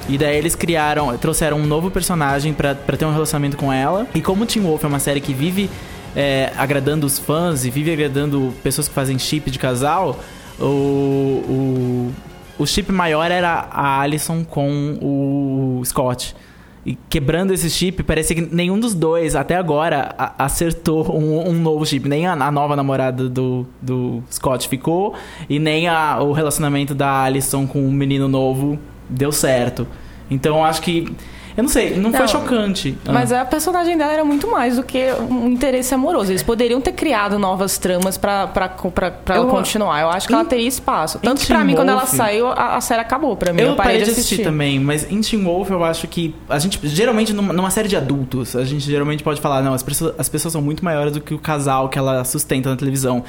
E 0.08 0.18
daí 0.18 0.36
eles 0.36 0.54
criaram, 0.54 1.16
trouxeram 1.16 1.58
um 1.58 1.66
novo 1.66 1.90
personagem 1.90 2.52
pra 2.52 2.74
ter 2.74 3.06
um 3.06 3.12
relacionamento 3.12 3.56
com 3.56 3.72
ela. 3.72 4.06
E 4.14 4.20
como 4.20 4.44
Teen 4.44 4.64
Wolf 4.64 4.84
é 4.84 4.86
uma 4.86 4.98
série 4.98 5.20
que 5.20 5.32
vive 5.32 5.70
é, 6.14 6.52
agradando 6.56 7.06
os 7.06 7.18
fãs 7.18 7.64
e 7.64 7.70
vive 7.70 7.92
agradando 7.92 8.52
pessoas 8.62 8.86
que 8.86 8.94
fazem 8.94 9.18
chip 9.18 9.50
de 9.50 9.58
casal, 9.58 10.20
o, 10.60 10.64
o, 10.64 12.12
o 12.58 12.66
chip 12.66 12.92
maior 12.92 13.30
era 13.30 13.66
a 13.70 14.00
Alison 14.00 14.44
com 14.44 14.98
o 15.00 15.82
Scott. 15.84 16.36
E 16.86 16.98
quebrando 17.08 17.52
esse 17.54 17.70
chip, 17.70 18.02
parece 18.02 18.34
que 18.34 18.42
nenhum 18.42 18.78
dos 18.78 18.94
dois, 18.94 19.34
até 19.34 19.56
agora, 19.56 20.14
acertou 20.38 21.16
um, 21.16 21.48
um 21.48 21.52
novo 21.54 21.86
chip. 21.86 22.06
Nem 22.08 22.26
a, 22.26 22.32
a 22.32 22.50
nova 22.52 22.76
namorada 22.76 23.26
do, 23.28 23.66
do 23.80 24.22
Scott 24.30 24.68
ficou, 24.68 25.14
e 25.48 25.58
nem 25.58 25.88
a- 25.88 26.18
o 26.20 26.32
relacionamento 26.32 26.94
da 26.94 27.22
Alison 27.22 27.66
com 27.66 27.86
o 27.86 27.90
menino 27.90 28.28
novo 28.28 28.78
deu 29.08 29.32
certo. 29.32 29.86
Então 30.30 30.62
acho 30.64 30.82
que. 30.82 31.10
Eu 31.56 31.62
não 31.62 31.68
sei, 31.70 31.96
não, 31.96 32.10
foi 32.10 32.20
Não, 32.20 32.26
chocante. 32.28 32.98
Mas 33.06 33.30
Ah. 33.30 33.42
a 33.42 33.44
personagem 33.44 33.96
dela 33.96 34.12
era 34.12 34.24
muito 34.24 34.50
mais 34.50 34.74
do 34.76 34.82
que 34.82 34.98
um 35.30 35.48
interesse 35.48 35.94
amoroso. 35.94 36.32
Eles 36.32 36.42
poderiam 36.42 36.80
ter 36.80 36.92
criado 36.92 37.38
novas 37.38 37.78
tramas 37.78 38.18
pra, 38.18 38.48
pra, 38.48 38.68
pra, 38.68 39.10
pra 39.12 39.36
ela 39.36 39.46
continuar. 39.46 40.00
Eu 40.00 40.08
acho 40.10 40.26
que 40.26 40.32
Em- 40.32 40.36
ela 40.36 40.44
teria 40.44 40.66
espaço. 40.66 41.20
Tanto 41.20 41.40
que 41.42 41.46
pra 41.46 41.64
mim, 41.64 41.74
quando 41.76 41.90
ela 41.90 42.06
saiu, 42.06 42.48
a, 42.48 42.76
a 42.76 42.80
série 42.80 43.00
acabou 43.00 43.36
pra 43.36 43.52
mim. 43.52 43.60
Eu, 43.62 43.68
Eu, 43.68 43.76
parei 43.76 43.92
parei 44.00 44.04
de 44.04 44.10
assistir. 44.10 44.42
também, 44.42 44.80
mas 44.80 45.10
em 45.10 45.20
Teen 45.20 45.44
Wolf 45.44 45.70
eu 45.70 45.84
acho 45.84 46.08
que 46.08 46.34
a 46.48 46.58
gente 46.58 46.80
geralmente 46.82 47.32
numa, 47.32 47.52
numa 47.52 47.70
série 47.70 47.86
de 47.88 47.96
adultos, 47.96 48.56
a 48.56 48.64
gente 48.64 48.84
geralmente 48.84 49.22
pode 49.22 49.40
falar, 49.40 49.62
não, 49.62 49.74
as 49.74 49.82
pessoas, 49.82 50.12
as 50.18 50.28
pessoas 50.28 50.50
são 50.52 50.60
muito 50.60 50.84
maiores 50.84 51.12
do 51.12 51.20
que 51.20 51.34
o 51.34 51.38
casal 51.38 51.88
que 51.88 51.98
ela 51.98 52.24
sustenta 52.24 52.68
na 52.68 52.76
televisão. 52.76 53.22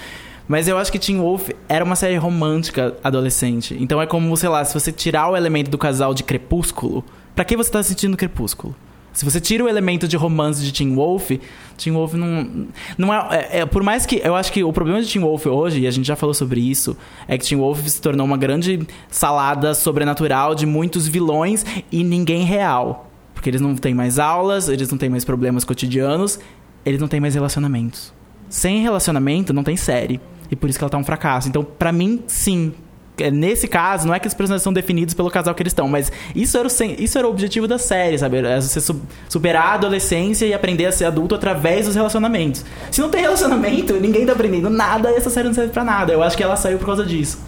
Mas 0.48 0.68
eu 0.68 0.78
acho 0.78 0.92
que 0.92 0.98
Teen 1.00 1.20
Wolf 1.20 1.50
era 1.70 1.84
uma 1.86 1.96
série 1.96 2.18
romântica 2.18 2.96
adolescente. 3.04 3.76
Então 3.80 4.02
é 4.02 4.06
como, 4.08 4.36
sei 4.38 4.50
lá, 4.50 4.64
se 4.66 4.74
você 4.74 4.92
tirar 4.92 5.30
o 5.30 5.36
elemento 5.38 5.70
do 5.72 5.78
casal 5.78 6.14
de 6.14 6.24
Crepúsculo, 6.24 7.04
pra 7.36 7.46
que 7.46 7.56
você 7.58 7.70
tá 7.72 7.80
assistindo 7.80 8.16
Crepúsculo? 8.18 8.76
Se 9.14 9.24
você 9.24 9.40
tira 9.40 9.64
o 9.64 9.70
elemento 9.70 10.10
de 10.10 10.18
romance 10.18 10.62
de 10.62 10.74
Teen 10.74 10.94
Wolf, 10.94 11.32
Teen 11.78 11.94
Wolf 11.96 12.14
não. 12.16 12.68
não 12.98 13.14
é, 13.14 13.50
é- 13.52 13.60
é- 13.62 13.66
Por 13.66 13.82
mais 13.82 14.06
que. 14.06 14.20
Eu 14.22 14.36
acho 14.36 14.52
que 14.52 14.62
o 14.62 14.74
problema 14.74 15.02
de 15.02 15.10
Teen 15.10 15.24
Wolf 15.24 15.46
hoje, 15.46 15.80
e 15.80 15.88
a 15.88 15.92
gente 15.92 16.06
já 16.06 16.18
falou 16.18 16.34
sobre 16.34 16.60
isso, 16.60 16.98
é 17.28 17.38
que 17.38 17.46
Teen 17.48 17.58
Wolf 17.60 17.80
se 17.88 18.02
tornou 18.02 18.26
uma 18.26 18.36
grande 18.38 18.86
salada 19.10 19.74
sobrenatural 19.74 20.54
de 20.54 20.66
muitos 20.66 21.08
vilões 21.08 21.66
e 21.90 22.04
ninguém 22.04 22.44
real. 22.44 23.10
Porque 23.34 23.50
eles 23.50 23.62
não 23.62 23.74
têm 23.76 23.94
mais 23.94 24.20
aulas, 24.20 24.68
eles 24.68 24.90
não 24.92 24.98
têm 24.98 25.10
mais 25.10 25.24
problemas 25.24 25.64
cotidianos, 25.64 26.38
eles 26.86 27.00
não 27.00 27.08
têm 27.08 27.22
mais 27.22 27.36
relacionamentos. 27.36 28.14
Sem 28.50 28.82
relacionamento, 28.82 29.54
não 29.54 29.64
tem 29.64 29.78
série. 29.78 30.20
E 30.52 30.56
por 30.58 30.70
isso 30.70 30.78
que 30.78 30.84
ela 30.84 30.90
tá 30.92 30.98
um 30.98 31.04
fracasso. 31.06 31.48
Então, 31.48 31.64
pra 31.64 31.92
mim, 31.92 32.22
sim. 32.28 32.74
É, 33.18 33.32
Nesse 33.32 33.68
caso, 33.68 34.08
não 34.08 34.14
é 34.14 34.20
que 34.20 34.28
os 34.28 34.34
personagens 34.34 34.64
são 34.64 34.74
definidos 34.74 35.14
pelo 35.14 35.30
casal 35.32 35.54
que 35.56 35.62
eles 35.64 35.72
estão, 35.72 35.88
mas 35.88 36.12
isso 36.36 36.58
era 36.58 36.68
o, 36.68 36.72
isso 37.00 37.18
era 37.18 37.26
o 37.28 37.30
objetivo 37.30 37.68
da 37.68 37.78
série, 37.78 38.18
sabe? 38.18 38.38
Era 38.38 38.62
você 38.62 38.82
su- 38.82 39.02
superar 39.30 39.68
a 39.68 39.74
adolescência 39.74 40.46
e 40.46 40.54
aprender 40.54 40.86
a 40.86 40.92
ser 40.92 41.06
adulto 41.06 41.34
através 41.36 41.86
dos 41.86 41.96
relacionamentos. 41.96 42.66
Se 42.92 43.00
não 43.02 43.10
tem 43.10 43.22
relacionamento, 43.22 43.94
ninguém 43.94 44.26
tá 44.26 44.34
aprendendo 44.34 44.70
nada, 44.70 45.10
essa 45.10 45.30
série 45.30 45.48
não 45.48 45.56
serve 45.56 45.72
pra 45.72 45.84
nada. 45.84 46.12
Eu 46.14 46.22
acho 46.24 46.36
que 46.36 46.44
ela 46.44 46.56
saiu 46.56 46.78
por 46.78 46.86
causa 46.88 47.06
disso. 47.06 47.40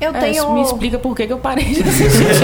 Eu 0.00 0.10
É, 0.10 0.20
tenho. 0.20 0.52
me 0.54 0.62
explica 0.62 0.98
por 0.98 1.14
que, 1.16 1.26
que 1.26 1.32
eu 1.32 1.38
parei 1.38 1.64
de 1.66 1.82
assistir. 1.82 2.24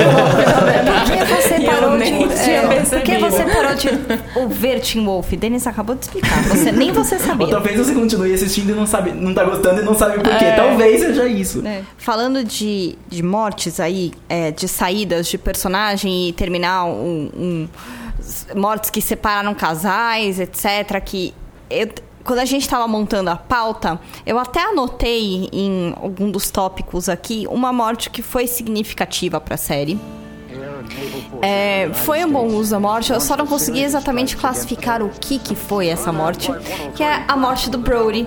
Por 0.90 1.16
que 1.16 1.24
você 1.34 1.60
parou 1.64 1.98
de. 1.98 2.04
é, 2.50 2.80
por 2.84 3.02
que 3.02 3.18
você 3.18 3.44
parou 3.44 3.74
de 3.74 4.38
ouvir 4.38 4.80
Teen 4.80 5.04
Wolf? 5.04 5.32
Denis 5.32 5.66
acabou 5.66 5.94
de 5.94 6.02
explicar. 6.02 6.42
Você, 6.44 6.70
nem 6.72 6.92
você 6.92 7.14
Ou 7.16 7.20
sabia. 7.20 7.48
talvez 7.48 7.76
você 7.78 7.92
continue 7.94 8.32
assistindo 8.32 8.70
e 8.70 8.74
não, 8.74 8.86
sabe, 8.86 9.12
não 9.12 9.34
tá 9.34 9.44
gostando 9.44 9.80
e 9.80 9.84
não 9.84 9.94
sabe 9.94 10.20
por 10.22 10.36
quê. 10.36 10.44
É. 10.44 10.52
Talvez 10.56 11.00
seja 11.00 11.26
isso. 11.26 11.66
É. 11.66 11.82
Falando 11.98 12.44
de, 12.44 12.96
de 13.08 13.22
mortes 13.22 13.80
aí, 13.80 14.12
é, 14.28 14.50
de 14.50 14.68
saídas 14.68 15.26
de 15.28 15.36
personagem 15.38 16.28
e 16.28 16.32
terminar 16.32 16.84
um, 16.84 17.30
um- 17.36 17.68
mortes 18.54 18.90
que 18.90 19.00
separaram 19.00 19.54
casais, 19.54 20.38
etc. 20.38 21.00
Que 21.04 21.34
eu- 21.68 21.88
quando 22.24 22.38
a 22.38 22.44
gente 22.44 22.62
estava 22.62 22.86
montando 22.86 23.30
a 23.30 23.36
pauta, 23.36 24.00
eu 24.26 24.38
até 24.38 24.62
anotei 24.62 25.48
em 25.52 25.94
algum 26.00 26.30
dos 26.30 26.50
tópicos 26.50 27.08
aqui 27.08 27.46
uma 27.48 27.72
morte 27.72 28.10
que 28.10 28.22
foi 28.22 28.46
significativa 28.46 29.40
para 29.40 29.54
a 29.54 29.58
série. 29.58 29.98
É, 31.42 31.90
foi 32.04 32.24
um 32.24 32.32
bom 32.32 32.46
uso 32.46 32.72
da 32.72 32.80
morte, 32.80 33.12
eu 33.12 33.20
só 33.20 33.36
não 33.36 33.46
consegui 33.46 33.82
exatamente 33.82 34.36
classificar 34.36 35.02
o 35.02 35.08
que, 35.08 35.38
que 35.38 35.54
foi 35.54 35.88
essa 35.88 36.12
morte, 36.12 36.50
que 36.94 37.02
é 37.02 37.24
a 37.26 37.36
morte 37.36 37.70
do 37.70 37.78
Brody 37.78 38.26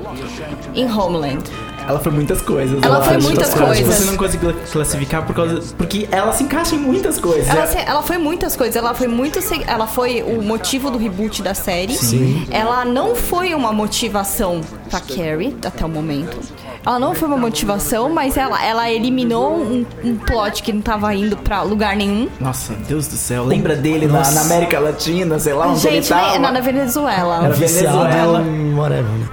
em 0.74 0.90
Homeland. 0.92 1.44
Ela 1.88 2.00
foi 2.00 2.12
muitas 2.12 2.42
coisas. 2.42 2.82
Ela 2.82 3.02
foi 3.02 3.14
fez 3.14 3.24
muitas 3.24 3.54
coisas. 3.54 3.78
coisas. 3.80 3.96
Você 3.96 4.12
não 4.12 4.18
conseguiu 4.18 4.54
classificar 4.72 5.26
por 5.26 5.36
causa, 5.36 5.62
porque 5.78 6.08
ela 6.12 6.32
se 6.34 6.44
encaixa 6.44 6.76
em 6.76 6.80
muitas 6.80 7.20
coisas. 7.20 7.48
Ela, 7.50 7.64
É- 7.64 7.68
se- 7.68 7.78
ela 7.78 8.02
foi 8.04 8.18
muitas 8.18 8.56
coisas. 8.56 8.76
Ela 8.76 8.94
foi 8.94 9.08
muito. 9.08 9.40
Ela 9.68 9.88
foi 9.88 10.22
o 10.24 10.42
motivo 10.42 10.90
do 10.90 10.98
reboot 10.98 11.42
da 11.42 11.54
série. 11.54 11.94
Sim. 11.96 12.48
Ela 12.52 12.86
não 12.86 13.16
foi 13.16 13.54
uma 13.54 13.72
motivação 13.74 14.62
pra 14.90 15.00
Carrie 15.00 15.56
até 15.66 15.86
o 15.86 15.90
momento. 15.90 16.38
Ela 16.86 17.00
não 17.00 17.16
foi 17.16 17.28
uma 17.28 17.38
motivação, 17.38 18.10
mas 18.10 18.36
ela, 18.36 18.64
ela 18.64 18.92
eliminou 18.92 19.56
um, 19.56 19.86
um 20.04 20.18
plot 20.18 20.62
que 20.62 20.74
não 20.74 20.82
tava 20.82 21.14
indo 21.16 21.38
pra 21.38 21.62
lugar 21.62 21.96
nenhum. 21.96 22.28
Nossa, 22.40 22.74
Deus 22.88 23.08
do 23.08 23.16
céu. 23.16 23.46
Lembra 23.46 23.76
dele 23.76 24.06
na, 24.06 24.30
na 24.32 24.42
América 24.42 24.80
Latina, 24.80 25.40
sei 25.40 25.54
lá, 25.54 25.68
onde 25.68 25.88
ele 25.88 26.02
Gente, 26.02 26.10
na, 26.40 26.52
na 26.52 26.60
Venezuela. 26.60 27.46
Era 27.46 27.54
Venezuela. 27.54 28.42
em 28.42 28.74
whatever, 28.76 29.12
né? 29.12 29.28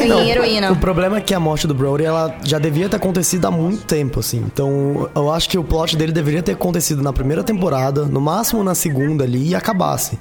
Em, 0.00 0.12
em 0.12 0.30
heroína. 0.30 0.72
O 0.72 0.76
problema 0.76 1.16
é 1.16 1.20
que 1.20 1.34
a 1.34 1.40
morte 1.40 1.66
do 1.66 1.74
Brody, 1.74 2.04
ela 2.04 2.34
já 2.44 2.58
devia 2.58 2.88
ter 2.88 2.96
acontecido 2.96 3.46
há 3.46 3.50
muito 3.50 3.84
tempo, 3.84 4.20
assim. 4.20 4.44
Então, 4.52 5.08
eu 5.14 5.32
acho 5.32 5.48
que 5.48 5.56
o 5.56 5.64
plot 5.64 5.96
dele 5.96 6.12
deveria 6.12 6.42
ter 6.42 6.52
acontecido 6.52 7.02
na 7.02 7.12
primeira 7.12 7.42
temporada, 7.42 8.04
no 8.04 8.20
máximo 8.20 8.62
na 8.62 8.74
segunda 8.74 9.24
ali, 9.24 9.48
e 9.48 9.54
acabasse. 9.54 10.18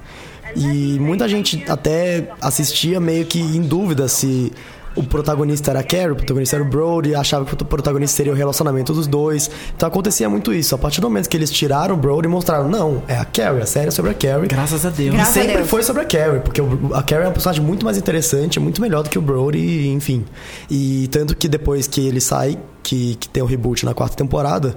E 0.56 0.98
muita 1.00 1.28
gente 1.28 1.64
até 1.70 2.30
assistia 2.42 3.00
meio 3.00 3.26
que 3.26 3.40
em 3.40 3.62
dúvida 3.62 4.08
se 4.08 4.52
o 5.00 5.04
protagonista 5.04 5.72
era 5.72 5.80
a 5.80 5.84
Carrie, 5.84 6.12
o 6.12 6.16
protagonista 6.16 6.56
era 6.56 6.64
o 6.64 6.68
Brody, 6.68 7.16
achava 7.16 7.46
que 7.46 7.54
o 7.54 7.66
protagonista 7.66 8.18
seria 8.18 8.32
o 8.32 8.36
relacionamento 8.36 8.94
dos 8.94 9.08
dois. 9.08 9.50
Então 9.76 9.88
acontecia 9.88 10.30
muito 10.30 10.54
isso. 10.54 10.76
A 10.76 10.78
partir 10.78 11.02
do 11.02 11.08
momento 11.10 11.30
que 11.30 11.38
eles 11.38 11.50
tiraram 11.52 11.96
o 11.96 11.98
Brody 11.98 12.28
e 12.28 12.30
mostraram, 12.30 12.68
não, 12.68 13.02
é 13.08 13.16
a 13.16 13.26
Carrie, 13.26 13.62
a 13.62 13.66
série 13.66 13.88
é 13.88 13.92
sobre 13.92 14.12
a 14.12 14.14
Carrie. 14.14 14.48
Graças 14.48 14.86
a 14.86 14.90
Deus. 14.90 15.14
E 15.14 15.18
Graças 15.18 15.38
a 15.38 15.40
sempre 15.42 15.58
Deus. 15.58 15.70
foi 15.70 15.84
sobre 15.84 16.02
a 16.02 16.06
Carrie, 16.06 16.40
porque 16.42 16.62
a 16.94 17.04
Carrie 17.04 17.24
é 17.24 17.28
uma 17.28 17.34
personagem 17.34 17.64
muito 17.64 17.86
mais 17.86 17.98
interessante, 17.98 18.60
muito 18.60 18.82
melhor 18.82 19.04
do 19.04 19.10
que 19.10 19.18
o 19.18 19.22
Brody, 19.22 19.88
enfim. 19.90 20.26
E 20.70 21.08
tanto 21.12 21.36
que 21.36 21.48
depois 21.48 21.88
que 21.88 22.06
ele 22.08 22.20
sai, 22.22 22.58
que, 22.84 23.16
que 23.16 23.30
tem 23.30 23.42
o 23.42 23.46
reboot 23.46 23.86
na 23.86 23.94
quarta 23.94 24.16
temporada, 24.16 24.76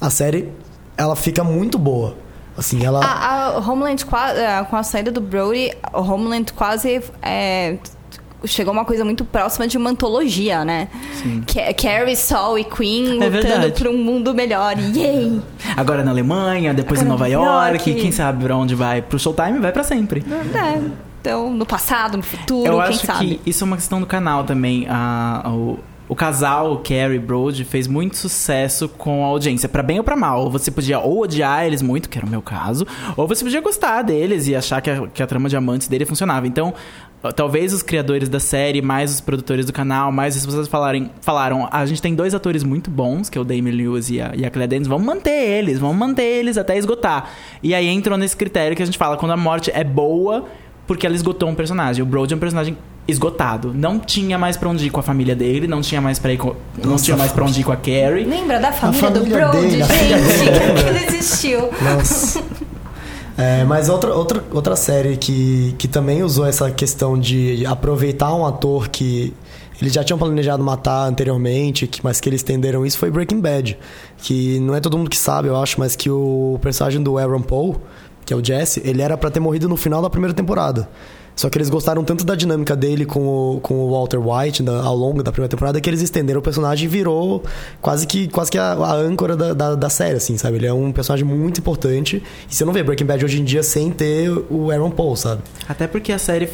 a 0.00 0.10
série, 0.10 0.48
ela 0.96 1.14
fica 1.14 1.44
muito 1.44 1.78
boa. 1.78 2.14
Assim, 2.56 2.84
ela... 2.84 3.00
A, 3.04 3.46
a 3.56 3.58
Homeland, 3.58 4.04
qua- 4.04 4.32
eh, 4.32 4.64
com 4.68 4.76
a 4.76 4.82
saída 4.82 5.10
do 5.10 5.20
Brody, 5.20 5.70
o 5.94 6.00
Homeland 6.00 6.52
quase 6.52 7.00
é, 7.22 7.78
chegou 8.44 8.72
uma 8.72 8.84
coisa 8.84 9.04
muito 9.04 9.24
próxima 9.24 9.66
de 9.68 9.76
uma 9.76 9.90
antologia, 9.90 10.64
né? 10.64 10.88
Ca- 11.46 11.72
Carrie, 11.74 12.16
Sol 12.16 12.58
e 12.58 12.64
Queen 12.64 13.22
É 13.22 13.28
lutando 13.28 13.72
por 13.72 13.88
um 13.88 13.96
mundo 13.98 14.34
melhor. 14.34 14.74
Yay! 14.78 15.40
Agora 15.76 16.02
na 16.02 16.10
Alemanha, 16.10 16.72
depois 16.74 17.00
em 17.00 17.04
Agora 17.04 17.18
Nova 17.18 17.28
Nova 17.28 17.68
York, 17.72 17.90
York. 17.90 18.02
quem 18.02 18.12
sabe 18.12 18.44
pra 18.44 18.56
onde 18.56 18.74
vai? 18.74 19.02
Pro 19.02 19.18
Showtime 19.18 19.58
vai 19.58 19.72
pra 19.72 19.84
sempre. 19.84 20.24
É, 20.54 20.80
então, 21.20 21.52
no 21.52 21.66
passado, 21.66 22.16
no 22.16 22.22
futuro, 22.22 22.66
Eu 22.66 22.78
quem 22.78 22.88
acho 22.88 23.06
sabe? 23.06 23.40
que 23.44 23.50
isso 23.50 23.62
é 23.62 23.66
uma 23.66 23.76
questão 23.76 24.00
do 24.00 24.06
canal 24.06 24.44
também. 24.44 24.86
A, 24.88 25.42
o, 25.46 25.78
o 26.08 26.14
casal, 26.16 26.72
o 26.72 26.76
Carrie 26.78 27.16
e 27.16 27.18
Brody, 27.18 27.62
fez 27.64 27.86
muito 27.86 28.16
sucesso 28.16 28.88
com 28.88 29.22
a 29.24 29.28
audiência, 29.28 29.68
pra 29.68 29.82
bem 29.82 29.98
ou 29.98 30.04
pra 30.04 30.16
mal. 30.16 30.50
Você 30.50 30.70
podia 30.70 30.98
ou 30.98 31.22
odiar 31.22 31.64
eles 31.66 31.82
muito, 31.82 32.08
que 32.08 32.16
era 32.18 32.26
o 32.26 32.30
meu 32.30 32.42
caso, 32.42 32.86
ou 33.16 33.28
você 33.28 33.44
podia 33.44 33.60
gostar 33.60 34.02
deles 34.02 34.48
e 34.48 34.56
achar 34.56 34.80
que 34.80 34.90
a, 34.90 35.06
que 35.08 35.22
a 35.22 35.26
trama 35.26 35.48
de 35.48 35.56
amantes 35.56 35.86
dele 35.88 36.04
funcionava. 36.06 36.46
Então, 36.48 36.72
talvez 37.34 37.72
os 37.72 37.82
criadores 37.82 38.28
da 38.28 38.40
série, 38.40 38.80
mais 38.80 39.12
os 39.12 39.20
produtores 39.20 39.66
do 39.66 39.72
canal, 39.72 40.10
mais 40.10 40.36
as 40.36 40.46
pessoas 40.46 40.68
falarem, 40.68 41.10
falaram: 41.20 41.68
a 41.70 41.84
gente 41.84 42.00
tem 42.00 42.14
dois 42.14 42.34
atores 42.34 42.64
muito 42.64 42.90
bons, 42.90 43.28
que 43.28 43.36
é 43.36 43.40
o 43.40 43.44
Damon 43.44 43.70
Lewis 43.70 44.08
e 44.08 44.20
a, 44.20 44.32
e 44.34 44.44
a 44.44 44.50
Claire 44.50 44.70
Danes, 44.70 44.88
vamos 44.88 45.06
manter 45.06 45.30
eles, 45.30 45.78
vamos 45.78 45.96
manter 45.96 46.22
eles 46.22 46.56
até 46.56 46.78
esgotar. 46.78 47.30
E 47.62 47.74
aí 47.74 47.86
entrou 47.88 48.16
nesse 48.16 48.36
critério 48.36 48.76
que 48.76 48.82
a 48.82 48.86
gente 48.86 48.96
fala: 48.96 49.16
quando 49.16 49.32
a 49.32 49.36
morte 49.36 49.70
é 49.74 49.84
boa, 49.84 50.46
porque 50.86 51.06
ela 51.06 51.14
esgotou 51.14 51.48
um 51.48 51.54
personagem. 51.54 52.02
O 52.02 52.06
Brody 52.06 52.32
é 52.32 52.36
um 52.36 52.40
personagem 52.40 52.76
esgotado. 53.06 53.72
Não 53.74 53.98
tinha 53.98 54.38
mais 54.38 54.56
pra 54.56 54.68
onde 54.68 54.86
ir 54.86 54.90
com 54.90 55.00
a 55.00 55.02
família 55.02 55.36
dele, 55.36 55.66
não 55.66 55.80
tinha 55.82 56.00
mais 56.00 56.18
para 56.18 56.32
ir 56.32 56.38
com, 56.38 56.54
não 56.82 56.96
tinha 56.96 57.16
mais 57.16 57.32
para 57.32 57.44
onde 57.44 57.60
ir 57.60 57.64
com 57.64 57.72
a 57.72 57.76
Carrie. 57.76 58.24
Lembra 58.24 58.58
da 58.58 58.72
família, 58.72 59.10
família 59.10 59.28
do 59.28 59.34
Brody, 59.34 59.66
dele, 59.66 59.84
gente? 59.84 60.82
que 60.82 60.88
ele 60.88 61.04
existiu. 61.06 61.70
Nossa. 61.82 62.42
É, 63.40 63.64
mas 63.64 63.88
outra, 63.88 64.14
outra, 64.14 64.44
outra 64.52 64.76
série 64.76 65.16
que, 65.16 65.74
que 65.78 65.88
também 65.88 66.22
usou 66.22 66.44
essa 66.44 66.70
questão 66.70 67.18
de 67.18 67.64
aproveitar 67.64 68.34
um 68.34 68.44
ator 68.44 68.88
que 68.88 69.32
eles 69.80 69.94
já 69.94 70.04
tinham 70.04 70.18
planejado 70.18 70.62
matar 70.62 71.08
anteriormente, 71.08 71.86
que, 71.86 72.04
mas 72.04 72.20
que 72.20 72.28
eles 72.28 72.40
estenderam 72.40 72.84
isso, 72.84 72.98
foi 72.98 73.10
Breaking 73.10 73.40
Bad. 73.40 73.78
Que 74.18 74.60
não 74.60 74.74
é 74.74 74.80
todo 74.80 74.98
mundo 74.98 75.08
que 75.08 75.16
sabe, 75.16 75.48
eu 75.48 75.56
acho, 75.56 75.80
mas 75.80 75.96
que 75.96 76.10
o 76.10 76.58
personagem 76.60 77.02
do 77.02 77.16
Aaron 77.16 77.40
Paul, 77.40 77.80
que 78.26 78.34
é 78.34 78.36
o 78.36 78.44
Jesse, 78.44 78.82
ele 78.84 79.00
era 79.00 79.16
pra 79.16 79.30
ter 79.30 79.40
morrido 79.40 79.70
no 79.70 79.76
final 79.76 80.02
da 80.02 80.10
primeira 80.10 80.34
temporada. 80.34 80.86
Só 81.40 81.48
que 81.48 81.56
eles 81.56 81.70
gostaram 81.70 82.04
tanto 82.04 82.22
da 82.22 82.34
dinâmica 82.34 82.76
dele 82.76 83.06
com 83.06 83.26
o, 83.56 83.60
com 83.62 83.76
o 83.76 83.92
Walter 83.92 84.18
White 84.18 84.62
da- 84.62 84.82
ao 84.82 84.94
longo 84.94 85.22
da 85.22 85.32
primeira 85.32 85.48
temporada 85.48 85.80
que 85.80 85.88
eles 85.88 86.02
estenderam 86.02 86.38
o 86.40 86.42
personagem 86.42 86.84
e 86.84 86.86
virou 86.86 87.42
quase 87.80 88.06
que, 88.06 88.28
quase 88.28 88.50
que 88.50 88.58
a, 88.58 88.72
a 88.74 88.92
âncora 88.94 89.34
da, 89.34 89.54
da, 89.54 89.74
da 89.74 89.88
série, 89.88 90.16
assim, 90.16 90.36
sabe? 90.36 90.56
Ele 90.58 90.66
é 90.66 90.72
um 90.74 90.92
personagem 90.92 91.24
muito 91.24 91.58
importante. 91.58 92.22
E 92.46 92.54
você 92.54 92.62
não 92.62 92.74
vê 92.74 92.82
Breaking 92.82 93.06
Bad 93.06 93.24
hoje 93.24 93.40
em 93.40 93.44
dia 93.44 93.62
sem 93.62 93.90
ter 93.90 94.30
o 94.50 94.70
Aaron 94.70 94.90
Paul, 94.90 95.16
sabe? 95.16 95.40
Até 95.66 95.86
porque 95.86 96.12
a 96.12 96.18
série, 96.18 96.50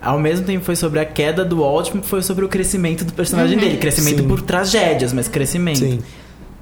ao 0.00 0.20
mesmo 0.20 0.46
tempo, 0.46 0.64
foi 0.64 0.76
sobre 0.76 1.00
a 1.00 1.04
queda 1.04 1.44
do 1.44 1.58
Walt, 1.58 1.90
foi 2.04 2.22
sobre 2.22 2.44
o 2.44 2.48
crescimento 2.48 3.04
do 3.04 3.12
personagem 3.12 3.58
dele. 3.58 3.76
Crescimento 3.78 4.22
Sim. 4.22 4.28
por 4.28 4.40
tragédias, 4.42 5.12
mas 5.12 5.26
crescimento. 5.26 5.80
Sim. 5.80 5.98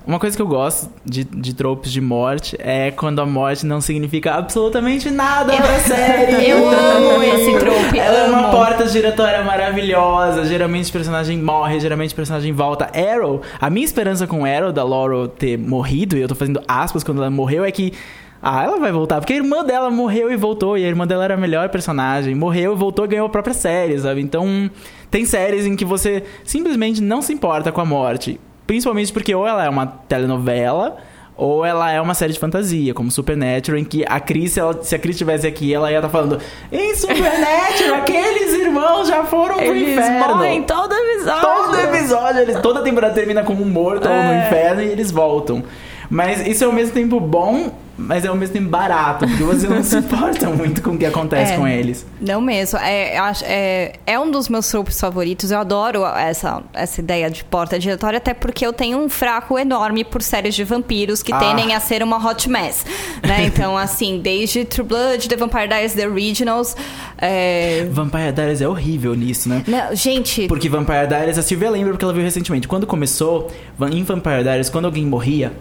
Uma 0.07 0.21
coisa 0.21 0.37
que 0.37 0.43
eu 0.43 0.47
gosto 0.47 0.89
de, 1.05 1.25
de 1.25 1.53
tropes 1.53 1.91
de 1.91 2.01
morte 2.01 2.57
é 2.61 2.93
quando 2.93 3.21
a 3.21 3.27
morte 3.27 3.67
não 3.67 3.81
significa 3.81 4.35
absolutamente 4.35 5.11
nada 5.11 5.53
pra 5.57 5.79
série. 5.81 6.49
Eu 6.49 6.69
amo 6.69 7.23
esse 7.25 7.59
trope. 7.59 7.99
Ela 7.99 8.19
é 8.19 8.29
uma 8.29 8.45
amo. 8.45 8.51
porta 8.53 8.87
giratória 8.87 9.43
maravilhosa. 9.43 10.45
Geralmente 10.45 10.91
o 10.91 10.93
personagem 10.93 11.43
morre, 11.43 11.81
geralmente 11.81 12.13
o 12.13 12.17
personagem 12.17 12.53
volta. 12.53 12.89
Arrow, 12.97 13.43
a 13.61 13.69
minha 13.69 13.85
esperança 13.85 14.29
com 14.29 14.45
Arrow, 14.45 14.73
da 14.73 14.85
Laurel 14.85 15.27
ter 15.27 15.59
morrido, 15.59 16.17
e 16.17 16.21
eu 16.21 16.29
tô 16.29 16.37
fazendo 16.37 16.63
aspas 16.69 17.03
quando 17.03 17.19
ela 17.19 17.31
morreu, 17.31 17.65
é 17.65 17.73
que. 17.73 17.93
Ah, 18.41 18.63
ela 18.63 18.79
vai 18.79 18.93
voltar, 18.93 19.19
porque 19.19 19.33
a 19.33 19.37
irmã 19.37 19.65
dela 19.65 19.91
morreu 19.91 20.31
e 20.31 20.37
voltou, 20.37 20.79
e 20.79 20.85
a 20.85 20.89
irmã 20.89 21.05
dela 21.05 21.25
era 21.25 21.35
a 21.35 21.39
melhor 21.39 21.69
personagem. 21.69 22.33
Morreu 22.33 22.75
e 22.75 22.77
voltou 22.77 23.07
e 23.07 23.09
ganhou 23.09 23.27
a 23.27 23.31
própria 23.31 23.55
série, 23.55 23.99
sabe? 23.99 24.21
Então, 24.21 24.71
tem 25.11 25.25
séries 25.25 25.67
em 25.67 25.75
que 25.75 25.85
você 25.85 26.23
simplesmente 26.45 27.03
não 27.03 27.21
se 27.21 27.33
importa 27.33 27.73
com 27.73 27.81
a 27.81 27.85
morte. 27.85 28.39
Principalmente 28.67 29.13
porque 29.13 29.35
ou 29.35 29.47
ela 29.47 29.65
é 29.65 29.69
uma 29.69 29.87
telenovela, 29.87 30.97
ou 31.37 31.65
ela 31.65 31.91
é 31.93 32.01
uma 32.01 32.15
série 32.15 32.33
de 32.33 32.39
fantasia, 32.39 32.95
como 32.95 33.11
Supernatural, 33.11 33.79
em 33.79 33.85
que 33.85 34.05
a 34.09 34.19
Cris, 34.19 34.53
se, 34.53 34.61
ela- 34.61 34.83
se 34.83 34.95
a 34.95 34.99
Cris 34.99 35.17
estivesse 35.17 35.47
aqui, 35.47 35.73
ela 35.73 35.91
ia 35.93 35.99
estar 35.99 36.09
falando: 36.09 36.39
Em 36.73 36.95
Supernatural, 36.95 37.97
aqueles 38.01 38.53
irmãos 38.55 39.07
já 39.09 39.23
foram 39.25 39.57
pro 39.57 39.65
Eles 39.65 39.91
inferno. 39.91 40.35
morrem 40.37 40.63
todo 40.63 40.93
episódio. 40.95 41.41
Todo 41.43 41.79
episódio, 41.81 42.41
eles, 42.43 42.61
toda 42.61 42.83
temporada 42.83 43.15
termina 43.15 43.43
com 43.43 43.53
um 43.53 43.65
morto 43.67 44.09
ou 44.09 44.15
no 44.15 44.33
É. 44.33 44.47
inferno 44.47 44.83
e 44.83 44.87
eles 44.87 45.11
voltam. 45.11 45.63
Mas 46.09 46.47
isso 46.47 46.65
é 46.65 46.67
ao 46.67 46.73
mesmo 46.73 46.93
tempo 46.95 47.19
bom, 47.21 47.73
mas 47.99 48.25
é 48.25 48.29
ao 48.29 48.35
mesmo 48.37 48.53
tempo 48.55 48.69
barato, 48.69 49.27
porque 49.27 49.43
você 49.43 49.67
não 49.67 49.83
se 49.85 49.97
importa 49.97 50.49
muito 50.51 50.83
com 50.83 50.91
o 50.91 50.99
que 50.99 51.07
acontece 51.07 51.53
É. 51.55 51.57
com 51.57 51.67
eles. 51.67 52.07
Não 52.21 52.41
mesmo. 52.41 52.79
É, 52.79 53.17
é, 53.45 53.93
é 54.07 54.19
um 54.21 54.31
dos 54.31 54.49
meus 54.49 54.69
tropes 54.69 55.01
favoritos. 55.01 55.51
Eu 55.51 55.59
adoro 55.59 56.05
essa, 56.05 56.63
essa 56.75 57.01
ideia 57.01 57.31
de 57.31 57.43
porta 57.45 57.81
giratória, 57.81 58.19
até 58.19 58.35
porque 58.35 58.67
eu 58.67 58.73
tenho 58.73 58.99
um 58.99 59.09
fraco 59.09 59.59
enorme 59.59 60.05
por 60.05 60.23
séries 60.23 60.55
de 60.55 60.63
vampiros 60.65 61.23
que 61.23 61.33
Ah. 61.33 61.39
tendem 61.39 61.75
a 61.75 61.81
ser 61.81 62.03
uma 62.03 62.19
hot 62.25 62.49
mess. 62.49 62.85
Né? 63.27 63.47
Então, 63.57 63.77
assim, 63.77 64.21
desde 64.23 64.65
True 64.65 64.87
Blood, 64.87 65.29
The 65.29 65.37
Vampire 65.37 65.67
Diaries, 65.69 65.95
The 65.95 66.07
Originals. 66.07 66.77
é, 67.19 67.87
Vampire 67.91 68.33
Diaries 68.33 68.61
é 68.61 68.69
horrível 68.69 69.15
nisso, 69.15 69.49
né? 69.49 69.63
não, 69.67 69.95
gente, 69.97 70.47
Porque 70.49 70.69
Vampire 70.69 71.07
Diaries, 71.07 71.39
a 71.39 71.43
Silvia 71.43 71.71
lembra 71.71 71.93
porque 71.93 72.05
ela 72.05 72.13
viu 72.13 72.23
recentemente. 72.23 72.69
Quando 72.69 72.87
começou, 72.87 73.51
em 73.91 74.03
Vampire 74.05 74.43
Diaries, 74.43 74.69
quando 74.69 74.85
alguém 74.85 75.07
morria, 75.07 75.53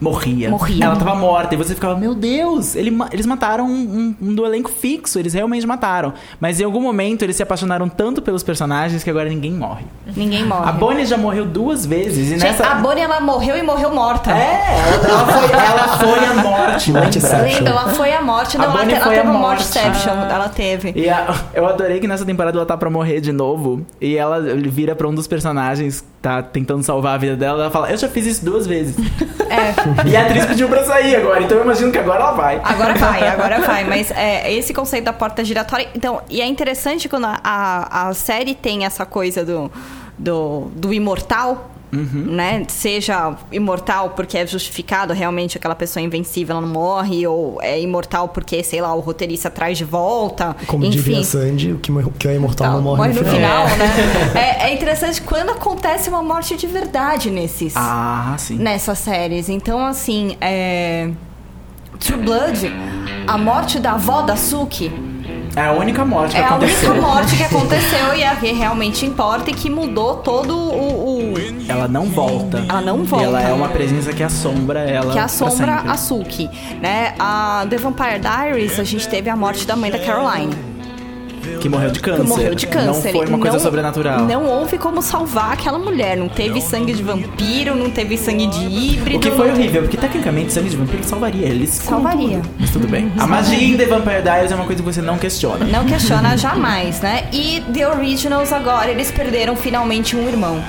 morria. 0.00 0.50
Morria. 0.50 0.84
Ela 0.86 0.96
tava 0.96 1.14
morta. 1.14 1.54
E 1.54 1.58
você 1.58 1.74
ficava, 1.74 1.96
meu 1.96 2.14
Deus, 2.14 2.74
ele 2.74 2.96
eles 3.12 3.26
mataram 3.26 3.66
um, 3.66 4.14
um- 4.20 4.28
um 4.30 4.34
do 4.34 4.44
elenco 4.46 4.70
fixo. 4.70 5.18
Eles 5.18 5.34
realmente 5.34 5.66
mataram. 5.66 6.12
Mas 6.40 6.60
em 6.60 6.64
algum 6.64 6.80
momento 6.80 7.22
eles 7.22 7.36
se 7.36 7.42
apaixonaram 7.42 7.88
tanto 7.88 8.22
pelos 8.22 8.42
personagens 8.42 9.02
que 9.04 9.10
agora 9.10 9.28
ninguém 9.28 9.52
morre. 9.52 9.84
ninguém 10.16 10.44
morre. 10.44 10.68
A 10.68 10.72
Bonnie 10.72 11.04
já 11.06 11.16
morreu 11.16 11.44
duas 11.44 11.84
vezes. 11.86 12.28
E 12.28 12.30
Gente, 12.30 12.42
nessa... 12.42 12.66
A 12.66 12.74
Bonnie, 12.76 13.02
ela 13.02 13.20
morreu 13.20 13.56
e 13.56 13.62
morreu 13.62 13.90
morta. 13.94 14.30
É, 14.32 14.76
ela, 14.78 15.08
ela 15.08 15.26
foi, 15.26 15.52
ela 15.52 15.88
foi 15.98 16.24
a 16.24 16.34
morte. 16.34 16.92
Lembra? 16.92 17.70
Ela 17.70 17.88
foi 17.90 18.12
a 18.12 18.22
morte. 18.22 18.56
A 18.56 18.60
Não, 18.60 18.66
ela, 18.66 18.76
Bonnie 18.78 18.94
ela 18.94 19.04
foi 19.04 19.14
teve 19.14 19.26
a 19.26 19.30
uma 19.30 19.38
morte. 19.38 19.62
morteception. 19.64 20.12
Ah. 20.14 20.28
Ela 20.32 20.48
teve. 20.48 20.92
E 20.96 21.08
a- 21.08 21.34
eu 21.54 21.66
adorei 21.66 22.00
que 22.00 22.08
nessa 22.08 22.24
temporada 22.24 22.56
ela 22.56 22.66
tá 22.66 22.76
pra 22.76 22.88
morrer 22.90 23.20
de 23.20 23.32
novo. 23.32 23.84
E 24.00 24.16
ela 24.16 24.40
vira 24.40 24.94
pra 24.94 25.08
um 25.08 25.14
dos 25.14 25.26
personagens 25.26 26.04
tá 26.20 26.42
tentando 26.42 26.82
salvar 26.82 27.14
a 27.14 27.18
vida 27.18 27.36
dela. 27.36 27.62
Ela 27.62 27.70
fala: 27.70 27.90
Eu 27.90 27.96
já 27.96 28.08
fiz 28.08 28.26
isso 28.26 28.44
duas 28.44 28.66
vezes. 28.66 28.96
É. 29.50 30.08
E 30.08 30.16
a 30.16 30.26
atriz 30.26 30.46
pediu 30.46 30.68
pra 30.68 30.84
sair 30.84 31.16
agora. 31.16 31.42
Então 31.42 31.58
eu 31.58 31.64
imagino 31.64 31.90
que 31.90 31.98
agora 31.98 32.20
ela 32.20 32.32
vai. 32.34 32.60
Agora 32.62 32.94
vai, 32.94 33.26
agora 33.26 33.60
vai. 33.60 33.82
Mas 33.82 34.08
é, 34.12 34.52
esse 34.52 34.72
conceito 34.72 35.06
da 35.06 35.12
porta 35.12 35.44
giratória. 35.44 35.88
Então, 35.92 36.22
e 36.30 36.40
é 36.40 36.46
interessante 36.46 37.08
quando 37.08 37.24
a, 37.24 37.40
a, 37.42 38.08
a 38.08 38.14
série 38.14 38.54
tem 38.54 38.84
essa 38.84 39.04
coisa 39.04 39.44
do, 39.44 39.68
do, 40.16 40.70
do 40.76 40.94
imortal. 40.94 41.69
Né? 41.92 42.64
Seja 42.68 43.34
imortal 43.50 44.10
porque 44.10 44.38
é 44.38 44.46
justificado 44.46 45.12
realmente 45.12 45.56
aquela 45.58 45.74
pessoa 45.74 46.02
invencível 46.02 46.56
ela 46.56 46.66
não 46.66 46.72
morre, 46.72 47.26
ou 47.26 47.60
é 47.60 47.80
imortal 47.80 48.28
porque, 48.28 48.62
sei 48.62 48.80
lá, 48.80 48.94
o 48.94 49.00
roteirista 49.00 49.50
traz 49.50 49.76
de 49.76 49.84
volta. 49.84 50.54
Como 50.66 50.84
enfim. 50.84 50.98
diria 50.98 51.24
Sandy, 51.24 51.72
o 51.72 51.78
que, 51.78 52.28
é 52.28 52.36
imortal 52.36 52.68
Tá, 52.68 52.74
não 52.74 52.82
morre, 52.82 53.12
no 53.12 53.24
final. 53.24 53.64
né? 53.66 53.90
É, 54.34 54.70
é 54.70 54.74
interessante 54.74 55.20
quando 55.22 55.50
acontece 55.50 56.08
uma 56.08 56.22
morte 56.22 56.56
de 56.56 56.66
verdade 56.66 57.30
nesses 57.30 57.74
Ah, 57.76 58.34
sim. 58.38 58.56
nessas 58.56 58.98
séries. 58.98 59.48
Então, 59.48 59.84
assim, 59.84 60.36
é... 60.40 61.10
True 61.98 62.18
Blood, 62.22 62.72
a 63.26 63.36
morte 63.36 63.78
da 63.78 63.92
avó 63.92 64.22
da 64.22 64.34
Suki 64.36 64.90
É 65.56 65.62
a 65.66 65.72
única 65.72 66.04
morte 66.04 66.32
que 66.34 66.40
é 66.40 66.44
a 66.44 66.48
aconteceu. 66.48 66.90
única 66.92 67.06
morte 67.06 67.36
que 67.36 67.42
aconteceu 67.44 68.14
e 68.16 68.22
a 68.24 68.36
que 68.36 68.52
realmente 68.52 69.04
importa 69.04 69.50
e 69.50 69.54
que 69.54 69.68
mudou 69.68 70.16
todo 70.16 70.56
o... 70.56 71.32
o- 71.32 71.34
Ela 71.68 71.88
não 71.88 72.04
volta. 72.06 72.64
Ela 72.68 72.80
não 72.80 73.00
E 73.02 73.06
volta. 73.06 73.24
ela 73.26 73.42
é 73.42 73.52
uma 73.52 73.68
presença 73.68 74.12
que 74.12 74.22
assombra 74.22 74.80
ela. 74.80 75.12
que 75.12 75.18
assombra 75.18 75.76
a 75.88 75.96
Suki, 75.96 76.48
né? 76.80 77.14
A 77.18 77.66
The 77.68 77.76
Vampire 77.78 78.20
Diaries, 78.20 78.78
a 78.78 78.84
gente 78.84 79.08
teve 79.08 79.28
a 79.28 79.36
morte 79.36 79.66
da 79.66 79.74
mãe 79.74 79.90
da 79.90 79.98
Caroline. 79.98 80.54
Que 81.60 81.68
morreu 81.68 81.90
de 81.90 82.00
câncer. 82.00 82.22
morreu 82.24 82.54
de 82.54 82.66
câncer. 82.66 82.86
Não 82.86 82.94
foi 82.94 83.26
uma 83.26 83.38
coisa 83.38 83.56
Não- 83.56 83.64
sobrenatural. 83.64 84.20
Não 84.26 84.44
houve 84.44 84.78
como 84.78 85.02
salvar 85.02 85.52
aquela 85.52 85.78
mulher. 85.78 86.16
Não 86.16 86.28
teve 86.28 86.60
sangue 86.60 86.92
de 86.92 87.02
vampiro, 87.02 87.74
não 87.74 87.90
teve 87.90 88.16
sangue 88.16 88.46
de 88.46 88.64
híbrido. 88.64 89.16
O 89.18 89.20
que 89.20 89.30
foi 89.30 89.50
horrível, 89.50 89.82
porque 89.82 89.96
tecnicamente 89.96 90.52
sangue 90.52 90.70
de 90.70 90.76
vampiro 90.76 91.02
salvaria 91.04 91.46
eles. 91.46 91.70
Salvaria. 91.70 92.38
tudo. 92.40 92.50
Mas 92.58 92.70
tudo 92.70 92.88
bem. 92.88 93.12
A 93.18 93.26
magia 93.26 93.62
em 93.62 93.76
The 93.76 93.86
Vampire 93.86 94.22
Diaries 94.22 94.52
é 94.52 94.54
uma 94.54 94.64
coisa 94.66 94.82
que 94.82 94.88
você 94.92 95.00
não 95.02 95.18
questiona. 95.18 95.64
Não 95.66 95.84
questiona 95.84 96.36
jamais, 96.36 97.00
né? 97.00 97.28
E 97.32 97.62
The 97.72 97.88
Originals 97.88 98.52
agora, 98.52 98.90
eles 98.90 99.10
perderam 99.10 99.56
finalmente 99.56 100.16
um 100.16 100.28
irmão. 100.28 100.62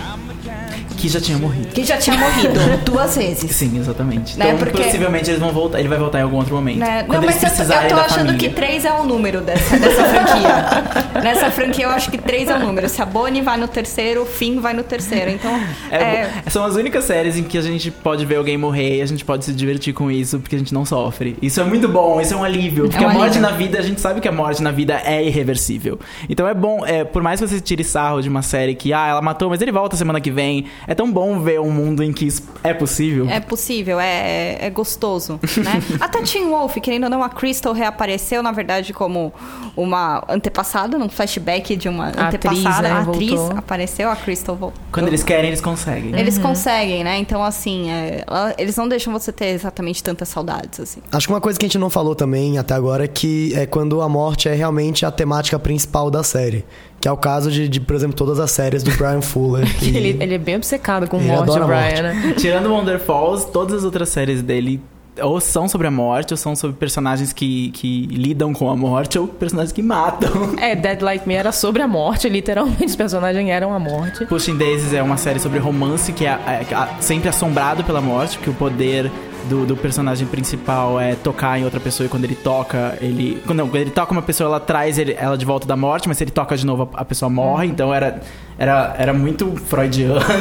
Que 1.01 1.09
já 1.09 1.19
tinha 1.19 1.37
morrido. 1.37 1.67
Que 1.69 1.83
já 1.83 1.97
tinha 1.97 2.15
morrido 2.17 2.59
duas 2.85 3.17
vezes. 3.17 3.49
Sim, 3.55 3.77
exatamente. 3.79 4.37
Né, 4.37 4.45
Então, 4.49 4.59
porque- 4.59 4.83
possivelmente 4.83 5.29
eles 5.29 5.39
vão 5.39 5.51
voltar, 5.51 5.79
ele 5.79 5.87
vai 5.89 5.97
voltar 5.97 6.19
em 6.19 6.21
algum 6.21 6.37
outro 6.37 6.53
momento. 6.55 6.77
Né? 6.77 7.03
Não, 7.07 7.21
mas 7.21 7.41
eu, 7.41 7.49
eu 7.49 7.87
tô 7.89 7.95
achando 7.95 8.27
família. 8.27 8.37
que 8.37 8.49
três 8.49 8.85
é 8.85 8.91
o 8.93 9.03
número 9.03 9.41
dessa, 9.41 9.77
dessa 9.77 10.03
franquia. 10.03 11.21
Nessa 11.23 11.51
franquia 11.51 11.85
eu 11.85 11.89
acho 11.89 12.09
que 12.09 12.17
três 12.17 12.49
é 12.49 12.55
o 12.55 12.59
número. 12.59 12.87
Se 12.87 13.01
a 13.01 13.05
Bonnie 13.05 13.41
vai 13.41 13.57
no 13.57 13.67
terceiro, 13.67 14.21
o 14.23 14.25
Finn 14.25 14.59
vai 14.59 14.73
no 14.73 14.83
terceiro. 14.83 15.29
Então, 15.31 15.51
É, 15.89 15.97
é, 15.97 16.31
São 16.49 16.63
as 16.63 16.75
únicas 16.75 17.03
séries 17.03 17.37
em 17.37 17.43
que 17.43 17.57
a 17.57 17.61
gente 17.61 17.89
pode 17.91 18.25
ver 18.25 18.35
alguém 18.37 18.57
morrer 18.57 18.97
e 18.97 19.01
a 19.01 19.05
gente 19.05 19.25
pode 19.25 19.43
se 19.45 19.53
divertir 19.53 19.93
com 19.93 20.09
isso, 20.09 20.39
porque 20.39 20.55
a 20.55 20.59
gente 20.59 20.73
não 20.73 20.85
sofre. 20.85 21.35
Isso 21.41 21.59
é 21.59 21.63
muito 21.63 21.87
bom, 21.87 22.21
isso 22.21 22.33
é 22.33 22.37
um 22.37 22.43
alívio. 22.43 22.87
Porque 22.89 23.03
um 23.03 23.09
a 23.09 23.13
morte 23.13 23.37
alívio. 23.37 23.41
na 23.41 23.51
vida, 23.51 23.79
a 23.79 23.81
gente 23.81 23.99
sabe 23.99 24.21
que 24.21 24.27
a 24.27 24.31
morte 24.31 24.61
na 24.63 24.71
vida 24.71 25.01
é 25.03 25.23
irreversível. 25.23 25.99
Então 26.29 26.47
é 26.47 26.53
bom, 26.53 26.85
é, 26.85 27.03
por 27.03 27.21
mais 27.21 27.39
que 27.41 27.47
você 27.47 27.59
tire 27.59 27.83
sarro 27.83 28.21
de 28.21 28.29
uma 28.29 28.41
série 28.41 28.75
que, 28.75 28.93
ah, 28.93 29.07
ela 29.07 29.21
matou, 29.21 29.49
mas 29.49 29.61
ele 29.61 29.71
volta 29.71 29.95
semana 29.95 30.19
que 30.21 30.31
vem, 30.31 30.65
é 30.91 30.95
tão 30.95 31.09
bom 31.09 31.39
ver 31.39 31.57
um 31.61 31.71
mundo 31.71 32.03
em 32.03 32.11
que 32.11 32.25
isso 32.25 32.43
é 32.61 32.73
possível. 32.73 33.29
é 33.29 33.39
possível, 33.39 33.97
é, 33.97 34.57
é 34.59 34.69
gostoso, 34.69 35.39
né? 35.63 35.81
Até 36.01 36.21
Teen 36.21 36.49
Wolf, 36.49 36.75
querendo 36.81 37.05
ou 37.05 37.09
não, 37.09 37.23
a 37.23 37.29
Crystal 37.29 37.71
reapareceu, 37.71 38.43
na 38.43 38.51
verdade, 38.51 38.91
como 38.91 39.33
uma 39.77 40.21
antepassada, 40.27 40.97
num 40.97 41.07
flashback 41.07 41.77
de 41.77 41.87
uma 41.87 42.07
A 42.07 42.27
atriz, 42.27 42.57
antepassada. 42.57 42.89
né, 42.89 42.93
a 42.93 42.99
atriz 42.99 43.29
voltou. 43.31 43.57
apareceu, 43.57 44.09
a 44.09 44.17
Crystal 44.17 44.53
voltou. 44.53 44.83
Quando 44.91 45.07
eles 45.07 45.23
querem, 45.23 45.47
eles 45.47 45.61
conseguem. 45.61 46.13
Eles 46.19 46.37
conseguem, 46.37 47.05
né? 47.05 47.17
Então, 47.17 47.41
assim, 47.41 47.89
é, 47.89 48.25
eles 48.57 48.75
não 48.75 48.89
deixam 48.89 49.13
você 49.13 49.31
ter 49.31 49.47
exatamente 49.47 50.03
tantas 50.03 50.27
saudades, 50.27 50.77
assim. 50.77 50.99
Acho 51.09 51.25
que 51.25 51.33
uma 51.33 51.39
coisa 51.39 51.57
que 51.57 51.65
a 51.65 51.69
gente 51.69 51.77
não 51.77 51.89
falou 51.89 52.15
também 52.15 52.57
até 52.57 52.73
agora 52.73 53.05
é 53.05 53.07
que 53.07 53.53
é 53.55 53.65
quando 53.65 54.01
a 54.01 54.09
morte 54.09 54.49
é 54.49 54.53
realmente 54.53 55.05
a 55.05 55.11
temática 55.11 55.57
principal 55.57 56.11
da 56.11 56.21
série. 56.21 56.65
Que 57.01 57.07
é 57.07 57.11
o 57.11 57.17
caso 57.17 57.49
de, 57.51 57.67
de, 57.67 57.81
por 57.81 57.95
exemplo, 57.95 58.15
todas 58.15 58.39
as 58.39 58.51
séries 58.51 58.83
do 58.83 58.91
Brian 58.91 59.21
Fuller. 59.21 59.65
que- 59.79 59.89
Ele, 59.97 60.17
ele 60.23 60.35
é 60.35 60.37
bem 60.37 60.55
obcecado 60.55 61.07
com 61.07 61.17
Ele 61.17 61.27
morte, 61.27 61.49
o 61.49 61.65
Brian, 61.65 61.67
morte. 61.67 62.01
né? 62.03 62.33
Tirando 62.37 62.69
Wonder 62.71 62.99
Falls, 62.99 63.45
todas 63.51 63.77
as 63.79 63.83
outras 63.83 64.09
séries 64.09 64.41
dele 64.41 64.79
ou 65.21 65.41
são 65.41 65.67
sobre 65.67 65.87
a 65.87 65.91
morte, 65.91 66.33
ou 66.33 66.37
são 66.37 66.55
sobre 66.55 66.77
personagens 66.77 67.33
que, 67.33 67.69
que 67.71 68.05
lidam 68.07 68.53
com 68.53 68.69
a 68.69 68.77
morte, 68.77 69.19
ou 69.19 69.27
personagens 69.27 69.73
que 69.73 69.81
matam. 69.81 70.55
É, 70.57 70.73
Dead 70.73 71.01
Like 71.01 71.27
Me 71.27 71.33
era 71.33 71.51
sobre 71.51 71.81
a 71.81 71.87
morte, 71.87 72.29
literalmente 72.29 72.85
os 72.85 72.95
personagens 72.95 73.47
eram 73.49 73.73
a 73.73 73.77
morte. 73.79 74.25
Pushing 74.25 74.55
Daisies 74.57 74.93
é 74.93 75.03
uma 75.03 75.17
série 75.17 75.37
sobre 75.39 75.59
romance 75.59 76.13
que 76.13 76.25
é, 76.25 76.29
é- 76.47 76.65
é 76.73 77.01
sempre 77.01 77.27
assombrado 77.27 77.83
pela 77.83 77.99
morte, 77.99 78.37
porque 78.37 78.51
o 78.51 78.53
poder 78.53 79.11
do, 79.49 79.65
do 79.65 79.75
personagem 79.77 80.27
principal 80.27 80.99
é 80.99 81.15
tocar 81.15 81.59
em 81.59 81.63
outra 81.63 81.79
pessoa 81.79 82.05
e 82.05 82.09
quando 82.09 82.23
ele 82.25 82.35
toca, 82.35 82.97
ele. 83.01 83.41
Quando, 83.45 83.59
não, 83.59 83.67
quando 83.67 83.81
ele 83.81 83.91
toca 83.91 84.11
uma 84.11 84.21
pessoa, 84.21 84.47
ela 84.47 84.59
traz 84.59 84.97
ele- 84.97 85.15
ela 85.19 85.37
de 85.37 85.45
volta 85.45 85.67
da 85.67 85.75
morte, 85.75 86.07
mas 86.07 86.17
se 86.17 86.23
ele 86.23 86.31
toca 86.31 86.55
de 86.55 86.65
novo, 86.65 86.89
a, 86.93 87.01
a 87.01 87.05
pessoa 87.05 87.29
morre. 87.29 87.67
Então 87.67 87.93
era, 87.93 88.19
era, 88.57 88.95
era 88.97 89.13
muito 89.13 89.55
freudiano. 89.67 90.19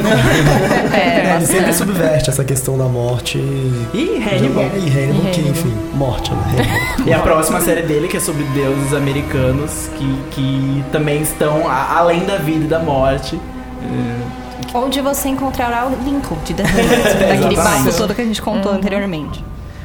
É, 0.93 1.35
ele 1.35 1.45
sempre 1.45 1.73
subverte 1.73 2.29
essa 2.29 2.43
questão 2.43 2.77
da 2.77 2.85
morte. 2.85 3.37
E 3.37 4.17
Hannibal. 4.17 4.63
E 4.75 4.89
Hannibal, 4.89 5.31
que, 5.31 5.41
enfim, 5.41 5.73
morte, 5.93 6.31
né? 6.31 6.65
E 7.07 7.13
a 7.13 7.19
próxima 7.19 7.61
série 7.61 7.81
dele, 7.83 8.07
que 8.07 8.17
é 8.17 8.19
sobre 8.19 8.43
deuses 8.45 8.93
americanos 8.93 9.89
que, 9.97 10.15
que 10.31 10.83
também 10.91 11.21
estão 11.21 11.67
a- 11.67 11.97
além 11.97 12.25
da 12.25 12.37
vida 12.37 12.65
e 12.65 12.67
da 12.67 12.79
morte. 12.79 13.39
É, 13.83 14.40
Onde 14.73 15.01
você 15.01 15.29
encontrará 15.29 15.87
o 15.87 16.03
Lincoln 16.03 16.37
de 16.45 16.53
The 16.53 16.63
Hunt, 16.63 17.19
daquele 17.19 17.55
papo 17.55 17.97
todo 17.97 18.15
que 18.15 18.21
a 18.21 18.25
gente 18.25 18.41
contou 18.41 18.71
anteriormente. 18.71 19.43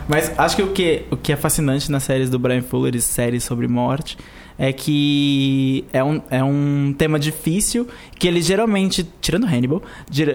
Mas 0.08 0.30
acho 0.38 0.56
que 0.56 0.62
o 0.62 0.68
que, 0.68 1.02
o 1.10 1.16
que 1.16 1.32
é 1.32 1.36
fascinante 1.36 1.90
nas 1.90 2.04
séries 2.04 2.30
do 2.30 2.38
Brian 2.38 2.62
Fuller 2.62 2.94
e 2.94 3.00
séries 3.00 3.42
sobre 3.42 3.66
morte 3.66 4.16
é 4.58 4.72
que 4.72 5.84
é 5.92 6.02
um, 6.02 6.22
é 6.30 6.42
um 6.42 6.94
tema 6.96 7.18
difícil 7.18 7.86
que 8.18 8.26
ele 8.26 8.40
geralmente, 8.40 9.06
tirando 9.20 9.44
Hannibal, 9.44 9.82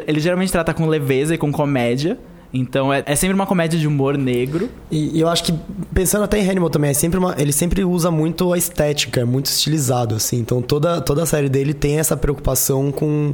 ele 0.08 0.20
geralmente 0.20 0.52
trata 0.52 0.74
com 0.74 0.86
leveza 0.86 1.34
e 1.34 1.38
com 1.38 1.52
comédia. 1.52 2.20
Então 2.54 2.93
é, 2.93 3.02
é 3.06 3.16
sempre 3.16 3.34
uma 3.34 3.47
comédia 3.47 3.80
de 3.80 3.88
humor 3.88 4.18
negro. 4.18 4.70
E, 4.91 5.18
e 5.18 5.22
eu 5.22 5.30
acho 5.30 5.45
que, 5.45 5.54
pensando 5.93 6.26
até 6.26 6.38
em 6.38 6.47
Hannibal 6.47 6.70
também, 6.70 6.91
é 6.91 6.93
sempre 6.93 7.18
uma, 7.18 7.34
ele 7.38 7.54
sempre 7.54 7.84
usa 7.86 8.12
muito 8.12 8.52
a 8.52 8.58
estética, 8.58 9.22
é 9.22 9.26
muito 9.26 9.45
estilizado, 9.45 10.16
assim. 10.16 10.39
Então 10.39 10.62
toda, 10.62 10.99
toda 10.99 11.24
a 11.24 11.26
série 11.26 11.47
dele 11.47 11.74
tem 11.74 11.97
essa 11.97 12.18
preocupação 12.18 12.91
com 12.91 13.34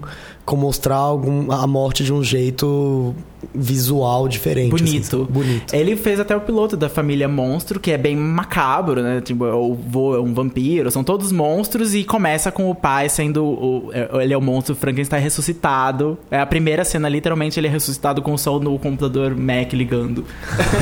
mostrar 0.56 0.96
algum, 0.96 1.52
a 1.52 1.66
morte 1.68 2.04
de 2.04 2.14
um 2.14 2.24
jeito 2.24 3.14
visual 3.54 4.28
diferente. 4.28 4.74
assim, 4.76 4.86
Bonito. 4.86 5.06
sabe? 5.06 5.24
bonito. 5.32 5.74
Ele 5.74 5.96
fez 5.96 6.20
até 6.20 6.36
o 6.36 6.42
piloto 6.42 6.76
da 6.78 6.90
família 6.90 7.28
Monstro, 7.28 7.80
que 7.80 7.92
é 7.92 7.98
bem 7.98 8.16
macabro, 8.16 9.02
né? 9.02 9.22
Tipo, 9.22 9.46
o 9.46 9.74
vô 9.76 10.16
é 10.16 10.20
um 10.20 10.34
vampiro, 10.34 10.90
são 10.92 11.04
todos 11.04 11.32
monstros 11.32 11.94
e 11.94 12.04
começa 12.04 12.52
com 12.52 12.70
o 12.70 12.76
pai 12.76 13.10
sendo. 13.10 13.44
O, 13.44 13.90
é- 13.94 14.24
ele 14.24 14.34
é 14.34 14.38
o 14.38 14.42
monstro 14.42 14.76
Frankenstein 14.76 15.22
ressuscitado. 15.22 16.18
É 16.32 16.40
a 16.40 16.46
primeira 16.46 16.84
cena, 16.84 17.08
literalmente, 17.10 17.60
ele 17.60 17.68
é 17.68 17.70
ressuscitado 17.70 18.22
com 18.22 18.34
o 18.34 18.38
sol 18.38 18.60
no 18.60 18.78
computador 18.80 19.36
Mac 19.36 19.74
ligando. 19.74 20.24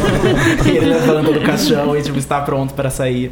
e 0.66 0.70
ele 0.78 0.86
levando 0.88 1.34
do 1.34 1.42
caixão 1.42 1.96
e, 1.98 2.02
tipo, 2.02 2.18
está 2.18 2.42
pronto 2.42 2.74
para 2.74 2.90
sair. 2.90 3.32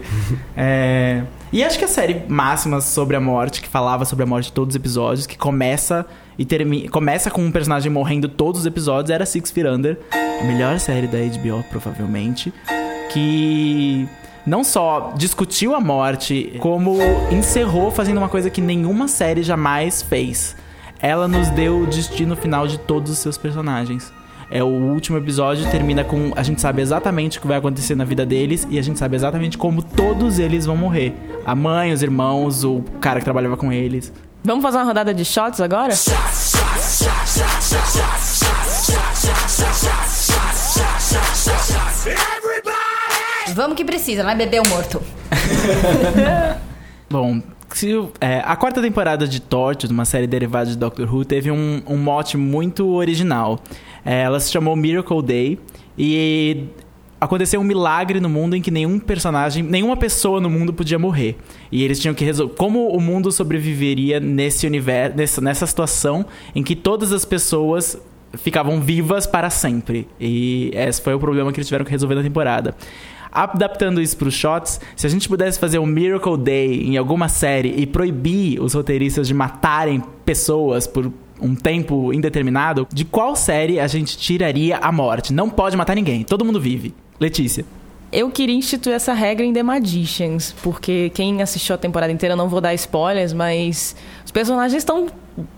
É. 0.56 1.24
E 1.54 1.64
acho 1.64 1.78
que 1.78 1.86
a 1.86 1.88
série 1.88 2.26
máxima 2.28 2.82
sobre 2.82 3.16
a 3.16 3.22
morte, 3.22 3.62
que 3.62 3.70
falava 3.70 4.06
sobre 4.06 4.24
a 4.24 4.26
morte 4.26 4.46
de 4.46 4.54
todos 4.54 4.74
os 4.74 4.76
episódios, 4.76 5.28
que 5.28 5.38
começa 5.38 6.04
e 6.36 6.44
termina. 6.44 6.90
Começa 6.90 7.30
com 7.30 7.46
um 7.46 7.52
personagem 7.52 7.92
morrendo 7.92 8.28
todos 8.28 8.62
os 8.62 8.66
episódios, 8.66 9.12
era 9.12 9.24
Six 9.24 9.52
Feet 9.52 9.68
Under. 9.68 10.00
A 10.12 10.44
melhor 10.46 10.80
série 10.80 11.06
da 11.06 11.20
HBO, 11.20 11.64
provavelmente. 11.70 12.52
Que 13.12 14.10
não 14.48 14.64
só 14.64 15.14
discutiu 15.16 15.76
a 15.76 15.80
morte, 15.80 16.56
como 16.58 16.98
encerrou 17.32 17.92
fazendo 17.92 18.18
uma 18.18 18.30
coisa 18.30 18.50
que 18.50 18.60
nenhuma 18.60 19.08
série 19.08 19.44
jamais 19.44 20.02
fez. 20.02 20.56
Ela 21.00 21.28
nos 21.28 21.50
deu 21.52 21.82
o 21.82 21.86
destino 21.86 22.36
final 22.36 22.66
de 22.66 22.80
todos 22.80 23.12
os 23.12 23.20
seus 23.20 23.38
personagens. 23.38 24.12
É 24.56 24.64
o 24.64 24.68
último 24.68 25.18
episódio 25.18 25.68
termina 25.72 26.04
com 26.04 26.32
a 26.36 26.44
gente 26.44 26.62
sabe 26.62 26.80
exatamente 26.80 27.40
o 27.40 27.42
que 27.42 27.48
vai 27.48 27.58
acontecer 27.58 27.96
na 27.96 28.06
vida 28.06 28.24
deles 28.24 28.68
e 28.70 28.78
a 28.78 28.84
gente 28.84 29.00
sabe 29.00 29.16
exatamente 29.16 29.58
como 29.58 29.82
todos 29.82 30.38
eles 30.38 30.68
vão 30.68 30.78
morrer. 30.78 31.12
A 31.44 31.56
mãe, 31.56 31.92
os 31.92 32.04
irmãos, 32.04 32.64
o 32.64 32.84
cara 33.02 33.18
que 33.18 33.26
trabalhava 33.26 33.58
com 33.58 33.74
eles. 33.74 34.14
Vamos 34.44 34.62
fazer 34.62 34.78
uma 34.78 34.84
rodada 34.84 35.12
de 35.12 35.26
shots 35.26 35.60
agora? 35.60 35.94
Vamos 43.56 43.76
que 43.78 43.86
precisa, 43.86 44.24
né? 44.24 44.36
Bebê 44.36 44.60
ou 44.60 44.68
morto. 44.68 45.02
Bom, 47.10 47.42
se 47.74 47.94
o- 47.96 48.12
é, 48.20 48.42
a 48.44 48.56
quarta 48.56 48.82
temporada 48.82 49.28
de 49.28 49.40
Torture, 49.40 49.92
uma 49.92 50.06
série 50.06 50.26
derivada 50.26 50.70
de 50.70 50.78
Doctor 50.78 51.14
Who, 51.14 51.24
teve 51.26 51.52
um, 51.52 51.82
um 51.88 51.98
mote 51.98 52.38
muito 52.38 52.88
original. 52.94 53.60
É, 54.06 54.22
ela 54.22 54.40
se 54.40 54.52
chamou 54.52 54.76
Miracle 54.76 55.22
Day 55.22 55.60
e 55.98 56.66
aconteceu 57.24 57.60
um 57.60 57.64
milagre 57.64 58.20
no 58.20 58.28
mundo 58.28 58.56
em 58.56 58.62
que 58.62 58.70
nenhum 58.70 59.00
personagem, 59.00 59.64
nenhuma 59.64 59.96
pessoa 59.96 60.42
no 60.42 60.50
mundo 60.50 60.74
podia 60.74 61.00
morrer. 61.00 61.38
E 61.72 61.84
eles 61.84 62.00
tinham 62.00 62.14
que 62.14 62.26
resolver 62.26 62.56
como 62.56 62.90
o 62.90 63.00
mundo 63.00 63.32
sobreviveria 63.32 64.20
nesse 64.20 64.68
universo, 64.68 65.16
nessa, 65.16 65.42
nessa 65.42 65.68
situação 65.68 66.26
em 66.54 66.62
que 66.62 66.76
todas 66.76 67.14
as 67.14 67.24
pessoas 67.24 67.98
ficavam 68.34 68.82
vivas 68.82 69.26
para 69.26 69.50
sempre. 69.50 70.08
E 70.20 70.72
esse 70.74 71.02
foi 71.02 71.14
o 71.14 71.20
problema 71.20 71.52
que 71.52 71.60
eles 71.60 71.68
tiveram 71.68 71.86
que 71.86 71.92
resolver 71.92 72.16
na 72.16 72.24
temporada. 72.24 72.76
Adaptando 73.32 74.00
isso 74.00 74.16
para 74.16 74.28
os 74.28 74.34
shots, 74.36 74.80
se 74.96 75.08
a 75.08 75.10
gente 75.10 75.28
pudesse 75.28 75.60
fazer 75.60 75.80
um 75.80 75.88
Miracle 75.88 76.38
Day 76.38 76.84
em 76.84 76.98
alguma 76.98 77.28
série 77.28 77.74
e 77.78 77.88
proibir 77.88 78.62
os 78.62 78.74
roteiristas 78.74 79.28
de 79.28 79.34
matarem 79.34 80.04
pessoas 80.24 80.86
por 80.86 81.12
um 81.42 81.56
tempo 81.56 82.14
indeterminado, 82.14 82.88
de 82.94 83.06
qual 83.06 83.36
série 83.36 83.80
a 83.80 83.88
gente 83.88 84.18
tiraria 84.18 84.78
a 84.78 84.92
morte? 84.92 85.34
Não 85.34 85.50
pode 85.50 85.76
matar 85.76 85.96
ninguém, 85.96 86.24
todo 86.24 86.46
mundo 86.46 86.60
vive. 86.60 86.94
Letícia. 87.20 87.66
Eu 88.12 88.30
queria 88.30 88.56
instituir 88.56 88.96
essa 88.96 89.12
regra 89.12 89.44
em 89.44 89.52
The 89.52 89.64
Magicians, 89.64 90.54
porque 90.62 91.10
quem 91.16 91.42
assistiu 91.42 91.74
a 91.74 91.78
temporada 91.80 92.14
inteira, 92.14 92.36
não 92.36 92.48
vou 92.48 92.62
dar 92.62 92.74
spoilers, 92.76 93.34
mas 93.34 93.96
os 94.24 94.32
personagens 94.32 94.78
estão 94.78 95.08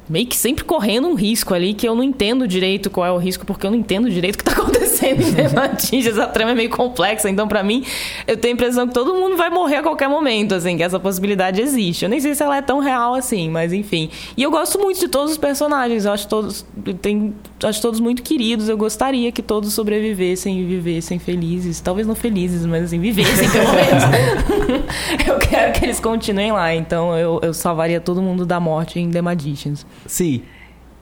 meio 0.07 0.27
que 0.27 0.35
sempre 0.35 0.63
correndo 0.63 1.07
um 1.07 1.15
risco 1.15 1.53
ali 1.53 1.73
que 1.73 1.87
eu 1.87 1.95
não 1.95 2.03
entendo 2.03 2.47
direito 2.47 2.89
qual 2.89 3.05
é 3.05 3.11
o 3.11 3.17
risco, 3.17 3.45
porque 3.45 3.65
eu 3.65 3.71
não 3.71 3.77
entendo 3.77 4.09
direito 4.09 4.35
o 4.35 4.37
que 4.37 4.43
tá 4.43 4.51
acontecendo 4.61 5.21
em 5.21 5.33
The 5.33 5.49
Magicians. 5.49 6.17
A 6.17 6.27
trama 6.27 6.51
é 6.51 6.55
meio 6.55 6.69
complexa, 6.69 7.29
então 7.29 7.47
pra 7.47 7.63
mim, 7.63 7.83
eu 8.27 8.37
tenho 8.37 8.53
a 8.53 8.55
impressão 8.55 8.87
que 8.87 8.93
todo 8.93 9.13
mundo 9.13 9.35
vai 9.35 9.49
morrer 9.49 9.77
a 9.77 9.83
qualquer 9.83 10.07
momento, 10.07 10.53
assim, 10.55 10.77
que 10.77 10.83
essa 10.83 10.99
possibilidade 10.99 11.61
existe. 11.61 12.05
Eu 12.05 12.09
nem 12.09 12.19
sei 12.19 12.35
se 12.35 12.43
ela 12.43 12.57
é 12.57 12.61
tão 12.61 12.79
real 12.79 13.15
assim, 13.15 13.49
mas 13.49 13.73
enfim. 13.73 14.09
E 14.37 14.43
eu 14.43 14.51
gosto 14.51 14.79
muito 14.79 14.99
de 14.99 15.07
todos 15.07 15.31
os 15.31 15.37
personagens, 15.37 16.05
eu 16.05 16.11
acho 16.11 16.27
todos, 16.27 16.65
tem, 17.01 17.33
acho 17.63 17.81
todos 17.81 17.99
muito 17.99 18.21
queridos, 18.21 18.69
eu 18.69 18.77
gostaria 18.77 19.31
que 19.31 19.41
todos 19.41 19.73
sobrevivessem 19.73 20.59
e 20.59 20.63
vivessem 20.63 21.19
felizes, 21.19 21.81
talvez 21.81 22.07
não 22.07 22.15
felizes, 22.15 22.65
mas 22.65 22.85
assim, 22.85 22.99
vivessem 22.99 23.49
pelo 23.49 23.69
menos. 23.73 24.85
eu 25.27 25.37
quero 25.39 25.73
que 25.73 25.85
eles 25.85 25.99
continuem 25.99 26.51
lá, 26.51 26.73
então 26.73 27.17
eu, 27.17 27.39
eu 27.41 27.53
salvaria 27.53 27.99
todo 27.99 28.21
mundo 28.21 28.45
da 28.45 28.59
morte 28.59 28.99
em 28.99 29.09
The 29.09 29.21
Magicians. 29.65 29.85
Sim, 30.05 30.43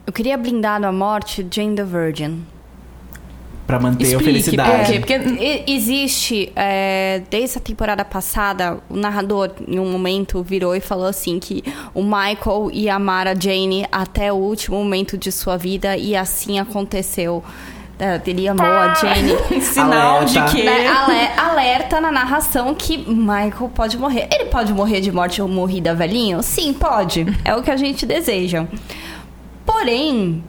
Eu 0.05 0.11
queria 0.11 0.38
blindar 0.38 0.84
a 0.84 0.91
morte 0.91 1.45
Jane 1.49 1.76
the 1.76 1.84
Virgin. 1.84 2.43
Pra 3.66 3.80
manter 3.80 4.03
a 4.03 4.07
Explique, 4.07 4.26
felicidade. 4.26 4.99
por 4.99 5.07
quê? 5.07 5.20
Porque 5.20 5.64
Existe, 5.68 6.51
é, 6.53 7.22
desde 7.30 7.57
a 7.57 7.61
temporada 7.61 8.03
passada, 8.03 8.80
o 8.89 8.97
narrador, 8.97 9.51
em 9.66 9.80
um 9.80 9.89
momento, 9.89 10.43
virou 10.43 10.76
e 10.76 10.82
falou 10.82 11.05
assim 11.05 11.39
que 11.39 11.64
o 11.93 12.03
Michael 12.03 12.70
ia 12.74 12.95
amar 12.95 13.26
a 13.26 13.34
Jane 13.34 13.86
até 13.89 14.34
o 14.34 14.36
último 14.36 14.76
momento 14.76 15.18
de 15.18 15.32
sua 15.32 15.55
vida 15.55 15.95
e 15.95 16.14
assim 16.14 16.59
aconteceu. 16.59 17.41
É, 18.03 18.21
Ele 18.25 18.47
amou 18.47 18.65
a 18.65 18.93
Jane. 18.95 19.61
sinal 19.61 20.17
Alerta. 20.17 20.25
de 20.25 20.51
que 20.51 20.63
Né, 20.63 20.87
ale- 20.87 21.39
alerta 21.51 22.01
na 22.01 22.11
narração 22.11 22.73
que 22.75 22.97
Michael 22.97 23.71
pode 23.73 23.97
morrer. 23.97 24.27
Ele 24.31 24.45
pode 24.49 24.73
morrer 24.73 24.99
de 24.99 25.11
morte 25.11 25.41
ou 25.41 25.47
morrida 25.47 25.95
velhinho? 25.95 26.43
Sim, 26.43 26.73
pode. 26.73 27.25
É 27.45 27.55
o 27.55 27.63
que 27.63 27.71
a 27.71 27.77
gente 27.77 28.05
deseja. 28.05 28.65
Porém, 29.65 30.43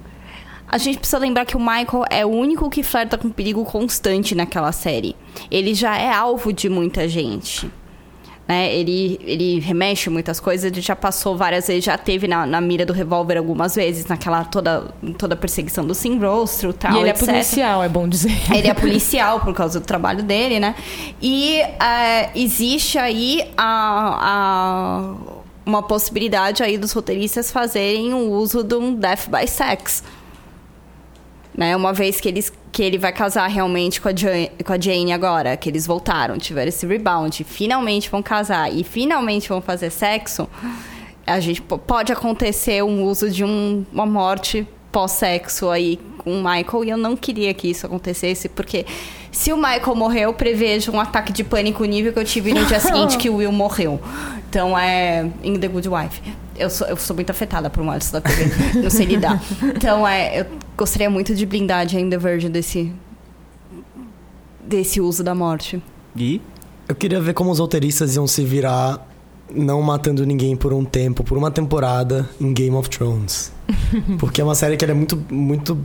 a 0.69 0.79
gente 0.79 0.99
precisa 0.99 1.19
lembrar 1.19 1.45
que 1.45 1.57
o 1.57 1.61
Michael 1.61 2.05
é 2.11 2.27
o 2.27 2.31
único 2.31 2.69
que 2.69 2.83
flerta 2.83 3.17
com 3.17 3.31
perigo 3.31 3.65
constante 3.65 4.35
naquela 4.35 4.73
série. 4.73 5.15
Ele 5.51 5.75
já 5.75 5.97
é 5.97 6.13
alvo 6.13 6.53
de 6.53 6.69
muita 6.69 7.09
gente. 7.09 7.71
Né? 8.47 8.75
Ele, 8.75 9.19
ele 9.25 9.59
remexe 9.59 10.11
muitas 10.11 10.39
coisas, 10.39 10.71
ele 10.71 10.81
já 10.83 10.95
passou 10.95 11.35
várias 11.35 11.67
vezes, 11.67 11.83
já 11.85 11.97
teve 11.97 12.29
na, 12.29 12.45
na 12.45 12.61
mira 12.61 12.85
do 12.85 12.93
revólver 12.93 13.39
algumas 13.39 13.75
vezes, 13.75 14.05
naquela 14.07 14.45
toda, 14.45 14.93
toda 15.17 15.35
perseguição 15.35 15.87
do 15.87 15.95
Sim 15.95 16.19
Rostro, 16.19 16.73
tal, 16.75 16.93
E 16.93 16.99
ele 16.99 17.09
é 17.09 17.13
etc. 17.13 17.25
policial, 17.27 17.83
é 17.83 17.89
bom 17.89 18.07
dizer. 18.07 18.33
Ele 18.55 18.69
é 18.69 18.75
policial 18.75 19.41
por 19.41 19.55
causa 19.55 19.81
do 19.81 19.87
trabalho 19.87 20.23
dele, 20.23 20.61
né? 20.61 20.75
E 21.23 21.59
é, 21.61 22.31
existe 22.35 22.99
aí 22.99 23.51
a, 23.57 24.19
a- 24.21 25.15
uma 25.67 25.83
possibilidade 25.83 26.63
aí 26.63 26.77
dos 26.77 26.93
roteiristas 26.93 27.51
fazerem 27.51 28.13
o 28.13 28.31
uso 28.33 28.63
de 28.63 28.75
um 28.75 28.95
death 28.95 29.29
by 29.29 29.49
sex. 29.49 30.03
Né? 31.57 31.77
Uma 31.77 31.93
vez 31.93 32.21
que, 32.21 32.29
eles, 32.29 32.53
que 32.73 32.83
ele 32.83 32.99
vai 32.99 33.13
casar 33.13 33.47
realmente 33.49 34.01
com 34.01 34.09
a, 34.09 34.15
Jane, 34.17 34.51
com 34.65 34.73
a 34.73 34.79
Jane 34.81 35.13
agora, 35.13 35.57
que 35.57 35.69
eles 35.69 35.87
voltaram, 35.87 36.37
tiveram 36.37 36.69
esse 36.69 36.85
rebound, 36.87 37.45
finalmente 37.45 38.11
vão 38.11 38.23
casar 38.23 38.73
e 38.73 38.83
finalmente 38.83 39.49
vão 39.49 39.61
fazer 39.63 39.91
sexo, 39.91 40.49
a 41.27 41.39
gente 41.39 41.63
po- 41.63 41.79
pode 41.79 42.13
acontecer 42.13 42.83
um 42.83 43.05
uso 43.05 43.31
de 43.31 43.45
um- 43.45 43.85
uma 43.93 44.05
morte 44.05 44.67
pós-sexo 44.91 45.71
aí 45.71 45.99
com 46.19 46.33
o 46.33 46.37
Michael 46.43 46.85
e 46.85 46.91
eu 46.91 46.97
não 46.97 47.17
queria 47.17 47.53
que 47.55 47.69
isso 47.69 47.87
acontecesse, 47.87 48.49
porque 48.49 48.85
se 49.31 49.53
o 49.53 49.57
Michael 49.57 49.95
morreu, 49.95 50.23
eu 50.31 50.35
prevejo 50.35 50.91
um 50.93 51.01
ataque 51.01 51.33
de 51.33 51.45
pânico 51.45 51.85
nível 51.85 52.13
que 52.13 52.19
eu 52.19 52.25
tive 52.25 52.53
no 52.53 52.65
dia 52.67 52.79
seguinte 52.81 53.17
que 53.17 53.29
o 53.31 53.37
Will 53.37 53.53
morreu. 53.53 54.01
Então 54.49 54.77
é. 54.79 55.29
In 55.43 55.55
The 55.59 55.67
Good 55.69 55.89
Wife. 55.89 56.21
Eu 56.57 56.71
sou, 56.71 56.87
eu 56.87 56.97
sou 56.97 57.17
muito 57.17 57.31
afetada 57.31 57.69
por 57.69 57.83
mortes 57.83 58.13
da 58.13 58.21
TV. 58.21 58.79
não 58.81 58.91
sei 58.91 59.07
lidar. 59.07 59.41
Então 59.75 60.07
é. 60.07 60.41
Eu 60.41 60.47
gostaria 60.77 61.09
muito 61.11 61.35
de 61.35 61.47
blindar 61.47 61.87
a 61.87 62.01
In 62.01 62.11
The 62.11 62.19
Verge 62.19 62.49
desse. 62.49 62.93
desse 64.61 65.01
uso 65.01 65.23
da 65.23 65.35
morte. 65.35 65.83
Gui? 66.17 66.41
Eu 66.89 66.95
queria 66.95 67.21
ver 67.21 67.35
como 67.35 67.51
os 67.51 67.59
roteiristas 67.59 68.15
iam 68.15 68.27
se 68.27 68.45
virar 68.45 69.09
não 69.55 69.81
matando 69.83 70.25
ninguém 70.27 70.57
por 70.57 70.73
um 70.73 70.85
tempo, 70.85 71.23
por 71.23 71.39
uma 71.39 71.51
temporada 71.51 72.29
em 72.41 72.53
Game 72.53 72.75
of 72.77 72.89
Thrones. 72.91 73.53
Porque 74.19 74.41
é 74.41 74.45
uma 74.45 74.55
série 74.55 74.77
que 74.77 74.85
é 74.85 74.95
muito, 74.95 75.23
muito 75.31 75.79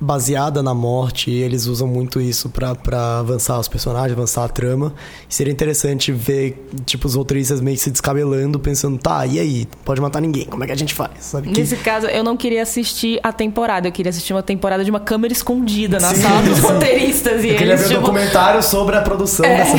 baseada 0.00 0.62
na 0.62 0.72
morte 0.72 1.30
e 1.30 1.42
eles 1.42 1.66
usam 1.66 1.86
muito 1.86 2.20
isso 2.20 2.48
pra, 2.48 2.74
pra 2.74 3.18
avançar 3.18 3.58
os 3.58 3.68
personagens, 3.68 4.12
avançar 4.12 4.44
a 4.44 4.48
trama. 4.48 4.94
E 5.28 5.34
seria 5.34 5.52
interessante 5.52 6.10
ver, 6.10 6.66
tipo, 6.86 7.06
os 7.06 7.14
roteiristas 7.14 7.60
meio 7.60 7.76
que 7.76 7.82
se 7.82 7.90
descabelando, 7.90 8.58
pensando, 8.58 8.96
tá, 8.96 9.26
e 9.26 9.38
aí? 9.38 9.68
Pode 9.84 10.00
matar 10.00 10.20
ninguém, 10.20 10.46
como 10.46 10.64
é 10.64 10.66
que 10.66 10.72
a 10.72 10.76
gente 10.76 10.94
faz? 10.94 11.10
Sabe? 11.20 11.48
Que... 11.48 11.60
Nesse 11.60 11.76
caso, 11.76 12.06
eu 12.06 12.24
não 12.24 12.36
queria 12.36 12.62
assistir 12.62 13.20
a 13.22 13.32
temporada, 13.32 13.88
eu 13.88 13.92
queria 13.92 14.10
assistir 14.10 14.32
uma 14.32 14.42
temporada 14.42 14.82
de 14.82 14.90
uma 14.90 15.00
câmera 15.00 15.32
escondida 15.32 16.00
na 16.00 16.14
sim, 16.14 16.22
sala 16.22 16.42
dos 16.42 16.58
sim. 16.58 16.66
roteiristas. 16.72 17.44
E 17.44 17.48
eu 17.48 17.56
queria 17.56 17.74
eles, 17.74 17.82
ver 17.82 17.88
tipo... 17.88 18.00
um 18.00 18.02
documentário 18.02 18.62
sobre 18.62 18.96
a 18.96 19.02
produção 19.02 19.44
é. 19.44 19.56
dessa. 19.58 19.76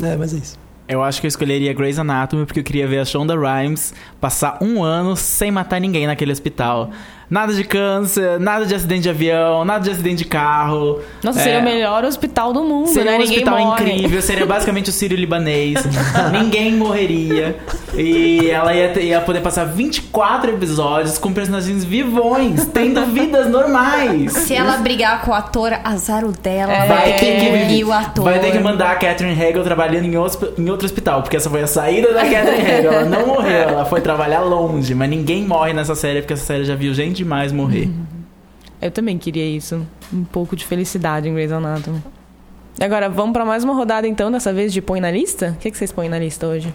é, 0.06 0.16
mas 0.16 0.32
é 0.32 0.36
isso. 0.36 0.70
Eu 0.90 1.04
acho 1.04 1.20
que 1.20 1.26
eu 1.26 1.28
escolheria 1.28 1.72
Grey's 1.72 2.00
Anatomy 2.00 2.44
porque 2.44 2.58
eu 2.58 2.64
queria 2.64 2.84
ver 2.84 2.98
a 2.98 3.04
Shonda 3.04 3.36
Rhimes 3.36 3.94
passar 4.20 4.58
um 4.60 4.82
ano 4.82 5.14
sem 5.14 5.48
matar 5.48 5.80
ninguém 5.80 6.04
naquele 6.04 6.32
hospital. 6.32 6.90
Nada 7.30 7.54
de 7.54 7.62
câncer, 7.62 8.40
nada 8.40 8.66
de 8.66 8.74
acidente 8.74 9.02
de 9.02 9.08
avião, 9.10 9.64
nada 9.64 9.84
de 9.84 9.90
acidente 9.90 10.16
de 10.16 10.24
carro. 10.24 10.98
Nossa, 11.22 11.38
é... 11.40 11.42
seria 11.44 11.60
o 11.60 11.62
melhor 11.62 12.04
hospital 12.04 12.52
do 12.52 12.64
mundo, 12.64 12.88
seria 12.88 13.12
né? 13.12 13.18
um 13.18 13.20
Ninguém 13.20 13.36
hospital 13.38 13.58
morre. 13.58 13.84
incrível, 13.92 14.20
seria 14.22 14.46
basicamente 14.46 14.90
o 14.90 14.92
Sírio 14.92 15.16
Libanês. 15.16 15.78
Ninguém 16.32 16.74
morreria. 16.74 17.56
E 17.94 18.50
ela 18.50 18.74
ia, 18.74 18.88
ter, 18.88 19.04
ia 19.04 19.20
poder 19.20 19.40
passar 19.42 19.64
24 19.64 20.50
episódios 20.50 21.18
com 21.18 21.32
personagens 21.32 21.84
vivões, 21.84 22.66
tendo 22.66 23.04
vidas 23.06 23.48
normais. 23.48 24.32
Se 24.32 24.54
ela 24.54 24.76
brigar 24.78 25.22
com 25.22 25.30
o 25.30 25.34
ator, 25.34 25.72
azar 25.84 26.24
o 26.24 26.32
dela, 26.32 26.72
É. 26.72 26.86
vai 26.86 27.12
ter 27.18 27.38
que 27.38 27.44
engolir 27.46 27.86
o 27.88 27.92
ator. 27.92 28.24
Vai 28.24 28.38
ter 28.40 28.52
que 28.52 28.58
mandar 28.58 28.90
a 28.92 28.94
Catherine 28.96 29.40
Hegel 29.40 29.62
trabalhando 29.62 30.04
em, 30.04 30.16
hosp- 30.16 30.58
em 30.58 30.68
outro 30.70 30.86
hospital, 30.86 31.22
porque 31.22 31.36
essa 31.36 31.48
foi 31.50 31.62
a 31.62 31.66
saída 31.66 32.12
da 32.12 32.22
Catherine 32.22 32.70
Hegel. 32.70 32.92
Ela 32.92 33.04
não 33.04 33.26
morreu, 33.26 33.68
ela 33.68 33.84
foi 33.84 34.00
trabalhar 34.00 34.40
longe, 34.40 34.94
mas 34.94 35.08
ninguém 35.08 35.44
morre 35.46 35.72
nessa 35.72 35.94
série, 35.94 36.20
porque 36.22 36.32
essa 36.34 36.44
série 36.44 36.64
já 36.64 36.74
viu 36.74 36.92
gente 36.94 37.19
demais 37.22 37.52
morrer. 37.52 37.88
Eu 38.80 38.90
também 38.90 39.18
queria 39.18 39.44
isso. 39.44 39.86
Um 40.12 40.24
pouco 40.24 40.56
de 40.56 40.64
felicidade 40.64 41.28
em 41.28 41.34
Grey's 41.34 41.52
Anatomy. 41.52 42.02
Agora, 42.80 43.10
vamos 43.10 43.34
pra 43.34 43.44
mais 43.44 43.62
uma 43.62 43.74
rodada 43.74 44.08
então, 44.08 44.32
dessa 44.32 44.52
vez 44.52 44.72
de 44.72 44.80
põe 44.80 45.00
na 45.00 45.10
lista? 45.10 45.54
O 45.56 45.60
que, 45.60 45.70
que 45.70 45.76
vocês 45.76 45.92
põem 45.92 46.08
na 46.08 46.18
lista 46.18 46.46
hoje? 46.46 46.72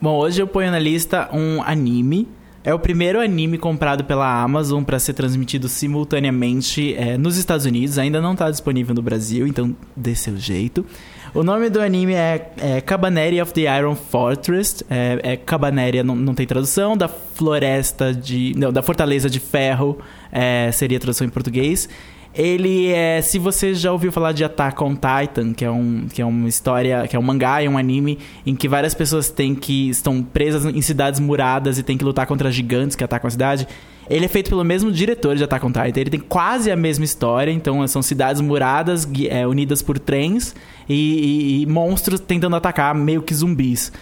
Bom, 0.00 0.18
hoje 0.18 0.42
eu 0.42 0.46
ponho 0.46 0.70
na 0.70 0.78
lista 0.78 1.30
um 1.32 1.62
anime. 1.62 2.28
É 2.62 2.74
o 2.74 2.78
primeiro 2.78 3.18
anime 3.18 3.56
comprado 3.56 4.04
pela 4.04 4.42
Amazon 4.42 4.82
para 4.82 4.98
ser 4.98 5.14
transmitido 5.14 5.66
simultaneamente 5.66 6.94
é, 6.94 7.16
nos 7.16 7.38
Estados 7.38 7.64
Unidos. 7.64 7.98
Ainda 7.98 8.20
não 8.20 8.34
está 8.34 8.50
disponível 8.50 8.94
no 8.94 9.00
Brasil, 9.00 9.46
então 9.46 9.74
dê 9.96 10.14
seu 10.14 10.36
jeito. 10.36 10.84
O 11.32 11.44
nome 11.44 11.70
do 11.70 11.80
anime 11.80 12.12
é, 12.14 12.50
é 12.58 12.80
Cabaneri 12.80 13.40
of 13.40 13.52
the 13.52 13.62
Iron 13.78 13.94
Fortress. 13.94 14.84
É, 14.90 15.20
é 15.22 15.36
Cabaneri, 15.36 16.02
não, 16.02 16.16
não 16.16 16.34
tem 16.34 16.46
tradução. 16.46 16.96
Da 16.96 17.06
Floresta 17.08 18.12
de. 18.12 18.52
Não, 18.56 18.72
da 18.72 18.82
Fortaleza 18.82 19.30
de 19.30 19.38
Ferro 19.38 19.98
é, 20.32 20.70
seria 20.72 20.98
a 20.98 21.00
tradução 21.00 21.26
em 21.26 21.30
português. 21.30 21.88
Ele 22.34 22.88
é. 22.88 23.22
Se 23.22 23.38
você 23.38 23.74
já 23.74 23.92
ouviu 23.92 24.10
falar 24.10 24.32
de 24.32 24.42
Attack 24.42 24.82
on 24.82 24.94
Titan, 24.94 25.52
que 25.52 25.64
é, 25.64 25.70
um, 25.70 26.06
que 26.12 26.20
é 26.20 26.24
uma 26.24 26.48
história. 26.48 27.06
que 27.06 27.14
é 27.14 27.18
um 27.18 27.22
mangá, 27.22 27.62
é 27.62 27.68
um 27.68 27.78
anime 27.78 28.18
em 28.44 28.56
que 28.56 28.68
várias 28.68 28.94
pessoas 28.94 29.30
têm 29.30 29.54
que. 29.54 29.88
estão 29.88 30.22
presas 30.22 30.64
em 30.64 30.82
cidades 30.82 31.20
muradas 31.20 31.78
e 31.78 31.82
têm 31.84 31.96
que 31.96 32.04
lutar 32.04 32.26
contra 32.26 32.50
gigantes 32.50 32.96
que 32.96 33.04
atacam 33.04 33.28
a 33.28 33.30
cidade. 33.30 33.68
Ele 34.10 34.24
é 34.24 34.28
feito 34.28 34.48
pelo 34.50 34.64
mesmo 34.64 34.90
diretor 34.90 35.36
de 35.36 35.44
Attack 35.44 35.64
on 35.64 35.70
Titan. 35.70 36.00
Ele 36.00 36.10
tem 36.10 36.20
quase 36.20 36.70
a 36.70 36.76
mesma 36.76 37.04
história. 37.04 37.50
Então, 37.52 37.86
são 37.86 38.02
cidades 38.02 38.42
muradas, 38.42 39.08
é, 39.28 39.46
unidas 39.46 39.80
por 39.82 39.98
trens 39.98 40.54
e, 40.88 40.94
e- 40.94 41.62
e 41.62 41.66
monstros 41.66 42.18
tentando 42.20 42.56
atacar, 42.56 42.94
meio 42.94 43.22
que 43.22 43.32
zumbis. 43.32 43.92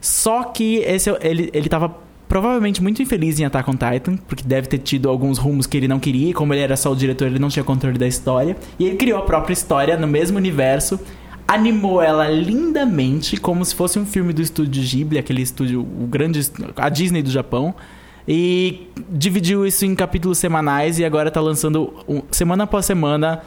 Só 0.00 0.44
que 0.44 0.76
esse, 0.78 1.08
é- 1.10 1.18
ele, 1.22 1.50
ele 1.54 1.68
tava 1.68 1.96
provavelmente 2.28 2.82
muito 2.82 3.00
infeliz 3.02 3.38
em 3.40 3.44
Attack 3.44 3.70
on 3.70 3.74
Titan, 3.74 4.16
porque 4.28 4.42
deve 4.44 4.66
ter 4.68 4.78
tido 4.78 5.08
alguns 5.08 5.38
rumos 5.38 5.66
que 5.66 5.76
ele 5.76 5.88
não 5.88 5.98
queria. 5.98 6.30
E 6.30 6.34
como 6.34 6.52
ele 6.52 6.60
era 6.62 6.76
só 6.76 6.92
o 6.92 6.96
diretor, 6.96 7.26
ele 7.26 7.38
não 7.38 7.48
tinha 7.48 7.64
controle 7.64 7.96
da 7.98 8.06
história. 8.06 8.56
E 8.78 8.84
ele 8.84 8.96
criou 8.96 9.18
a 9.18 9.22
própria 9.22 9.54
história 9.54 9.96
no 9.96 10.06
mesmo 10.06 10.36
universo. 10.36 11.00
Animou 11.48 12.00
ela 12.02 12.28
lindamente, 12.28 13.36
como 13.36 13.64
se 13.64 13.74
fosse 13.74 13.98
um 13.98 14.06
filme 14.06 14.32
do 14.32 14.40
estúdio 14.42 14.82
Ghibli, 14.82 15.18
aquele 15.18 15.42
estúdio, 15.42 15.80
o 15.82 16.06
grande, 16.06 16.40
a 16.76 16.88
Disney 16.88 17.22
do 17.22 17.30
Japão. 17.30 17.74
E 18.26 18.88
dividiu 19.10 19.66
isso 19.66 19.84
em 19.84 19.94
capítulos 19.94 20.38
semanais 20.38 20.98
e 20.98 21.04
agora 21.04 21.30
tá 21.30 21.40
lançando 21.40 21.92
um- 22.08 22.22
semana 22.30 22.64
após 22.64 22.86
semana 22.86 23.42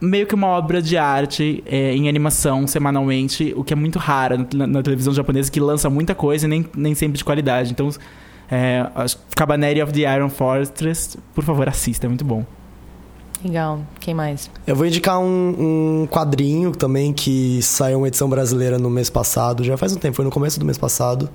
meio 0.00 0.26
que 0.26 0.34
uma 0.34 0.46
obra 0.48 0.80
de 0.82 0.96
arte 0.96 1.62
é, 1.66 1.92
em 1.94 2.08
animação 2.08 2.66
semanalmente, 2.66 3.52
o 3.56 3.64
que 3.64 3.72
é 3.72 3.76
muito 3.76 3.98
raro 3.98 4.46
na, 4.54 4.66
na 4.66 4.82
televisão 4.82 5.12
japonesa, 5.12 5.50
que 5.50 5.58
lança 5.60 5.88
muita 5.90 6.14
coisa 6.14 6.46
e 6.46 6.48
nem, 6.48 6.66
nem 6.76 6.94
sempre 6.94 7.18
de 7.18 7.24
qualidade. 7.24 7.72
Então, 7.72 7.88
é, 8.50 8.86
Cabaneri 9.36 9.82
of 9.82 9.92
the 9.92 10.00
Iron 10.16 10.28
Fortress, 10.30 11.16
por 11.34 11.42
favor, 11.44 11.68
assista, 11.68 12.06
é 12.06 12.08
muito 12.08 12.24
bom. 12.24 12.44
Legal. 13.44 13.80
Quem 14.00 14.14
mais? 14.14 14.50
Eu 14.66 14.74
vou 14.74 14.84
indicar 14.86 15.20
um, 15.20 16.02
um 16.02 16.06
quadrinho 16.10 16.72
também 16.72 17.12
que 17.12 17.60
saiu 17.62 17.98
uma 17.98 18.08
edição 18.08 18.28
brasileira 18.28 18.78
no 18.78 18.90
mês 18.90 19.08
passado, 19.10 19.62
já 19.62 19.76
faz 19.76 19.92
um 19.92 19.96
tempo, 19.96 20.16
foi 20.16 20.24
no 20.24 20.30
começo 20.30 20.58
do 20.58 20.64
mês 20.66 20.76
passado, 20.78 21.28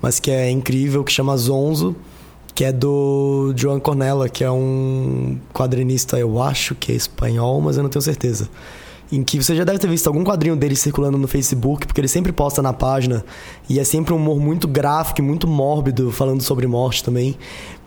mas 0.00 0.18
que 0.18 0.30
é 0.30 0.50
incrível, 0.50 1.04
que 1.04 1.12
chama 1.12 1.36
Zonzo, 1.36 1.94
que 2.54 2.64
é 2.64 2.72
do 2.72 3.52
Joan 3.56 3.80
Cornella, 3.80 4.28
que 4.28 4.44
é 4.44 4.50
um 4.50 5.38
quadrinista, 5.54 6.18
eu 6.18 6.40
acho 6.42 6.74
que 6.74 6.92
é 6.92 6.94
espanhol, 6.94 7.60
mas 7.60 7.76
eu 7.76 7.82
não 7.82 7.90
tenho 7.90 8.02
certeza. 8.02 8.48
Em 9.10 9.22
que 9.22 9.42
você 9.42 9.54
já 9.54 9.62
deve 9.64 9.78
ter 9.78 9.88
visto 9.88 10.06
algum 10.06 10.24
quadrinho 10.24 10.56
dele 10.56 10.74
circulando 10.74 11.18
no 11.18 11.28
Facebook, 11.28 11.86
porque 11.86 12.00
ele 12.00 12.08
sempre 12.08 12.32
posta 12.32 12.62
na 12.62 12.72
página, 12.72 13.24
e 13.68 13.78
é 13.78 13.84
sempre 13.84 14.12
um 14.14 14.16
humor 14.16 14.38
muito 14.40 14.66
gráfico 14.66 15.20
e 15.20 15.24
muito 15.24 15.46
mórbido, 15.46 16.10
falando 16.10 16.42
sobre 16.42 16.66
morte 16.66 17.04
também. 17.04 17.36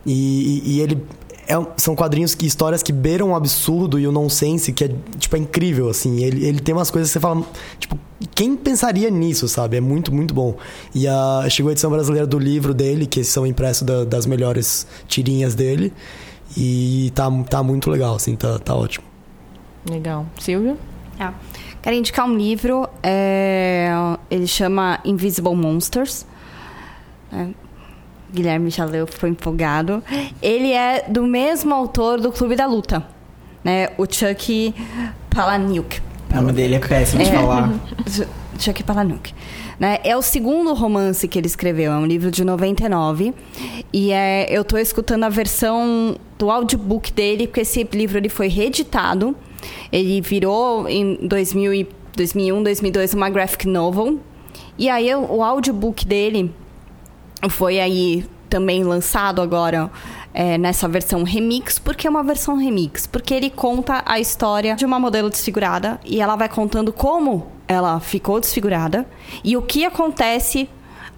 E, 0.04 0.62
e- 0.64 0.76
e 0.76 0.80
ele 0.80 1.02
é 1.48 1.54
são 1.76 1.94
quadrinhos 1.94 2.34
que 2.34 2.46
histórias 2.46 2.82
que 2.82 2.92
beiram 2.92 3.30
o 3.30 3.34
absurdo 3.34 3.98
e 3.98 4.06
o 4.06 4.12
nonsense, 4.12 4.72
que 4.72 4.84
é, 4.84 4.90
tipo, 5.18 5.36
é 5.36 5.38
incrível, 5.38 5.88
assim. 5.88 6.22
Ele, 6.22 6.44
ele 6.44 6.60
tem 6.60 6.74
umas 6.74 6.90
coisas 6.90 7.08
que 7.10 7.14
você 7.14 7.20
fala, 7.20 7.42
tipo, 7.78 7.98
quem 8.34 8.56
pensaria 8.56 9.10
nisso, 9.10 9.46
sabe? 9.48 9.76
É 9.76 9.80
muito, 9.80 10.12
muito 10.12 10.34
bom. 10.34 10.56
E 10.94 11.06
a, 11.06 11.46
chegou 11.48 11.68
a 11.70 11.72
edição 11.72 11.90
brasileira 11.90 12.26
do 12.26 12.38
livro 12.38 12.74
dele, 12.74 13.06
que 13.06 13.22
são 13.24 13.46
impressos 13.46 13.82
da- 13.82 14.04
das 14.04 14.26
melhores 14.26 14.86
tirinhas 15.06 15.54
dele. 15.54 15.92
E 16.56 17.12
tá, 17.14 17.30
tá 17.48 17.62
muito 17.62 17.90
legal, 17.90 18.14
assim, 18.16 18.34
tá, 18.36 18.58
tá 18.58 18.74
ótimo. 18.74 19.04
Legal. 19.88 20.26
Silvio? 20.40 20.76
Ah, 21.18 21.32
Quero 21.82 21.94
indicar 21.96 22.26
um 22.26 22.36
livro, 22.36 22.88
é, 23.02 23.88
ele 24.28 24.46
chama 24.48 24.98
Invisible 25.04 25.54
Monsters. 25.54 26.26
É, 27.32 27.46
Guilherme 28.36 28.70
já 28.70 28.84
leu, 28.84 29.06
ficou 29.06 29.28
empolgado. 29.28 30.02
Ele 30.42 30.72
é 30.72 31.04
do 31.08 31.24
mesmo 31.26 31.74
autor 31.74 32.20
do 32.20 32.30
Clube 32.30 32.54
da 32.54 32.66
Luta, 32.66 33.02
né? 33.64 33.88
O 33.98 34.04
Chuck 34.04 34.74
Palahniuk. 35.34 36.00
O 36.30 36.34
nome 36.36 36.52
dele 36.52 36.74
é 36.74 36.78
péssimo 36.78 37.22
de 37.22 37.30
É. 37.30 37.32
falar. 37.32 37.72
Chuck 38.58 38.82
Palahniuk. 38.84 39.34
Né? 39.78 39.98
É 40.04 40.16
o 40.16 40.22
segundo 40.22 40.72
romance 40.72 41.28
que 41.28 41.38
ele 41.38 41.46
escreveu, 41.46 41.92
é 41.92 41.96
um 41.96 42.06
livro 42.06 42.30
de 42.30 42.42
99. 42.44 43.34
E 43.92 44.10
é, 44.12 44.46
eu 44.50 44.62
estou 44.62 44.78
escutando 44.78 45.24
a 45.24 45.28
versão 45.28 46.16
do 46.38 46.50
audiobook 46.50 47.12
dele, 47.12 47.46
porque 47.46 47.60
esse 47.60 47.86
livro 47.92 48.16
ele 48.18 48.28
foi 48.30 48.48
reeditado. 48.48 49.36
Ele 49.92 50.20
virou 50.20 50.88
em 50.88 51.16
2000 51.26 51.74
e 51.74 51.88
2001, 52.16 52.62
2002 52.62 53.12
uma 53.14 53.28
graphic 53.28 53.66
novel. 53.68 54.18
E 54.78 54.88
aí 54.88 55.14
o 55.14 55.42
audiobook 55.42 56.06
dele 56.06 56.50
foi 57.50 57.78
aí 57.80 58.24
também 58.48 58.84
lançado 58.84 59.42
agora 59.42 59.90
é, 60.32 60.56
nessa 60.58 60.88
versão 60.88 61.22
remix. 61.24 61.78
Por 61.78 61.94
que 61.96 62.08
uma 62.08 62.22
versão 62.22 62.56
remix? 62.56 63.06
Porque 63.06 63.34
ele 63.34 63.50
conta 63.50 64.02
a 64.06 64.18
história 64.20 64.74
de 64.76 64.84
uma 64.84 64.98
modelo 64.98 65.28
desfigurada 65.30 66.00
e 66.04 66.20
ela 66.20 66.36
vai 66.36 66.48
contando 66.48 66.92
como 66.92 67.46
ela 67.68 67.98
ficou 68.00 68.38
desfigurada 68.40 69.06
e 69.42 69.56
o 69.56 69.62
que 69.62 69.84
acontece 69.84 70.68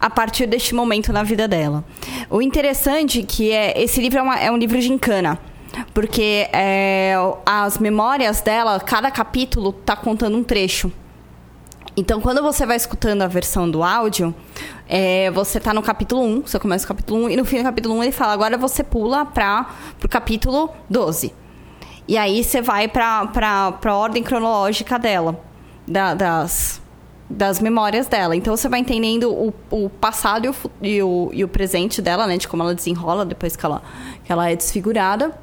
a 0.01 0.09
partir 0.09 0.47
deste 0.47 0.75
momento 0.75 1.13
na 1.13 1.23
vida 1.23 1.47
dela. 1.49 1.85
O 2.31 2.41
interessante 2.41 3.23
que 3.23 3.51
é 3.51 3.81
esse 3.83 4.01
livro 4.01 4.19
é, 4.19 4.23
uma- 4.23 4.39
é 4.39 4.51
um 4.51 4.57
livro 4.57 4.81
de 4.81 4.91
encana. 4.93 5.39
Porque 5.93 6.49
é, 6.53 7.15
as 7.45 7.79
memórias 7.79 8.41
dela, 8.41 8.81
cada 8.81 9.11
capítulo 9.11 9.73
tá 9.73 9.95
contando 9.95 10.37
um 10.37 10.43
trecho. 10.43 10.91
Então, 11.99 12.21
quando 12.21 12.41
você 12.41 12.65
vai 12.65 12.77
escutando 12.77 13.23
a 13.23 13.27
versão 13.27 13.69
do 13.69 13.83
áudio, 13.83 14.33
é, 14.89 15.33
você 15.33 15.59
tá 15.59 15.75
no 15.75 15.83
capítulo 15.83 16.23
1, 16.23 16.43
você 16.43 16.57
começa 16.57 16.85
o 16.85 16.89
capítulo 16.89 17.25
1, 17.25 17.31
e 17.31 17.37
no 17.37 17.45
fim 17.45 17.59
do 17.59 17.65
capítulo 17.65 17.97
1 17.97 18.03
ele 18.05 18.13
fala, 18.13 18.33
agora 18.35 18.57
você 18.57 18.85
pula 18.85 19.27
para 19.27 19.67
o 20.05 20.09
capítulo 20.09 20.71
12. 20.89 21.35
E 22.07 22.17
aí 22.17 22.45
você 22.45 22.63
vai 22.63 22.87
pra, 22.87 23.27
pra 23.27 23.97
ordem 23.97 24.23
cronológica 24.23 24.97
dela, 24.97 25.41
da- 25.89 26.15
das, 26.15 26.81
das 27.29 27.59
memórias 27.61 28.07
dela. 28.07 28.37
Então 28.37 28.57
você 28.57 28.69
vai 28.69 28.79
entendendo 28.79 29.33
o, 29.33 29.53
o 29.69 29.91
passado 29.91 30.47
e 30.47 30.49
o, 30.51 30.55
e, 30.81 31.03
o, 31.03 31.31
e 31.33 31.43
o 31.45 31.49
presente 31.49 32.01
dela, 32.01 32.29
né? 32.29 32.37
De 32.39 32.47
como 32.47 32.63
ela 32.63 32.77
desenrola 32.77 33.25
depois 33.27 33.57
que 33.57 33.67
ela, 33.67 33.83
que 34.25 34.31
ela 34.31 34.49
é 34.49 34.55
desfigurada. 34.55 35.37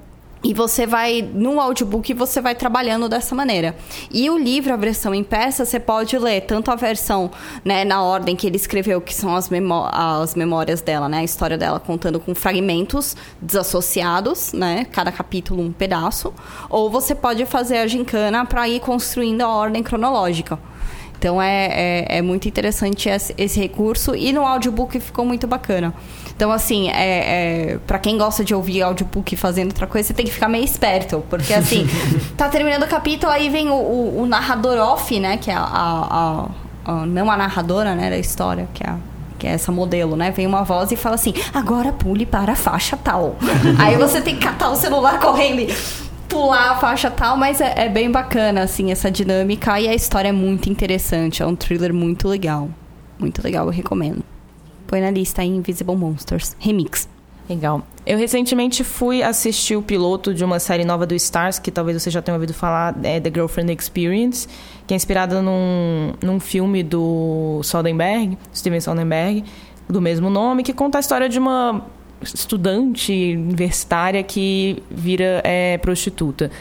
E 0.43 0.53
você 0.53 0.85
vai, 0.85 1.27
no 1.33 1.59
audiobook, 1.59 2.13
você 2.13 2.39
vai 2.39 2.53
trabalhando 2.53 3.09
dessa 3.09 3.33
maneira. 3.33 3.75
E 4.11 4.29
o 4.29 4.37
livro, 4.37 4.71
a 4.71 4.77
versão 4.77 5.13
impressa, 5.15 5.65
você 5.65 5.79
pode 5.79 6.17
ler 6.19 6.41
tanto 6.41 6.69
a 6.69 6.75
versão 6.75 7.31
né, 7.63 7.83
na 7.83 8.03
ordem 8.03 8.35
que 8.35 8.45
ele 8.45 8.55
escreveu, 8.55 9.01
que 9.01 9.13
são 9.13 9.35
as, 9.35 9.49
memó 9.49 9.89
as 9.91 10.35
memórias 10.35 10.81
dela, 10.81 11.09
né? 11.09 11.19
A 11.19 11.23
história 11.23 11.57
dela 11.57 11.79
contando 11.79 12.19
com 12.19 12.35
fragmentos 12.35 13.15
desassociados, 13.41 14.53
né? 14.53 14.85
Cada 14.91 15.11
capítulo 15.11 15.63
um 15.63 15.71
pedaço. 15.71 16.31
Ou 16.69 16.91
você 16.91 17.15
pode 17.15 17.43
fazer 17.47 17.77
a 17.77 17.87
gincana 17.87 18.45
para 18.45 18.69
ir 18.69 18.79
construindo 18.81 19.41
a 19.41 19.47
ordem 19.47 19.81
cronológica. 19.81 20.59
Então 21.17 21.41
é, 21.41 22.05
é, 22.07 22.17
é 22.17 22.21
muito 22.21 22.47
interessante 22.47 23.09
esse, 23.09 23.33
esse 23.37 23.59
recurso 23.59 24.15
e 24.15 24.31
no 24.31 24.45
audiobook 24.45 24.99
ficou 24.99 25.25
muito 25.25 25.47
bacana. 25.47 25.93
Então, 26.35 26.51
assim, 26.51 26.89
é, 26.89 27.73
é, 27.73 27.79
para 27.87 27.97
quem 27.97 28.17
gosta 28.17 28.43
de 28.43 28.53
ouvir 28.53 28.81
audiobook 28.81 29.35
fazendo 29.37 29.67
outra 29.67 29.87
coisa, 29.87 30.07
você 30.07 30.13
tem 30.13 30.25
que 30.25 30.31
ficar 30.33 30.49
meio 30.49 30.65
esperto. 30.65 31.23
Porque, 31.29 31.53
assim, 31.53 31.87
tá 32.35 32.49
terminando 32.49 32.83
o 32.83 32.87
capítulo, 32.87 33.31
aí 33.31 33.47
vem 33.49 33.69
o, 33.69 33.73
o- 33.73 34.21
o 34.23 34.25
narrador 34.25 34.77
off, 34.77 35.17
né? 35.19 35.37
Que 35.37 35.49
é 35.49 35.53
a, 35.53 35.61
a- 35.61 36.07
a- 36.85 36.91
a- 36.91 37.05
Não 37.05 37.31
a 37.31 37.37
narradora, 37.37 37.95
né? 37.95 38.09
Da 38.09 38.17
história, 38.17 38.67
que 38.73 38.83
é 38.85 38.89
a 38.89 38.97
que 39.37 39.45
é 39.45 39.51
essa 39.51 39.69
modelo, 39.69 40.15
né? 40.15 40.31
Vem 40.31 40.47
uma 40.47 40.63
voz 40.63 40.91
e 40.91 40.95
fala 40.95 41.15
assim: 41.15 41.33
agora 41.53 41.91
pule 41.91 42.25
para 42.25 42.53
a 42.53 42.55
faixa 42.55 42.95
tal. 42.97 43.35
Aí 43.79 43.95
você 43.97 44.21
tem 44.21 44.35
que 44.35 44.41
catar 44.45 44.69
o 44.71 44.75
celular 44.75 45.19
correndo 45.19 45.59
e 45.59 45.75
pular 46.29 46.71
a 46.71 46.75
faixa 46.75 47.09
tal, 47.11 47.37
mas 47.37 47.59
é, 47.61 47.73
é 47.85 47.89
bem 47.89 48.09
bacana, 48.11 48.61
assim, 48.63 48.91
essa 48.91 49.09
dinâmica 49.11 49.79
e 49.79 49.87
a 49.87 49.93
história 49.93 50.29
é 50.29 50.31
muito 50.33 50.69
interessante. 50.69 51.41
É 51.43 51.45
um 51.45 51.55
thriller 51.55 51.93
muito 51.93 52.27
legal. 52.27 52.69
Muito 53.19 53.41
legal, 53.43 53.65
eu 53.67 53.71
recomendo. 53.71 54.23
Põe 54.87 55.01
na 55.01 55.11
lista 55.11 55.41
aí 55.41 55.49
Invisible 55.49 55.95
Monsters 55.95 56.55
Remix. 56.59 57.07
Legal. 57.49 57.85
Eu 58.05 58.17
recentemente 58.17 58.83
fui 58.83 59.21
assistir 59.21 59.75
o 59.75 59.81
piloto 59.81 60.33
de 60.33 60.43
uma 60.43 60.59
série 60.59 60.83
nova 60.83 61.05
do 61.05 61.13
Stars, 61.15 61.59
que 61.59 61.69
talvez 61.71 62.01
você 62.01 62.09
já 62.09 62.21
tenha 62.21 62.35
ouvido 62.35 62.53
falar, 62.53 62.95
é 63.03 63.19
The 63.19 63.29
Girlfriend 63.29 63.71
Experience, 63.71 64.47
que 64.87 64.93
é 64.93 64.97
inspirada 64.97 65.41
num, 65.41 66.13
num 66.21 66.39
filme 66.39 66.81
do 66.81 67.61
Soderbergh, 67.63 68.37
Steven 68.53 68.81
Soderbergh, 68.81 69.43
do 69.87 70.01
mesmo 70.01 70.29
nome, 70.29 70.63
que 70.63 70.73
conta 70.73 70.97
a 70.97 71.01
história 71.01 71.29
de 71.29 71.37
uma 71.37 71.85
estudante 72.21 73.35
universitária 73.35 74.23
que 74.23 74.81
vira 74.89 75.41
é, 75.43 75.77
prostituta. 75.77 76.51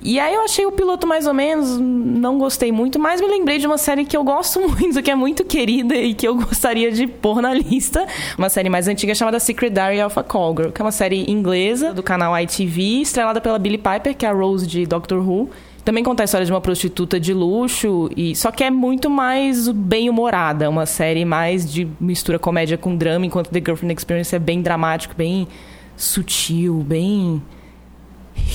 E 0.00 0.20
aí 0.20 0.32
eu 0.32 0.44
achei 0.44 0.64
o 0.64 0.70
piloto 0.70 1.08
mais 1.08 1.26
ou 1.26 1.34
menos, 1.34 1.76
não 1.76 2.38
gostei 2.38 2.70
muito, 2.70 3.00
mas 3.00 3.20
me 3.20 3.26
lembrei 3.26 3.58
de 3.58 3.66
uma 3.66 3.78
série 3.78 4.04
que 4.04 4.16
eu 4.16 4.22
gosto 4.22 4.60
muito, 4.68 5.02
que 5.02 5.10
é 5.10 5.14
muito 5.14 5.44
querida 5.44 5.96
e 5.96 6.14
que 6.14 6.26
eu 6.26 6.36
gostaria 6.36 6.92
de 6.92 7.06
pôr 7.06 7.42
na 7.42 7.52
lista. 7.52 8.06
Uma 8.36 8.48
série 8.48 8.68
mais 8.68 8.86
antiga 8.86 9.14
chamada 9.14 9.40
Secret 9.40 9.70
Diary 9.70 10.00
of 10.02 10.18
a 10.18 10.22
Call 10.22 10.54
Girl, 10.56 10.70
que 10.70 10.80
é 10.80 10.84
uma 10.84 10.92
série 10.92 11.28
inglesa 11.28 11.92
do 11.92 12.02
canal 12.02 12.38
ITV, 12.38 13.02
estrelada 13.02 13.40
pela 13.40 13.58
Billie 13.58 13.78
Piper, 13.78 14.16
que 14.16 14.24
é 14.24 14.28
a 14.28 14.32
Rose 14.32 14.66
de 14.66 14.86
Doctor 14.86 15.18
Who. 15.18 15.50
Também 15.84 16.04
conta 16.04 16.22
a 16.22 16.26
história 16.26 16.44
de 16.44 16.52
uma 16.52 16.60
prostituta 16.60 17.18
de 17.18 17.32
luxo, 17.32 18.10
e 18.16 18.36
só 18.36 18.52
que 18.52 18.62
é 18.62 18.70
muito 18.70 19.08
mais 19.08 19.68
bem-humorada, 19.68 20.68
uma 20.68 20.84
série 20.84 21.24
mais 21.24 21.70
de 21.70 21.88
mistura 21.98 22.38
comédia 22.38 22.76
com 22.76 22.94
drama, 22.94 23.24
enquanto 23.24 23.48
The 23.48 23.58
Girlfriend 23.58 23.94
Experience 23.94 24.36
é 24.36 24.38
bem 24.38 24.60
dramático, 24.60 25.14
bem 25.16 25.48
sutil, 25.96 26.84
bem 26.86 27.42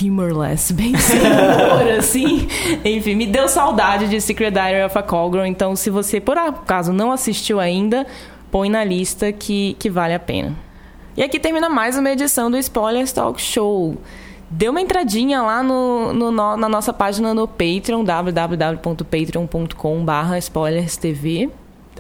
humorless, 0.02 0.72
bem 0.74 0.96
sem 0.98 1.20
humor, 1.20 1.88
assim. 1.98 2.48
Enfim, 2.84 3.16
me 3.16 3.26
deu 3.26 3.48
saudade 3.48 4.08
de 4.08 4.20
Secret 4.22 4.52
Diary 4.52 4.84
of 4.86 4.98
a 4.98 5.04
Call 5.04 5.32
Girl, 5.32 5.46
então 5.46 5.76
se 5.76 5.90
você, 5.90 6.20
por 6.20 6.38
acaso, 6.38 6.94
não 6.94 7.12
assistiu 7.12 7.60
ainda, 7.60 8.06
põe 8.52 8.70
na 8.70 8.84
lista 8.84 9.32
que, 9.32 9.76
que 9.80 9.90
vale 9.90 10.14
a 10.14 10.20
pena. 10.20 10.56
E 11.16 11.24
aqui 11.24 11.40
termina 11.40 11.70
mais 11.70 11.98
uma 11.98 12.10
edição 12.10 12.50
do 12.50 12.58
Spoilers 12.58 13.12
Talk 13.12 13.40
Show. 13.42 13.98
Dê 14.50 14.70
uma 14.70 14.82
entradinha 14.82 15.42
lá 15.42 15.64
no, 15.64 16.14
no- 16.14 16.32
no- 16.32 16.58
na 16.58 16.70
nossa 16.70 16.94
página 16.94 17.34
no 17.34 17.48
Patreon, 17.48 18.04
www.patreon.com.br 18.04 20.36
spoilerstv, 20.40 21.50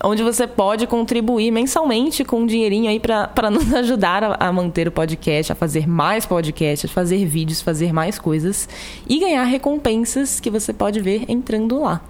onde 0.03 0.23
você 0.23 0.47
pode 0.47 0.87
contribuir 0.87 1.51
mensalmente 1.51 2.23
com 2.23 2.41
um 2.41 2.45
dinheirinho 2.45 2.89
aí 2.89 2.99
para 2.99 3.51
nos 3.51 3.71
ajudar 3.75 4.23
a, 4.23 4.47
a 4.47 4.51
manter 4.51 4.87
o 4.87 4.91
podcast, 4.91 5.51
a 5.51 5.55
fazer 5.55 5.87
mais 5.87 6.25
podcasts, 6.25 6.91
fazer 6.91 7.25
vídeos, 7.25 7.61
fazer 7.61 7.93
mais 7.93 8.17
coisas 8.17 8.67
e 9.07 9.19
ganhar 9.19 9.43
recompensas 9.43 10.39
que 10.39 10.49
você 10.49 10.73
pode 10.73 10.99
ver 11.01 11.25
entrando 11.27 11.81
lá. 11.81 12.01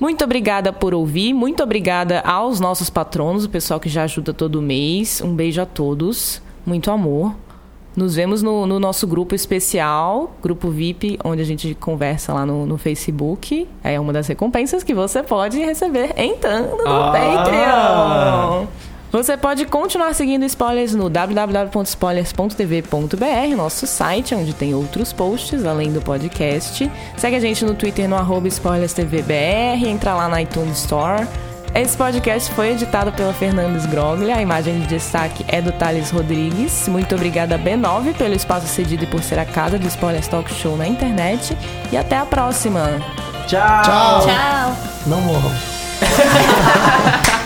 Muito 0.00 0.24
obrigada 0.24 0.72
por 0.72 0.94
ouvir, 0.94 1.32
muito 1.32 1.62
obrigada 1.62 2.20
aos 2.20 2.58
nossos 2.58 2.90
patronos, 2.90 3.44
o 3.44 3.48
pessoal 3.48 3.78
que 3.78 3.88
já 3.88 4.02
ajuda 4.02 4.34
todo 4.34 4.60
mês. 4.60 5.20
Um 5.20 5.32
beijo 5.34 5.62
a 5.62 5.66
todos, 5.66 6.42
muito 6.66 6.90
amor. 6.90 7.36
Nos 7.94 8.14
vemos 8.14 8.42
no, 8.42 8.66
no 8.66 8.80
nosso 8.80 9.06
grupo 9.06 9.34
especial, 9.34 10.32
grupo 10.42 10.70
VIP, 10.70 11.18
onde 11.22 11.42
a 11.42 11.44
gente 11.44 11.74
conversa 11.74 12.32
lá 12.32 12.46
no, 12.46 12.64
no 12.64 12.78
Facebook. 12.78 13.68
É 13.84 14.00
uma 14.00 14.14
das 14.14 14.26
recompensas 14.26 14.82
que 14.82 14.94
você 14.94 15.22
pode 15.22 15.58
receber 15.58 16.14
entrando 16.16 16.74
no 16.78 16.86
Ah! 16.86 17.12
Patreon. 17.12 18.66
Você 19.12 19.36
pode 19.36 19.66
continuar 19.66 20.14
seguindo 20.14 20.42
spoilers 20.46 20.94
no 20.94 21.10
www.spoilers.tv.br, 21.10 23.54
nosso 23.54 23.86
site, 23.86 24.34
onde 24.34 24.54
tem 24.54 24.74
outros 24.74 25.12
posts 25.12 25.66
além 25.66 25.92
do 25.92 26.00
podcast. 26.00 26.90
Segue 27.18 27.36
a 27.36 27.40
gente 27.40 27.62
no 27.62 27.74
Twitter 27.74 28.08
no 28.08 28.16
arroba 28.16 28.48
spoilerstvbr, 28.48 29.84
entra 29.86 30.14
lá 30.14 30.30
na 30.30 30.40
iTunes 30.40 30.78
Store. 30.78 31.28
Esse 31.74 31.96
podcast 31.96 32.52
foi 32.52 32.72
editado 32.72 33.10
pela 33.12 33.32
Fernandes 33.32 33.86
Groglia, 33.86 34.36
a 34.36 34.42
imagem 34.42 34.80
de 34.80 34.86
destaque 34.86 35.42
é 35.48 35.62
do 35.62 35.72
Thales 35.72 36.10
Rodrigues. 36.10 36.86
Muito 36.86 37.14
obrigada, 37.14 37.58
B9, 37.58 38.14
pelo 38.14 38.34
espaço 38.34 38.66
cedido 38.66 39.04
e 39.04 39.06
por 39.06 39.22
ser 39.22 39.38
a 39.38 39.46
casa 39.46 39.78
do 39.78 39.88
Spoilers 39.88 40.28
Talk 40.28 40.52
Show 40.52 40.76
na 40.76 40.86
internet. 40.86 41.56
E 41.90 41.96
até 41.96 42.18
a 42.18 42.26
próxima! 42.26 43.00
Tchau! 43.46 43.82
Tchau. 43.82 44.20
Tchau! 44.26 44.76
Não 45.06 45.20
morram. 45.22 45.50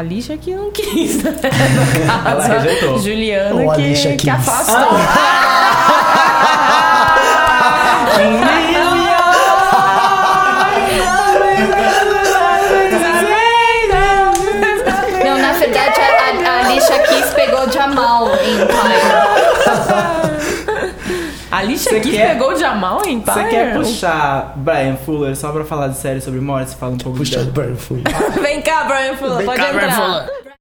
A 0.00 0.02
lixa 0.02 0.34
que 0.38 0.54
não 0.54 0.70
quis, 0.72 1.22
né? 1.22 1.30
No 1.30 2.06
caso, 2.06 2.50
Ela 2.50 2.58
rejeitou. 2.60 2.98
Juliana 2.98 3.54
Ou 3.62 3.70
a 3.70 3.74
que, 3.74 3.82
lixa 3.82 4.08
que 4.12 4.16
quis. 4.16 4.28
afastou. 4.30 4.98
Não, 15.24 15.38
na 15.38 15.52
verdade, 15.52 16.00
a, 16.00 16.48
a, 16.48 16.56
a 16.56 16.60
Alicia 16.66 16.98
Keys 17.00 17.30
pegou 17.34 17.70
Jamal 17.70 18.28
em 18.36 18.62
Empire. 18.62 19.09
A 21.60 21.62
lixa 21.64 21.90
Você 21.90 22.00
que 22.00 22.10
quer- 22.12 22.28
pegou 22.32 22.52
o 22.52 22.56
Jamal 22.56 23.02
em 23.06 23.20
Você 23.20 23.44
quer 23.44 23.74
puxar 23.74 24.54
Brian 24.56 24.96
Fuller 24.96 25.36
só 25.36 25.52
pra 25.52 25.64
falar 25.64 25.88
de 25.88 25.96
série 25.98 26.20
sobre 26.20 26.40
morte? 26.40 26.70
Você 26.70 26.76
fala 26.76 26.92
um 26.92 26.98
pouco 26.98 27.18
Puxa, 27.18 27.44
de... 27.44 27.50
Burn, 27.50 27.76
fui. 27.76 28.02
Vem 28.40 28.62
cá, 28.62 28.84
Brian 28.84 29.16
Fuller, 29.16 29.36
Vem 29.38 29.46
pode 29.46 29.60
cá, 29.60 29.72
Brian 29.72 29.84
entrar. 29.88 29.96
Fuller. 29.96 30.49